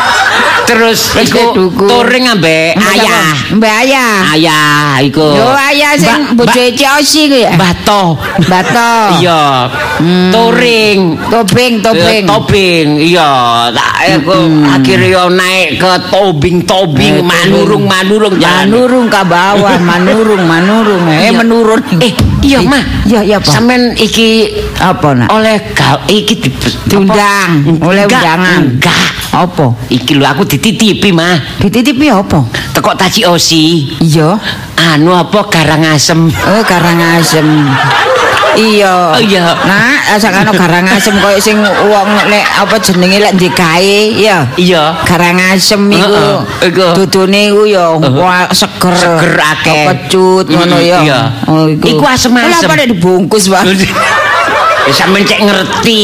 [0.61, 1.51] Terus iku
[1.84, 3.36] touring ambek ayah.
[3.51, 4.13] Mbak Ayah.
[4.32, 5.27] Ayah iku.
[5.36, 7.51] Yo ayah sing bojoe Ciosi ku ya.
[7.55, 8.03] Mbah To.
[8.47, 8.93] Bato.
[9.19, 9.67] Iya.
[10.32, 11.19] Touring.
[11.27, 12.23] Tobing, tobing.
[12.23, 13.29] Tobing iya
[13.69, 14.34] tak aku
[14.65, 21.03] akhirnya yo naik ke tobing tobing Eh, manurung manurung jalan Manurung ke bawah, manurung, manurung.
[21.07, 21.79] Eh menurun.
[21.99, 23.51] eh iya mah Iya, iya, Pak.
[23.51, 25.27] sampean iki Apa nak?
[25.29, 25.57] oleh
[26.07, 26.49] iki di,
[26.88, 28.61] Diundang, oleh undangan.
[28.77, 29.71] enggak Apa?
[29.88, 32.43] iki lho aku dititipi mah Dititipi apa?
[32.71, 34.36] teko taci osi Iya.
[34.75, 37.47] anu apa karangasem Oh, Karangasem.
[38.51, 39.15] Iya.
[39.15, 39.55] Oh, iya.
[39.63, 44.43] Nah, sakane Karangasem koyo sing wong nek apa jenenge lek digawe, ya.
[44.59, 46.11] iya Karangasem iku.
[46.11, 46.88] Heeh, iku.
[46.99, 47.95] Dudune iku ya
[48.51, 48.91] seger.
[48.91, 49.84] Seger akeh.
[49.88, 50.99] Kecut ngono Mm, ya.
[50.99, 51.19] iya.
[51.47, 51.86] Oh, iku.
[51.88, 52.67] Iku asem-asem.
[52.67, 53.63] Lah nek dibungkus, Pak?
[54.82, 56.01] Ya sampean cek ngerti,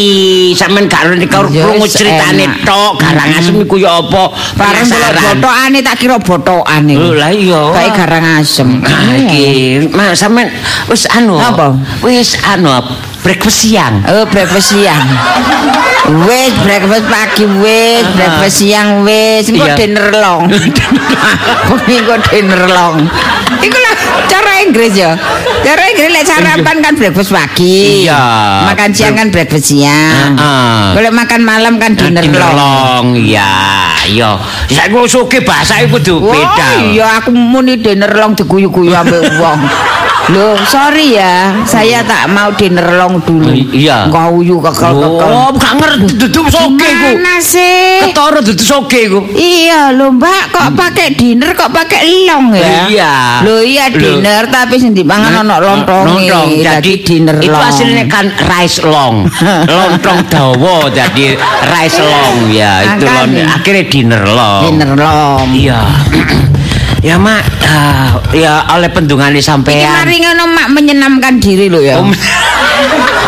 [0.53, 4.29] sampean gak ngerti Ya, krungu critane tok, garangasem iku ya apa?
[4.53, 5.23] Bareng delok Penasaran.
[5.41, 6.93] botokane tak kira botokane.
[6.93, 7.61] Lho lah iya.
[7.73, 8.69] Kayak Karangasem.
[8.85, 9.45] Nah, iki,
[9.89, 10.53] Mas sampean
[10.87, 11.41] wis anu.
[11.41, 11.73] Apa?
[12.05, 12.69] Wis anu
[13.21, 14.03] breakfast siang.
[14.07, 15.05] Oh, breakfast siang.
[16.23, 19.75] Wis breakfast pagi wis, breakfast siang wis, engko Iya.
[19.75, 20.47] dinner long.
[21.87, 22.95] Engko dinner long.
[23.59, 23.95] Iku lah
[24.31, 25.19] cara Inggris ya.
[25.63, 28.07] Cara Inggris lek sarapan kan breakfast pagi.
[28.07, 28.23] Iya.
[28.71, 30.39] Makan siang kan breakfast siang.
[30.39, 30.83] Heeh.
[30.95, 32.55] Kalau makan malam kan dinner, long.
[32.55, 33.05] long.
[33.19, 33.51] Iya,
[34.07, 34.31] iya.
[34.71, 36.87] Saiki wis oke bahasa iku kudu beda.
[36.87, 39.59] iya aku muni dinner long diguyu-guyu ambek wong.
[40.27, 43.47] Loh, sorry ya, saya tak mau dinner long dulu.
[43.71, 44.11] Iya.
[44.11, 45.29] Guyu kekel-kekel.
[45.31, 47.15] Oh, gak ngerti dudu soge iku.
[47.15, 48.03] Gimana sih?
[48.03, 49.23] Ketara dudu soge iku.
[49.31, 52.91] Iya lho Mbak, kok pakai dinner kok pakai long ya?
[52.91, 53.13] Iya.
[53.47, 56.27] Lho iya dinner tapi sing dipangan ono lontonge.
[56.27, 56.49] Lontong.
[56.59, 57.63] Jadi dinner itu long.
[57.63, 59.31] hasilnya kan rice long.
[59.79, 61.39] Lontong dawa jadi
[61.71, 62.83] rice long ya.
[62.83, 63.45] Itu lon, Makanya.
[63.63, 64.61] akhirnya dinner long.
[64.67, 65.47] dinner long.
[65.55, 65.79] Iya.
[66.99, 69.85] ya mak, ah, ya oleh pendungan Iki sampean.
[69.93, 71.97] mari ngono mak menyenamkan diri lho ya.
[71.97, 72.09] Om.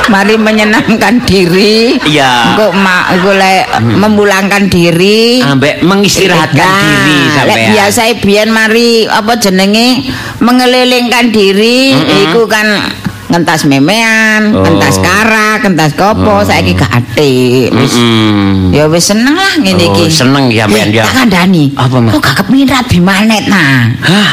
[0.10, 1.94] Mari menyenangkan diri.
[2.02, 2.58] Iya.
[2.58, 5.38] Engko mak engko lek memulangkan diri.
[5.38, 7.70] Ambek mengistirahatkan Nah, diri Lek sampean.
[7.70, 10.10] biasa biyen mari apa jenenge
[10.40, 11.94] mengelilingkan diri
[12.26, 12.90] iku kan
[13.30, 14.66] ngentas memean, Oh.
[14.66, 17.70] ngentas karak, ngentas kopo, saiki gak ate.
[17.70, 18.74] Wis Mm-mm.
[18.74, 20.06] ya wis seneng lah ngene Oh, iki.
[20.10, 21.04] seneng ya, sampean, ya.
[21.06, 21.64] Tak kandhani.
[21.78, 22.12] Apa, Mak?
[22.18, 23.94] Kok gak kepengin rabi manet nah.
[24.02, 24.32] Hah?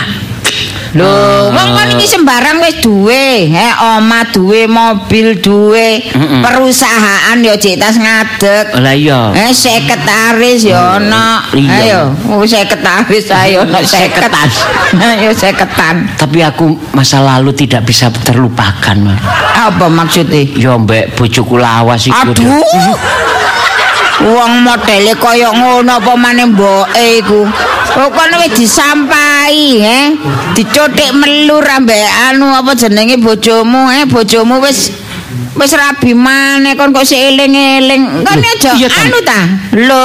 [0.97, 1.53] Lho, Ah.
[1.53, 6.41] wong kon iki sembarang wis duwe, he omah duwe, mobil duwe, Mm-mm.
[6.41, 8.73] perusahaan ya jek tas ngadeg.
[8.81, 9.31] Lah iya.
[9.37, 11.45] Eh sekretaris ya ono.
[11.53, 11.77] Iya.
[11.85, 12.01] Ayo,
[12.33, 14.25] oh sekretaris ayo ono seket.
[14.25, 14.49] Seketan.
[15.21, 15.97] Ayo seketan.
[16.17, 19.21] Tapi aku masa lalu tidak bisa terlupakan, Mak.
[19.69, 20.41] Apa maksudnya?
[20.57, 22.33] Ya mbek bojoku lawas iku.
[22.33, 22.65] Aduh.
[24.17, 27.45] Wong modele kaya ngono apa maneh mboke iku.
[27.93, 28.57] Pokoknya wis
[29.47, 30.07] disampahi, eh.
[30.55, 34.91] Dicotik melur ambek anu apa jenenge bojomu, eh bojomu wis
[35.57, 38.25] wis rabi maneh kon kok sik eling-eling.
[38.25, 39.39] Kon aja anu ta.
[39.77, 40.05] Lho,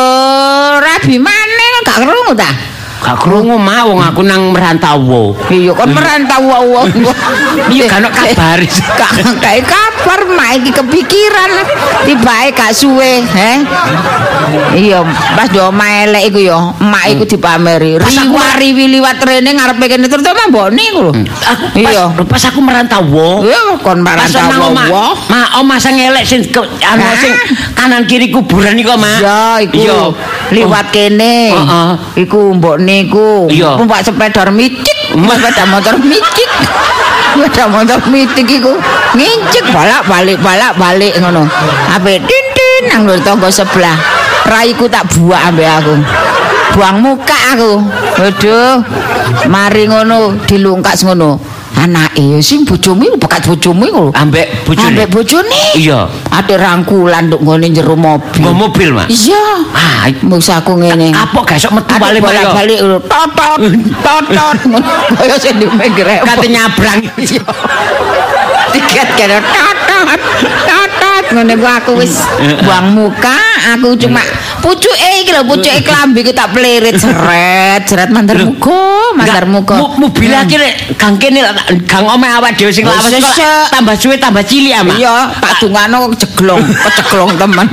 [0.81, 2.70] rabi maneh gak krungu ta?
[3.01, 5.33] Gak krungu mah wong aku nang merantau.
[5.49, 6.85] Iya kon merantau wong.
[7.73, 8.59] Iya gak ono kabar.
[9.41, 11.51] Gak kabar mak iki kepikiran
[12.05, 13.51] tibae gak suwe, he.
[14.75, 15.01] Iya,
[15.33, 17.97] pas do omah elek iku ya, emak iku dipameri.
[17.97, 21.11] Pas aku- Riwari liwat rene ngarepe kene terutama mbone iku lho.
[21.15, 22.03] Pas, Iya.
[22.21, 23.01] pas aku merantau.
[23.41, 25.13] Iya, kon merantau nang omah, wong.
[25.31, 26.41] ma omah sing elek sing
[26.81, 27.33] anu sing
[27.73, 29.19] kanan kiri kuburan iku, Mak.
[29.21, 30.13] Iya, iku
[30.51, 31.55] liwat kene.
[31.55, 31.89] Heeh.
[32.21, 33.47] Iku mbokne iku.
[33.79, 36.49] Numpak sepeda micik, numpak sepeda motor micik.
[37.31, 38.75] Sepeda motor micik iku
[39.15, 41.47] ngincik balak-balik balak-balik ngono.
[41.95, 43.95] Ape tintin nang lur tangga sebelah.
[44.47, 45.95] Raiku tak buak ambek aku.
[46.75, 47.83] Buang muka aku.
[48.19, 48.83] Waduh.
[49.47, 51.37] Mari ngono dilungkas ngono.
[51.81, 54.05] Anake sing bojomu iku bekat bojomu iku.
[54.13, 54.85] Ambek bojone.
[54.93, 55.61] Ambek bojone.
[55.73, 56.05] Iya.
[56.29, 58.37] Ate rangkulan nduk ngene jero mobil.
[58.37, 59.09] Nggo mobil, Mak.
[59.09, 59.43] Iya.
[59.73, 61.09] Ah, i- Musaku ngene.
[61.09, 62.29] apa gak sok metu balik yo?
[62.29, 62.97] bolak-balik lho.
[63.01, 63.59] totot
[64.05, 64.57] totot
[65.17, 67.01] kaya sing di pinggir Kate nyabrang.
[68.71, 70.19] tiket kene totot
[70.69, 70.90] totot
[71.31, 72.19] ngene ku aku wis
[72.65, 73.37] buang muka
[73.73, 74.19] aku cuma
[74.59, 80.07] pucuke iki lho pucuke klambi ku tak plerit seret seret mandar muga mandar muga Mu-
[80.07, 81.41] Mobil iki rek gang kene
[81.87, 83.09] gang omah awak dhewe sing lawas
[83.71, 84.93] tambah suwe tambah cilik ama.
[84.93, 87.67] Iya, tak dungano jeglong, keceglong temen.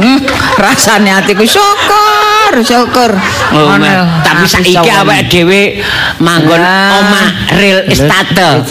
[0.00, 0.18] Hmm,
[0.56, 3.10] rasane atiku syukur, syukur.
[3.52, 3.76] Oh,
[4.24, 5.82] tapi saiki awak dhewe
[6.18, 7.26] manggon omah
[7.58, 8.64] real estate.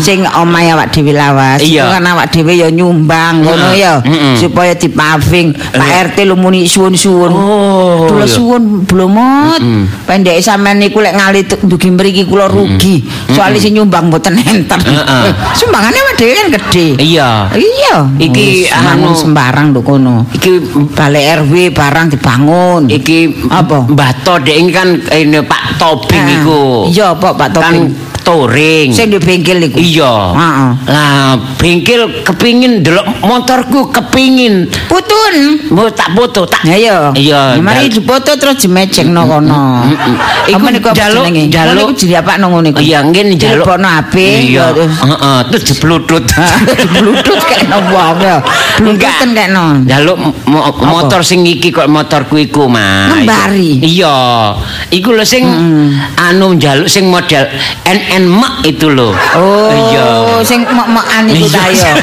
[0.00, 3.98] sing omahe awak dhewe lawas kan awak dhewe ya nyumbang ngono Ya
[4.38, 7.30] supaya dipaving Pak RT lu muni suwun-suwun.
[7.34, 8.30] Oh, Kula iya.
[8.30, 9.58] suwun blomot.
[10.06, 13.02] Pendek sampean niku lek ngali dugi mriki kula rugi.
[13.34, 15.24] Soalnya sing nyumbang mboten enten Heeh.
[15.58, 17.50] sumbangane dhewe kan gede Iya.
[17.52, 17.96] iya.
[18.14, 20.22] Iki, Wis, anu- sembarang lho kono.
[20.30, 20.52] Iki
[20.94, 22.86] balai RW barang dibangun.
[22.86, 23.90] Iki Apa?
[23.90, 24.38] Mbah To
[24.70, 26.62] kan ini Pak Tobing Ah, iku.
[26.88, 28.13] iya, Pak, Tobing.
[28.24, 28.88] Touring.
[28.90, 30.12] sing di bengkel iku Iya.
[30.32, 30.70] Heeh.
[30.86, 34.66] Lah bengkel kepingin delok motorku kepingin.
[34.86, 35.34] putun
[35.70, 36.64] Mau tak foto tak.
[36.64, 36.96] Ya iya.
[37.12, 39.84] Iya, Ya, mari dipoto terus dimecekno kono.
[40.46, 42.80] Iku niku jaluk- jaluk- jadi apa nang ngono iku?
[42.80, 43.66] Iya, ngene njaluk.
[43.66, 44.14] Telepono HP.
[44.48, 44.64] Iya.
[44.72, 46.24] terus Heeh, terus dibludut.
[46.90, 48.36] Bluetooth kayak no wong ya.
[49.12, 49.64] Kan kayak no.
[49.84, 53.10] Jaluk mo- motor sing iki kok motorku iku, Mas.
[53.12, 53.82] Ngembari?
[53.82, 54.16] Iya.
[54.88, 55.44] Iku lho sing
[56.16, 57.44] anu njaluk sing model
[58.14, 59.10] NN mek itu lho.
[59.34, 60.38] Oh, Iya.
[60.46, 61.98] sing mek-mekan iku ta ya.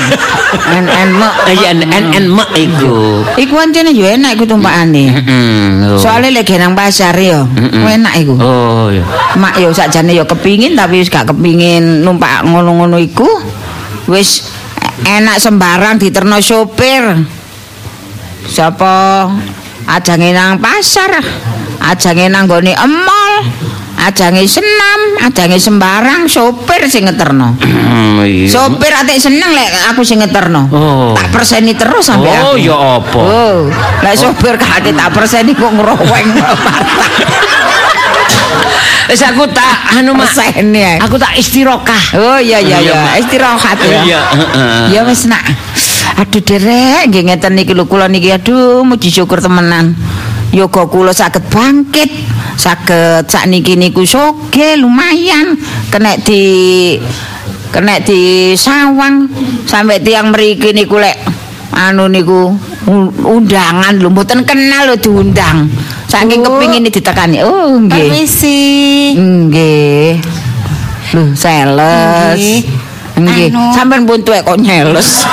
[0.75, 1.33] En mek.
[1.47, 3.23] Iya NN mek iku.
[3.39, 5.15] Iku ancene yo enak iku tumpakane.
[5.15, 5.95] Heeh.
[5.95, 7.47] Soale lek nang pasar yo,
[7.87, 8.35] enak iku.
[8.35, 9.07] Oh, iya.
[9.39, 13.27] Mak yo sakjane yo kepingin tapi wis gak kepingin numpak ngono-ngono iku.
[14.11, 14.51] Wis
[15.07, 17.23] enak sembarang diterno sopir.
[18.51, 19.29] Sapa
[19.87, 21.23] ajange nang pasar,
[21.79, 23.33] ajange nang gone emol,
[24.01, 27.53] ajange senam, ajange sembarang sopir sing ngeterno.
[27.61, 28.25] Hmm.
[28.49, 30.65] Sopir atik seneng lek aku sing ngeterno.
[30.73, 31.13] Oh.
[31.13, 32.61] Tak perseni terus sampe Oh, aku.
[32.61, 33.19] ya apa?
[33.21, 33.57] Oh,
[34.01, 36.29] lek sopir kate tak perseni kok ngroweng.
[39.11, 40.31] Wis aku tak anu mak.
[40.39, 40.95] Ae.
[41.03, 42.15] Aku tak istirokah.
[42.15, 44.07] Oh iya iya Iya, istirahat ya.
[44.07, 44.83] Iya, heeh.
[44.95, 45.43] Ya wis nak.
[46.15, 49.99] Aduh derek nggih ngeten niki lho kula niki aduh muji syukur temenan.
[50.51, 52.11] Yoga kula saged bangkit,
[52.59, 55.55] saged sakniki niku soge lumayan
[55.87, 56.99] kena di
[57.71, 59.31] kena di sawang
[59.63, 61.15] sampai tiang mriki niku lek
[61.71, 62.51] anu niku
[62.91, 65.71] un- undangan lho mboten kenal lho diundang.
[66.11, 67.39] Saking kepingin ditekani.
[67.47, 68.11] Oh nggih.
[68.11, 68.59] Permisi.
[69.15, 70.19] Nggih.
[71.15, 72.35] Lho, sales.
[72.35, 72.59] Nggih.
[73.27, 73.73] Anu.
[73.75, 75.25] Sampeyan pun tuwek kok nyeles.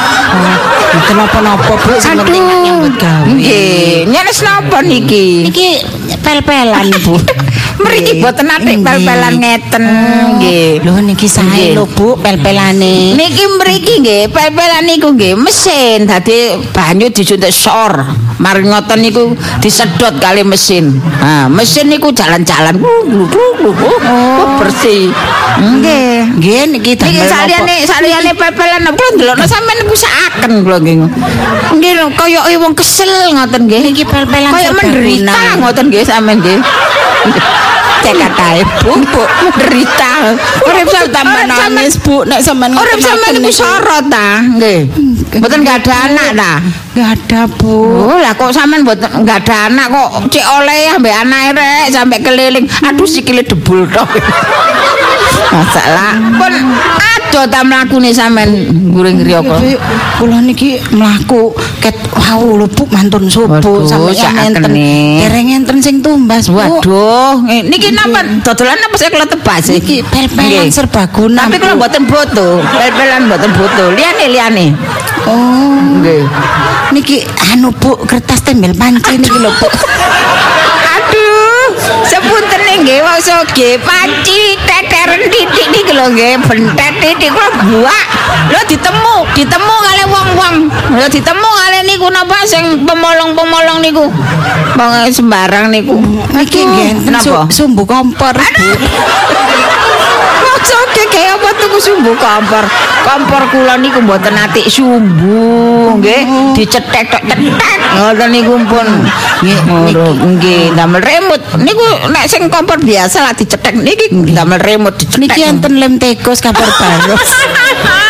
[0.89, 3.29] Kenapa-napa Bu sing penting nyambut gawe.
[3.29, 4.09] Nggih.
[4.09, 5.49] Nyeles napa niki?
[5.49, 5.69] Iki
[6.25, 7.17] pel-pelan Bu.
[7.79, 9.85] Mriki boten atik pel-pelan ngeten.
[10.39, 10.83] Nggih.
[10.83, 13.15] Lho niki sae lho Bu pel-pelane.
[13.15, 18.07] Niki mriki nggih, pel-pelan niku nggih mesin dadi banyu disuntik sor.
[18.39, 20.95] Mari ngoten niku disedot kali mesin.
[21.19, 22.79] Ha, mesin niku jalan-jalan.
[22.79, 25.11] Oh, bersih.
[25.59, 26.39] Nggih.
[26.39, 30.97] Nggih niki Niki saliyane saliyane pepelan kula ndelokno sampean niku saken kula nggih.
[31.79, 33.81] Nggih kaya wong kesel ngoten nggih.
[33.91, 36.59] Niki pel-pelan Kaya menderita ngoten nggih sampean nggih.
[37.99, 40.39] Cekat ae Bu, Bu, menderita.
[40.65, 44.87] Urip sampean tambah nangis Bu nek sampean Urip sampean niku sorot ta, nggih.
[45.43, 46.53] Mboten gak ada anak ta.
[46.95, 47.75] Enggak ada Bu.
[48.09, 52.19] Oh, lah kok sampean mboten gak ada anak kok cek oleh ambek anake rek sampai
[52.23, 52.67] keliling.
[52.87, 54.09] Aduh sikile debul tok.
[55.49, 56.53] Masalah pun
[56.99, 58.51] Aduh ta mlakune sampean
[58.91, 59.61] guring griyaka.
[59.61, 59.77] Ibu,
[60.19, 64.73] kula niki mlaku ket wau lho Bu mantun subuh Waduh, sampe sak enten.
[64.73, 66.49] Dereng enten sing tumbas.
[66.49, 69.65] Waduh, niki napa dodolan apa kalau tebas?
[69.69, 70.73] Niki pel-pelan Nggih.
[70.73, 71.47] serbaguna.
[71.47, 73.85] Tapi kalau mboten foto, pel-pelan mboten foto.
[73.93, 74.67] Liane liane.
[75.29, 76.25] Oh, Nggih.
[76.97, 79.69] niki anu Bu kertas tembel panci niki lho Bu.
[80.97, 81.69] Aduh,
[82.09, 88.07] sepunten nggih wong soge panci teteren titik niki lho nggih bentet titik kula buak.
[88.55, 90.55] Lho ditemu, ditemu kali wong-wong.
[90.95, 94.07] Lho ditemu kali niku napa sing pemolong-pemolong niku.
[94.79, 95.99] Wong sembarang niku.
[96.31, 97.25] Niki nggih napa?
[97.51, 98.39] su- sumbu kompor.
[100.65, 102.65] Soge kaya apa tuku sumbu kompor.
[103.07, 106.55] Kompor kula niku mboten atik sumbu, nggih.
[106.59, 107.79] Dicetek tok cetek.
[107.95, 108.89] Ngoten niku pun.
[109.43, 111.45] Nggih, damel remote.
[111.63, 115.21] Niku nek sing kompor biasa lah dicetek niki damel remote dicetek.
[115.23, 117.15] Niki enten lem tekus kabar baru.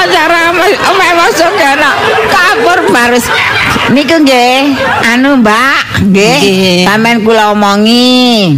[0.00, 1.92] Oh, cara ame masuk ana
[2.32, 3.28] kapur baris.
[3.92, 4.80] Niku nggih,
[5.12, 6.88] anu Mbak, nggih.
[6.88, 8.56] Sampeyan kula omongi.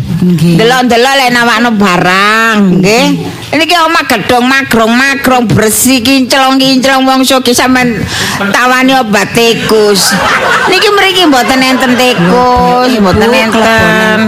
[0.54, 3.41] Delok-delok lek nawakno barang, nggih.
[3.52, 8.00] Niki omah gedhong magrong-magrong bersih kinclong-kinclong wong soge sampean
[8.48, 10.16] tawani obat tikus.
[10.72, 14.18] Niki mriki mboten enten tikus, mboten enten.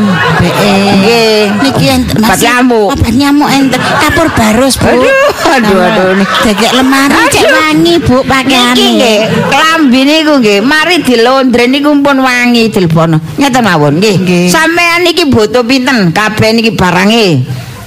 [0.45, 1.57] Nggih.
[1.57, 2.93] Niki enten Obat nyamuk.
[2.93, 4.93] Obat nyamuk enten kapur barus, Bu.
[4.93, 5.09] Aduh,
[5.57, 6.27] aduh, aduh.
[6.45, 8.77] Degek lemari cek wangi, Bu, pakaiane.
[8.77, 9.19] Niki nggih,
[9.49, 13.17] klambi niku nggih, mari dilondre niku pun wangi dilbono.
[13.41, 14.17] Ngeten mawon nggih.
[14.21, 14.47] Nggih.
[14.53, 16.13] Sampean niki butuh pinten?
[16.13, 17.41] Kabeh niki barange.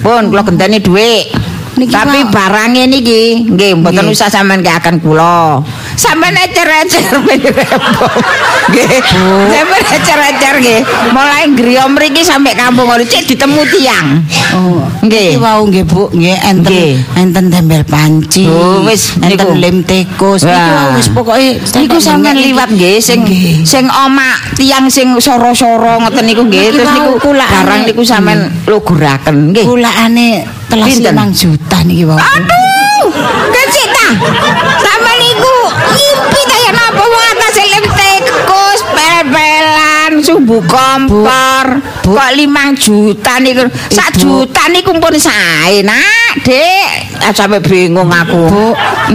[0.03, 1.33] Pun kula genteni dhuwit.
[1.77, 2.33] Niki, Tapi Pak.
[2.33, 4.17] barangnya niki nggih mboten Nggih.
[4.17, 5.61] usah sampean akan kula.
[5.93, 8.17] Sampeyan ecer-ecer menirembong.
[8.73, 8.97] Nggih.
[9.53, 10.81] Sampeyan ecer-ecer nggih.
[11.13, 14.07] Mulai griya mriki sampai kampung ngono cek ditemu tiang.
[14.57, 15.37] Oh, Nggih.
[15.37, 16.93] Niki wau nggih, Bu, nggih enten Nggih.
[17.13, 18.49] enten tembel panci.
[18.49, 19.85] Oh, wis, enten lem.
[19.85, 20.09] Niki
[20.49, 20.89] Wah.
[20.89, 23.21] wau wis pokoke Niku sampean liwat nggih sing
[23.61, 27.53] sing oma tiang sing soro-soro ngoten niku nggih terus niku kulakane.
[27.53, 29.65] barang niku sampean luguraken nggih.
[29.69, 30.29] Kulakane
[30.67, 31.13] telas Pinten?
[31.15, 32.03] limang juta niki.
[32.07, 32.15] Bu.
[32.15, 33.05] Aduh,
[33.51, 34.07] kecik ta.
[34.83, 35.55] Sama niku
[35.95, 37.26] ngimpi kaya napa wong
[40.23, 41.65] sumbu kompor.
[42.03, 42.15] Bu.
[42.15, 43.67] Kok limang juta niku.
[43.91, 46.39] Sak juta niku pun sae, Nak.
[47.23, 48.47] Ah, sampe bingung aku.
[48.47, 48.65] Bu,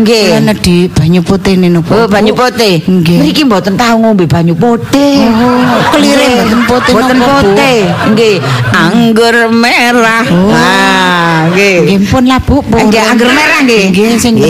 [0.03, 0.37] Nggih.
[0.43, 1.93] Kula di banyu putih niku, Bu.
[1.95, 2.83] Oh, banyu putih.
[2.85, 3.19] Nggih.
[3.23, 5.24] Mriki mboten tahu ngombe banyu putih.
[5.31, 6.59] Oh, kelire Nggih.
[6.66, 7.27] mboten putih Mboten Bu?
[7.31, 7.79] putih.
[8.12, 8.37] Nggih,
[8.74, 10.24] anggur merah.
[10.29, 10.53] Oh.
[10.53, 11.77] Ah, nggih.
[11.87, 12.61] Nggih pun lah, Bu.
[12.61, 13.85] Nggih, anggur merah nggih.
[13.95, 14.47] Nggih, sing Bu.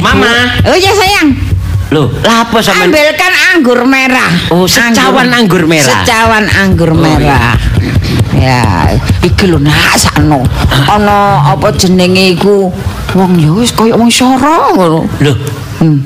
[0.00, 0.32] Mama.
[0.68, 1.55] Oh iya sayang.
[1.94, 2.90] Loh, lah apa sampean?
[2.90, 4.30] Ambilkan anggur merah.
[4.50, 6.02] Oh, secawan anggur merah.
[6.02, 7.54] Secawan anggur Oh, merah.
[8.34, 8.90] Ya,
[9.22, 10.42] iki lho nak sakno.
[10.90, 12.74] Ana apa jenenge iku?
[13.14, 15.00] Wong ya wis kaya wong soro ngono.
[15.22, 15.36] Loh,
[15.76, 16.00] Hmm.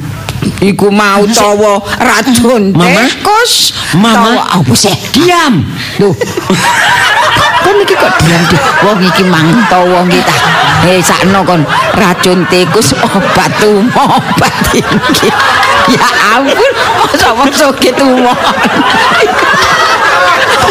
[0.60, 3.06] Iku mau tawa racun Mama?
[3.06, 3.70] tikus.
[3.94, 4.40] Mama?
[4.50, 4.92] Apa sih?
[5.12, 5.64] diam.
[5.96, 6.12] Loh.
[7.70, 10.34] Kon iki kok diam di wong iki mangto wong kita.
[10.90, 11.62] Eh sakno kon
[11.94, 15.30] racun tikus obat tumo obat iki.
[15.94, 18.34] Ya ampun, masa wong soge tumo.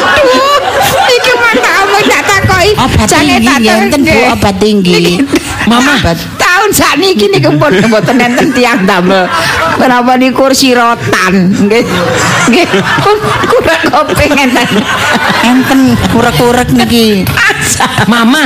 [0.04, 0.60] Aduh,
[1.08, 2.76] Iki mantap kamu tak takoki.
[2.76, 5.24] Obat tinggi, tak enten, Bu, obat tinggi.
[5.72, 5.96] Mama.
[6.04, 6.20] obat
[6.70, 9.26] tahun sakniki niku pun mboten enten tiang damel.
[9.82, 11.50] Kenapa di kursi rotan?
[11.66, 11.82] Nggih.
[12.54, 12.68] Nggih.
[13.50, 14.68] Kurang kopeng enten.
[15.42, 15.80] Enten
[16.14, 17.26] kurek-kurek niki.
[18.06, 18.46] Mama,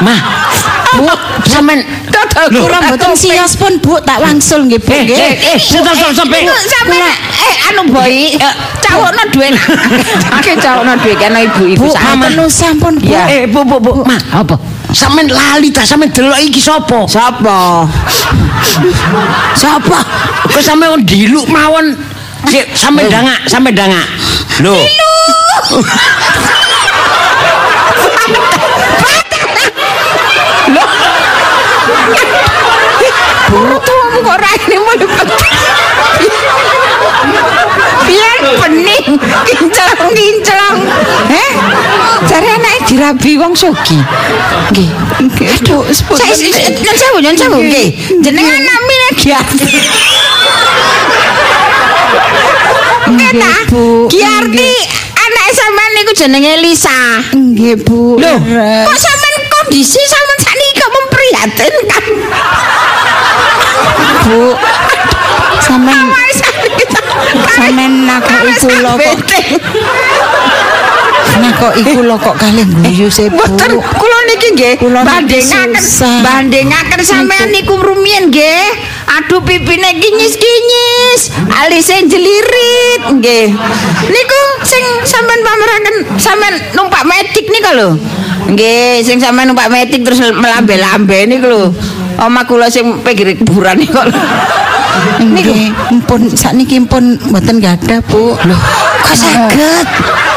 [0.00, 0.16] Ma.
[0.90, 1.06] Bu,
[1.46, 1.86] sampean
[2.50, 4.90] Loh, kurang Mboten sios pun Bu, tak wangsul nggih, Bu.
[4.90, 5.18] Eh, nggih.
[5.18, 5.58] eh, eh.
[5.60, 8.34] Iku sampean eh anu boy,
[8.82, 9.54] cawokno dhuwit.
[10.40, 11.94] Oke cawokno dhuwit kena ibu-ibu Bu,
[12.50, 13.12] sampun, Bu.
[13.12, 13.90] Eh, Bu, Bu, Bu.
[14.02, 14.56] Ma, apa?
[14.90, 17.06] Sampean lali ta sampean delok iki sapa?
[17.06, 17.86] Sapa?
[19.54, 19.98] Sapa?
[20.50, 21.94] Kok sampean diluk mawon?
[22.50, 24.06] Sik, sampe dangak, sampe dangak.
[24.64, 24.74] Lho.
[33.80, 35.06] Tuamu kok raine mulai
[38.06, 39.06] Biar bening
[39.46, 40.76] kinclong-kinclong.
[41.30, 41.52] Heh?
[43.00, 43.96] Dirabi wong sogi.
[44.76, 44.92] Nggih.
[45.56, 45.88] Aduh,
[46.84, 47.96] nyon sewu, nyon sewu nggih.
[48.20, 49.72] Jenengan namine Giarti.
[53.72, 54.04] Bu.
[54.12, 54.72] Giarti
[55.16, 57.24] anak sampean niku jenenge Lisa.
[57.32, 58.20] Nggih, Bu.
[58.20, 58.84] Leres.
[58.84, 62.04] kok sampean kondisi sampean sakniki kok memprihatinkan?
[64.28, 64.40] Bu.
[65.64, 66.04] Sampean
[67.48, 69.16] sampean nakoki kula kok.
[71.60, 73.36] Kok iku lho kok kalih guyu Bu.
[73.36, 75.70] Mboten kula niki nggih bandingaken
[76.24, 78.64] bandingaken sampean niku rumiyin nggih.
[79.10, 83.52] Aduh pipine kinyis-kinyis, alise jelirit nggih.
[84.08, 87.88] Niku sing sampean pameraken sampean numpak metik niku lho.
[88.56, 91.64] Nggih, sing sampean numpak metik terus melambe-lambe niku lho.
[92.24, 94.00] Oma kula sing pinggir kuburan niku.
[95.20, 98.32] Nggih, mpun sakniki mpun mboten gadah, Bu.
[98.32, 98.56] Lho,
[99.10, 99.86] Kok saged?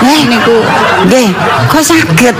[0.02, 0.58] Eh niku
[1.06, 1.30] nggih,
[1.70, 2.34] kok saged?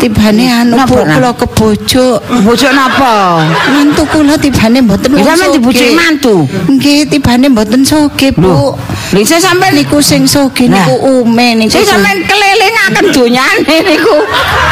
[0.00, 2.06] tibane anu Bu Napa, kula kebojo.
[2.46, 3.44] Bojo napa?
[3.68, 5.98] Mantu kula tibane mboten wong Sampeyan dibujuki sugih.
[5.98, 6.34] mantu.
[6.72, 8.72] Nggih, tibane mboten sugih, Bu.
[9.12, 10.86] Lha sampean Niku sing Nah.
[10.86, 11.76] niku ume niku.
[11.76, 11.84] Sing
[12.24, 14.16] kelilingaken donyane niku.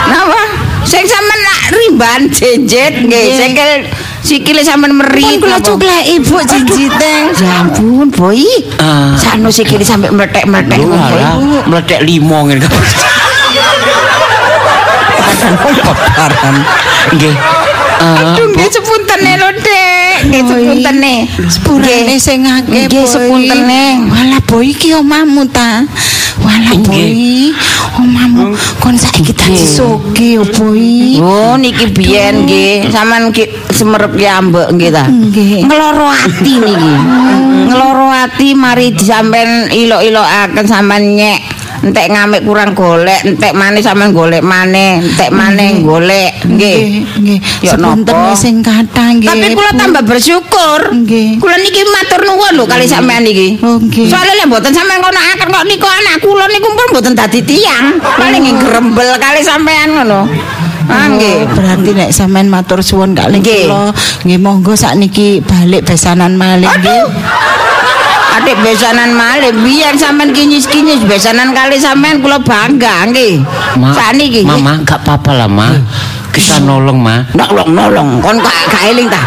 [0.08, 0.40] Napa?
[0.86, 3.70] Sing sampean nak rimban jenjet nggih, sikil
[4.22, 5.38] sikile sampean meri.
[5.38, 7.14] Pun kula cuklek ibu jinjite.
[7.38, 8.42] Ya ampun, boy.
[8.78, 9.14] Ah.
[9.18, 11.20] Sano sikile sampe meletek-meletek Lho ngono, Boy.
[11.22, 12.92] alah, meletek limo ngene kabeh.
[15.88, 16.56] Babaran.
[17.16, 17.34] Nggih.
[17.98, 19.87] Eh, Aduh, nggih sepuntene lho, Dek.
[20.26, 21.14] Nggih sepuntene.
[21.46, 22.90] Sepurane sing akeh.
[22.90, 23.82] Nggih, sepuntene.
[24.10, 25.86] Walah boy iki omahmu ta.
[26.42, 26.98] Walah boy.
[26.98, 27.54] Nggih.
[27.98, 31.18] Omahmu kon saiki dadi sugih, boy.
[31.18, 35.04] Oh, niki biyen nggih, sampean ki semerep ki ambek nggih ta.
[35.10, 35.66] Nggih.
[35.66, 36.92] Ngeloro ati niki.
[37.66, 41.57] Ngeloro ati mari disampean ilok-ilokaken sampean nyek.
[41.78, 46.34] Entek ngamik kurang golek, entek maneh sampean golek maneh, entek maneh golek.
[46.42, 47.06] Nggih.
[47.22, 47.38] Nggih.
[47.62, 48.34] Sepunten napa?
[48.34, 49.30] sing kathah nggih.
[49.30, 50.80] Tapi kula tambah bersyukur.
[50.90, 51.38] Nggih.
[51.38, 53.62] Kula niki matur nuwun lho kali sampean niki.
[53.62, 54.10] Oh, nggih.
[54.10, 58.02] Soale lek mboten sampean kono akan kok niku anak kula niku pun mboten dadi tiyang.
[58.02, 58.56] Paling Oh.
[58.58, 60.26] grembel kali sampean ngono.
[60.88, 61.46] Ah nggih.
[61.46, 63.70] Oh, berarti nek sampean matur suwun Nggih.
[63.70, 63.94] kula
[64.26, 67.02] nggih monggo sakniki balik besanan malih nggih.
[68.38, 73.42] Adik besanan malih biyen sampean kinyis-kinyis besanan kali sampean kula bangga nggih.
[73.74, 74.46] Ma, Sakniki.
[74.46, 75.74] Mama gak apa-apa lah, Ma.
[76.30, 77.26] Kita nolong, Ma.
[77.34, 79.18] nolong-nolong kon gak gak eling ta.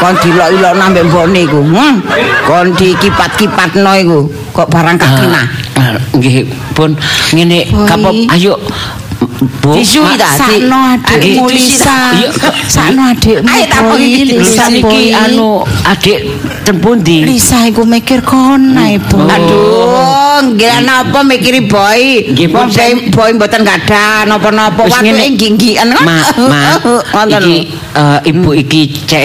[0.00, 1.60] Kon dilok-ilok nambe mbokne iku.
[1.60, 2.00] Hmm.
[2.48, 4.20] Kon dikipat-kipatno iku.
[4.56, 5.42] Kok barang gak kena.
[5.76, 6.96] Ah, Nggih, pun
[7.36, 8.56] ngene kapok ayo
[9.60, 9.72] Bu.
[9.74, 10.16] Disui Ma-?
[10.16, 11.46] Sakno adikmu.
[11.48, 11.98] Lisa.
[12.14, 12.30] Iya.
[12.66, 13.46] Sakno adikmu.
[13.46, 13.90] Ayo, tak Boy.
[13.90, 14.10] pagi
[14.74, 15.48] iki, anu
[15.84, 16.18] adik
[16.62, 17.22] ten pundi?
[17.22, 19.16] Lisa iku mikir kono ibu.
[19.16, 19.28] Oh.
[19.28, 22.32] Aduh, nggih napa mikiri boy.
[22.32, 22.68] Nggih, Wong
[23.10, 25.36] boy mboten gadah napa-napa Wis watuke ngene.
[25.36, 25.88] ginggian.
[26.02, 26.18] Ma,
[26.48, 26.62] ma,
[27.38, 27.56] iki
[27.94, 29.24] eh, ibu iki cek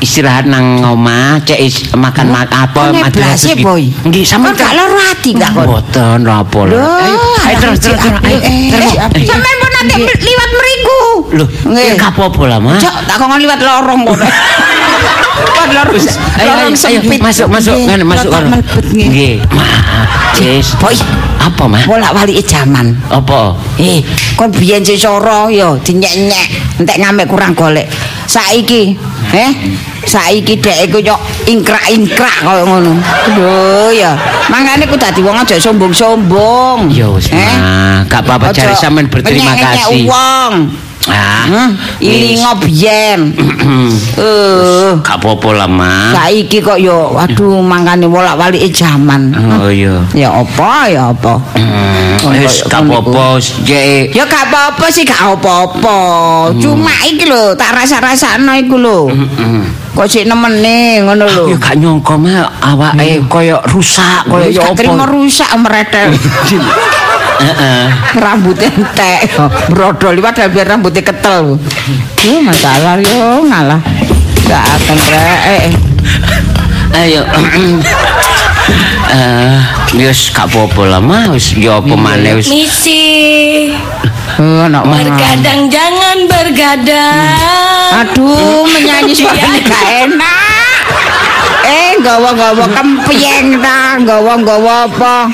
[0.00, 3.84] istirahat nang omah, cek is- makan-makan apa Kok nyeblase, terus- Boy?
[4.04, 5.64] Nggih, Sampeyan sampean gak loro ati gak kon?
[5.68, 6.74] Mboten apa lho.
[6.76, 8.00] Loh, Ayo, ayo terus terus.
[8.00, 8.92] Ayo, eh, terus.
[8.96, 9.26] eh.
[9.26, 11.00] Sampeyan nanti liwat mriku.
[11.30, 11.96] Loh, Nggih.
[11.96, 12.74] gak apa-apa lah, Ma.
[12.76, 14.26] Cok, tak kongkon liwat lorong kono.
[15.30, 17.20] Kok lorong Ayo, ayo, lorong ayo, sempit.
[17.22, 18.48] masuk, masuk, masuk kono.
[18.92, 19.08] nggih.
[19.08, 19.64] Nggih, Ma.
[20.36, 20.74] Cis.
[20.78, 20.94] Boy,
[21.40, 21.80] Apa, Ma?
[21.88, 22.92] bolak-balik jaman.
[23.08, 23.56] Apa?
[23.80, 24.04] Eh,
[24.36, 26.46] kon biyen sesoro yo dinyek-nyek,
[26.84, 27.88] entek ngamek kurang golek.
[28.28, 28.92] Saiki,
[29.32, 29.50] eh,
[30.04, 31.16] saiki dhek iku yo
[31.48, 32.92] ingkrak-ingkrak koyo ngono.
[33.34, 34.12] Lho ya,
[34.52, 36.92] mangane ku dadi wong aja sombong-sombong.
[36.92, 38.04] Ya wis, Ma.
[38.04, 40.04] Gak apa-apa cari sampean berterima kasih.
[40.06, 40.52] wong.
[41.08, 43.20] Ah, ilingo biyen.
[44.20, 46.12] Eh, Gak apa-apa lah, Ma.
[46.12, 49.32] saiki kok yo aduh mangkane bolak-balik jaman.
[49.32, 50.04] Oh iya.
[50.12, 51.40] Ya apa ya apa?
[51.56, 54.12] Hmm, wis gak apa-apa, jek.
[54.12, 55.98] Ya gak apa-apa sih gak apa-apa.
[56.58, 58.98] Cuma iki lho tak rasa-rasakno iku lho.
[59.94, 61.44] Kok sik nemene ngono lho.
[61.48, 65.12] Ya gak nyangka mah awake koyo rusak, koyo ya terima apa.
[65.14, 66.10] rusak meretel.
[67.40, 67.84] Heeh.
[68.16, 69.32] rambutnya entek.
[69.68, 71.56] Brodol liwat biar rambutnya ketel.
[72.20, 73.80] Yo masalah yo ngalah.
[74.44, 75.40] Gak akan rek.
[75.46, 75.64] Eh,
[76.90, 77.22] Ayo.
[79.10, 79.56] Eh,
[79.96, 81.30] wis gak apa-apa lah, Ma.
[81.30, 82.46] Wis ya apa maneh wis.
[82.46, 83.74] Misi
[84.38, 84.96] Oh, anak mah.
[84.96, 87.92] bergadang jangan bergadang.
[87.92, 90.80] Aduh, menyanyi suaranya gak enak.
[91.60, 95.28] Eh, gawa-gawa kempyeng ta, gawa-gawa apa?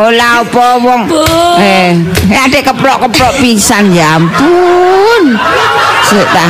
[0.00, 1.12] Olah apa wong?
[1.12, 1.20] Bu.
[1.60, 1.92] Eh,
[2.32, 5.36] adek keplok-keplok pisan ya ampun.
[6.08, 6.46] Sik ta.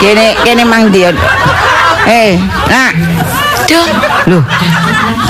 [0.00, 1.12] Kene kene mang dia.
[2.08, 2.40] Eh,
[2.72, 2.92] nak.
[3.68, 3.88] Duh,
[4.28, 4.44] Loh.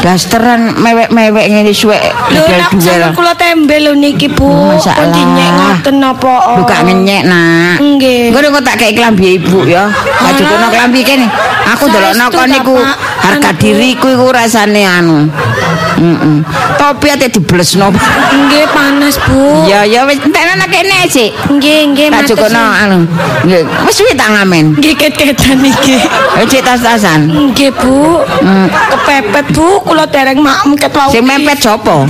[0.05, 1.99] Dasteran mewek-mewek ngene suwek
[2.29, 4.47] lho nak sampean kula tembe lho niki Bu.
[4.47, 5.01] Masalah.
[5.01, 6.35] Kon dinyek ngoten napa?
[6.61, 7.81] Lu gak ngenyek nak.
[7.81, 8.31] Nggih.
[8.31, 9.89] Ngono kok tak kei klambi ibu ya.
[10.21, 10.47] Aja Alah.
[10.47, 11.27] kono klambi kene.
[11.73, 12.77] Aku delokno Saestu kon niku
[13.25, 15.27] harga diriku iku rasane anu.
[15.95, 16.37] Heeh.
[16.79, 17.89] Topi ate diblesno.
[17.91, 19.69] Nggih panas, Bu.
[19.71, 21.31] Ya ya wis entekno nang kene sik.
[21.49, 22.83] Nggih, nggih Tak matur cukup suwun.
[22.83, 22.99] anu.
[23.47, 24.65] Nggih, wis suwi tak ngamen.
[24.79, 25.97] Nggih ket-ketan iki.
[26.41, 27.31] Eh cek tas-tasan.
[27.31, 28.21] Nggih, Bu.
[28.91, 31.11] Kepepet, Bu, kula dereng maem ket wau.
[31.15, 32.07] Sing mepet sapa?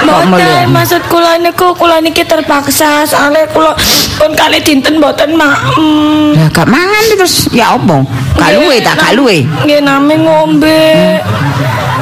[0.00, 0.24] Mulia?
[0.26, 3.76] Mboten, maksud kula niku kula niki terpaksa soalnya kula
[4.16, 6.34] pun kali dinten mboten maem.
[6.34, 8.02] Ya gak mangan terus ya apa?
[8.38, 9.44] Gak luwe tak gak luwe.
[9.66, 11.20] Nggih nami ngombe.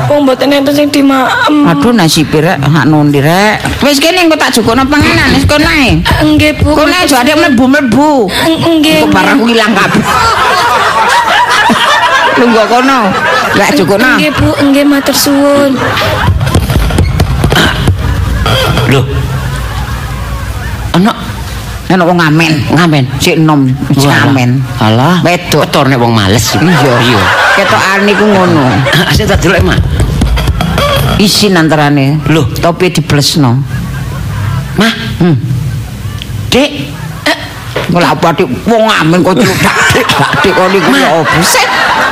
[0.09, 1.55] Wong mboten enten sing dimaem.
[1.70, 3.62] Aduh nasibe rek, hak nundi rek.
[3.87, 6.03] Wis kene engko tak jukukno panganan, wis kono ae.
[6.03, 6.75] Nggih, Bu.
[6.75, 8.11] Kono ae ada mlebu-mlebu.
[8.83, 9.07] Nggih.
[9.07, 10.03] Kok barang ilang kabeh.
[12.43, 12.99] Lungguh kono.
[13.55, 14.11] Lek jukukno.
[14.19, 15.73] Nggih, Bu, nggih matur suwun.
[18.89, 19.05] Loh.
[20.97, 21.12] Ana
[21.89, 22.53] Nek wong ngamen.
[22.77, 23.05] ngamen.
[23.16, 23.65] Sik enom
[23.97, 24.61] ngamen.
[24.77, 25.65] Alah, Wedok.
[25.65, 26.53] Ketor nek wong males.
[26.61, 26.95] Iya.
[27.01, 27.23] Iya.
[27.59, 28.65] Ketokane ku ngono.
[29.09, 29.98] Asik tak delok, Mak.
[31.19, 32.23] Isin antarane.
[32.31, 32.47] Loh.
[32.62, 33.59] topi diblesno.
[34.78, 35.35] Mah, Hmm.
[36.49, 36.70] Dik,
[37.89, 41.65] Ngolah apa dik wong ngamen kok celudak dik gak dik kok niku ya opo sih?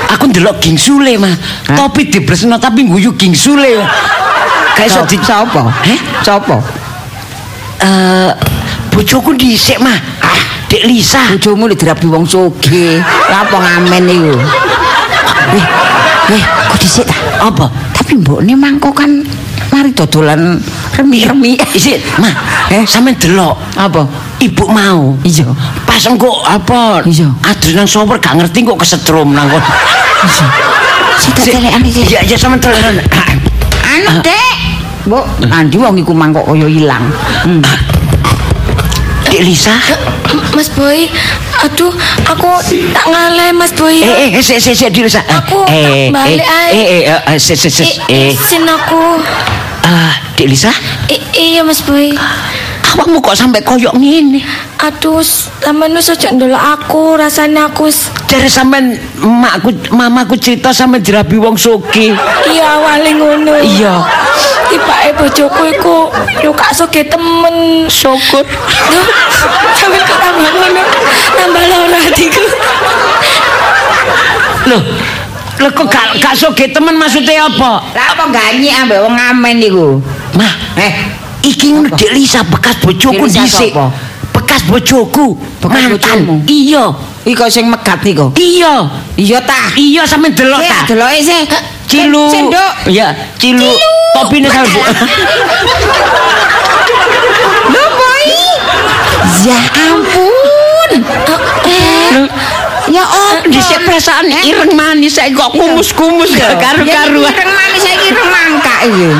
[0.08, 1.36] aku ndelok Ging Sule, Mah.
[1.68, 3.84] Topi diblesno tapi guyu Ging Sule.
[4.72, 5.20] Gak iso di?
[5.20, 6.00] Heh?
[6.24, 6.56] Sapa?
[7.84, 8.30] Eh,
[8.88, 9.96] bojoku dhisik, Mah.
[10.24, 10.40] Ah,
[10.72, 11.20] Dik Lisa.
[11.36, 13.00] Bojomu lho dirabi wong sugih.
[13.28, 14.36] Lah apa ngamen iku?
[15.52, 15.64] Eh,
[16.40, 16.42] eh,
[16.72, 17.16] kok dhisik ta?
[17.52, 17.85] Apa?
[18.06, 19.10] Tapi mbokne mangko kan
[19.74, 20.62] mari dodolan
[20.94, 21.58] remi-remi.
[21.74, 22.30] Isik, Mah.
[22.70, 22.86] Eh?
[22.86, 24.06] Sampe delok Apa?
[24.38, 25.18] ibu mau.
[25.26, 25.50] Iya.
[25.82, 27.02] Pas engko apa?
[27.02, 27.34] Iya.
[27.42, 29.66] Adrenan sower gak ngerti kok kesetrum nang kono.
[31.18, 32.06] Sik tak telekan iki.
[32.06, 32.94] Iya, iya sampe tenan.
[33.82, 34.54] Anu, Dek.
[35.10, 37.10] Mbok, andi wong iku mangko kaya ilang.
[37.42, 37.58] Hmm.
[39.26, 39.74] Dik Lisa.
[40.54, 41.10] Mas Boy,
[41.60, 41.92] aduh,
[42.24, 42.48] aku
[42.94, 44.00] tak ngalah Mas Boy.
[44.00, 45.20] Eh, eh, sik, sik, sik, Dik Lisa.
[45.26, 46.70] Aku eh, balik eh, ae.
[46.72, 48.32] eh, eh, eh, sik, sik, sik, eh.
[48.32, 49.20] Isin aku.
[49.82, 50.70] Ah, Dik Lisa,
[51.08, 52.14] I- iya Mas Boy.
[52.86, 54.40] awakmu kok sampai koyok ngene?
[54.80, 57.90] Aduh, sampean wis aja ndelok aku, rasanya aku
[58.24, 62.16] Dari sampean makku, mamaku cerita sampe dirabi wong sugih.
[62.46, 63.52] iya awale ngono.
[63.58, 63.94] Iya.
[64.66, 65.97] Tibake bojoku iku
[66.43, 67.86] yo gak soge temen.
[67.86, 68.44] Syukur.
[69.74, 70.82] Sampe kok tambah ngono.
[71.36, 72.43] Tambah lara hatiku.
[74.66, 74.82] Loh,
[75.56, 77.80] Lho kok gak gak sugih temen maksudnya apa?
[77.97, 79.86] Lah apa ganyi ambek wong ngamen iku?
[80.36, 80.93] Mah, Eh,
[81.40, 83.72] iki ngono Dik Lisa bekas bojoku dhisik.
[84.34, 85.32] Bekas bojoku.
[85.64, 85.97] Bekas Mantan.
[85.97, 86.34] bojomu?
[86.44, 86.84] Iya.
[87.26, 88.30] iko sing megat niku.
[88.36, 88.86] Iya.
[89.16, 89.74] Iya ta?
[89.74, 90.86] Iya sampe delok ta.
[90.86, 91.43] deloke sih.
[91.86, 92.26] Cilu.
[92.30, 92.72] Sendok.
[92.90, 93.70] Iya, cilu.
[94.14, 94.80] Topine sampe.
[97.70, 98.26] Lho, boy.
[99.46, 99.58] Ya
[99.90, 100.90] ampun.
[101.66, 102.26] Eh,
[102.86, 107.34] Ya oh, Dhisik perasaan ireng manis saiki kok kumus-kumus gak karu-karuan.
[107.34, 109.10] Ireng manis saiki ireng mangka iki.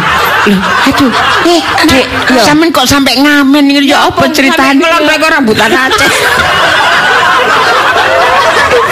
[0.47, 1.11] Loh, aduh.
[1.51, 2.07] Eh, Dek,
[2.47, 4.79] sampean kok sampe ngamen iki ya apa ceritane?
[4.79, 6.07] Melon kok rambutan Aceh.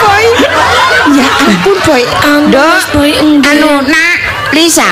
[1.15, 2.03] Ya ampun, boy.
[2.03, 4.15] Ampun, Dok, Boy, anu, nak
[4.51, 4.87] Lisa.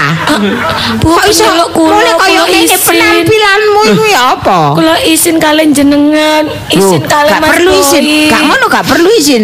[1.00, 4.76] Bu, Kok iso kula, mulai kaya ngene penampilanmu iku ya apa?
[4.76, 8.04] Kula izin kalian jenengan, izin Loh, kalian gak Mas perlu izin.
[8.28, 9.44] Gak ngono gak perlu izin.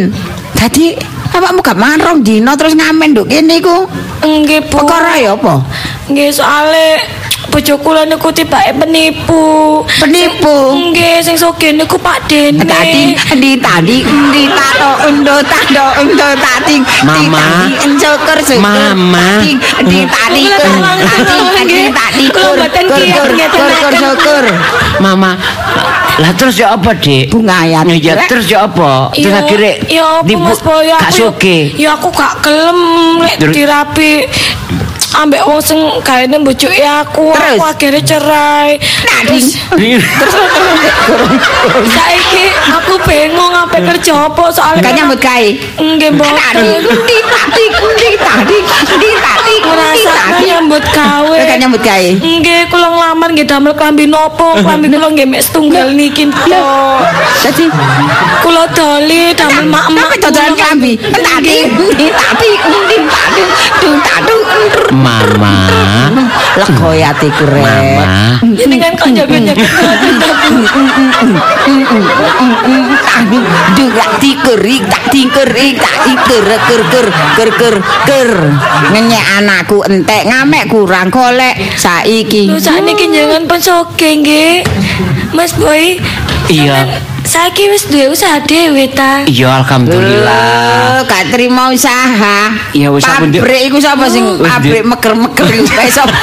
[0.56, 0.86] Dadi
[1.36, 3.88] awakmu gak mangan rong dino terus ngamen nduk kene iku.
[4.24, 4.84] Nggih, Bu.
[4.84, 5.64] Perkara ya apa?
[6.12, 7.00] Nggih, soalnya
[7.50, 9.82] bojo kula niku tibake penipu.
[10.00, 10.56] Penipu?
[10.90, 12.62] Nggih, sing sugih niku Pak Dene.
[12.62, 17.68] Tadi di tadi di tato undo tado undo tadi Mama.
[17.82, 19.42] encoker Mama.
[19.84, 21.90] di tadi tolong, tadi tolong, tadi nggih.
[21.92, 24.44] tadi Kula kur kur kur syukur
[25.02, 25.34] Mama.
[26.20, 27.32] Lah terus ya apa, Dik?
[27.32, 29.08] bunga ayat Ya terus ya apa?
[29.16, 31.64] Terus akhirnya iya apa Mas Boy gak aku ya- sugih.
[31.80, 32.80] ya aku gak gelem
[33.24, 34.28] lek dirapi
[35.18, 37.58] ambek wong sing gaene mbojoke aku Terus?
[37.58, 39.42] aku akhirnya cerai Nading.
[39.42, 40.46] terus
[41.90, 45.50] saiki aku bingung apa kerja apa soalnya Gak nyambut gawe
[45.80, 47.66] nggih tadi di tadi
[47.98, 48.58] di tadi
[49.00, 54.56] di tadi tadi nyambut gawe Gak nyambut gawe nggih kula nglamar nggih damel klambi nopo
[54.60, 57.02] klambi kula nggih mek setunggal niki tok
[57.44, 57.66] Jadi
[58.44, 61.58] kula doli damel mak-mak Tapi dodolan klambi Tadi
[61.96, 62.52] Di tadi
[62.90, 63.44] Di tadi
[63.80, 64.36] Di tadi
[64.90, 65.54] Mama.
[66.58, 68.42] Lego ya atiku rek Mama.
[68.58, 69.64] jenengan kok jaga-jaga
[73.00, 73.40] Tadi
[73.78, 77.06] Dugak dikerik Tak dikerik Tak iker Ker ker
[77.38, 77.76] Ker ker
[78.10, 78.32] Ker
[78.92, 84.62] Ngenyek anakku entek Ngamek kurang golek Saiki saat ini jangan pensoke nggih.
[85.34, 85.98] Mas Boy,
[86.46, 87.02] Iya.
[87.22, 89.22] Saiki wis duwe usaha dhewe ta.
[89.26, 90.46] Iya alhamdulillah.
[90.98, 92.50] Oh, gak terima usaha.
[92.74, 96.18] Ya, wis aku ndek- Pabrik iku sapa sing ndek- pabrik meker-meker iku sapa?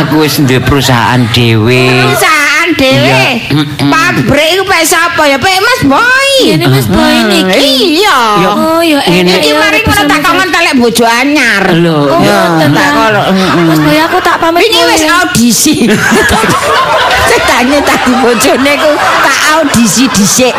[0.00, 1.88] Aku wis duwe perusahaan dhewe.
[1.88, 2.39] Perusahaan
[2.74, 3.06] dhewe.
[3.06, 3.62] Iya.
[3.92, 5.36] Pabrik iku kae sapa ya?
[5.38, 6.30] Pak Mas Boy.
[6.54, 8.00] Ini Mas Boy niki.
[8.02, 8.18] Iya.
[8.44, 9.30] Yo, Oh, ya ngene.
[9.30, 11.64] enak Iki ya, mari ngono tak kongon telek bojo anyar.
[11.74, 12.20] Lho, Oh,
[12.58, 12.90] tak
[13.30, 13.66] mm-mm.
[13.70, 14.66] Mas Boy aku tak pamit.
[14.68, 15.74] Ini wis audisi.
[17.30, 20.54] Cetane tadi bojone ku tak audisi dhisik.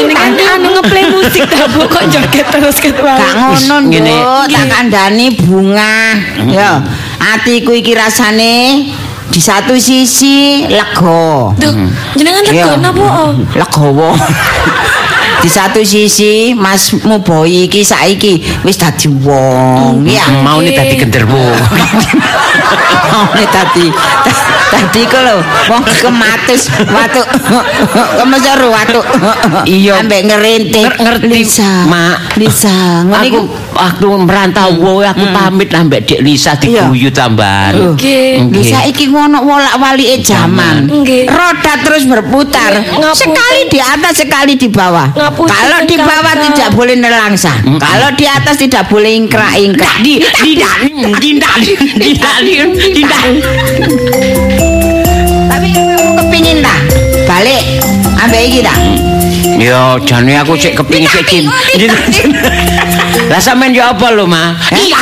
[0.00, 3.18] ini kan anu ngeplay musik ta Bu kok joget terus ket wae.
[3.18, 4.14] Gak ngono Ngene.
[4.48, 6.16] Tak kandhani bunga.
[6.48, 6.80] Ya,
[7.20, 8.86] atiku iki rasane
[9.30, 11.54] di satu sisi lega.
[11.54, 11.74] Duh,
[12.18, 13.04] jenengan lega napa?
[13.04, 13.30] oh?
[13.54, 14.10] Legowo.
[15.38, 20.02] di satu sisi Mas Muboy iki saiki wis dadi wong.
[20.04, 20.26] Ya.
[20.42, 21.38] Mau nih tadi gendermu.
[23.10, 23.86] Maune dadi
[24.70, 27.22] dadi ku lho wong kematus watu
[28.20, 29.00] kemeseru watu.
[29.66, 30.02] Iya.
[30.04, 30.86] Ambek ngerintik.
[30.86, 31.40] Nger- ngerti.
[31.90, 32.38] Mak.
[32.38, 37.98] Lisa, Aku waktu merantau wae aku pamit ambek Dek Lisa diguyu tambahan.
[37.98, 38.48] Nggih.
[38.54, 40.86] Lisa iki ngono wolak-walike zaman.
[40.86, 41.26] Nggih.
[41.26, 42.78] Roda terus berputar.
[43.12, 45.10] Sekali di atas, sekali di bawah.
[45.20, 46.44] Ngapunten, Kalau di bawah Kakak.
[46.48, 47.52] tidak boleh nelangsa.
[47.60, 50.00] Kalau di atas tidak boleh ingkrak-ingkrak.
[50.00, 50.74] Di tidak
[51.20, 51.54] tidak
[52.00, 52.34] tidak
[52.72, 53.24] tidak.
[55.44, 56.78] Tapi kamu kepingin tak?
[57.28, 57.62] Balik
[58.16, 58.78] ambek iki tak?
[59.60, 61.28] Yo, jane aku cek kepingin cek.
[63.30, 64.56] Lah sampean yo apa lho, Ma?
[64.72, 65.00] Iya.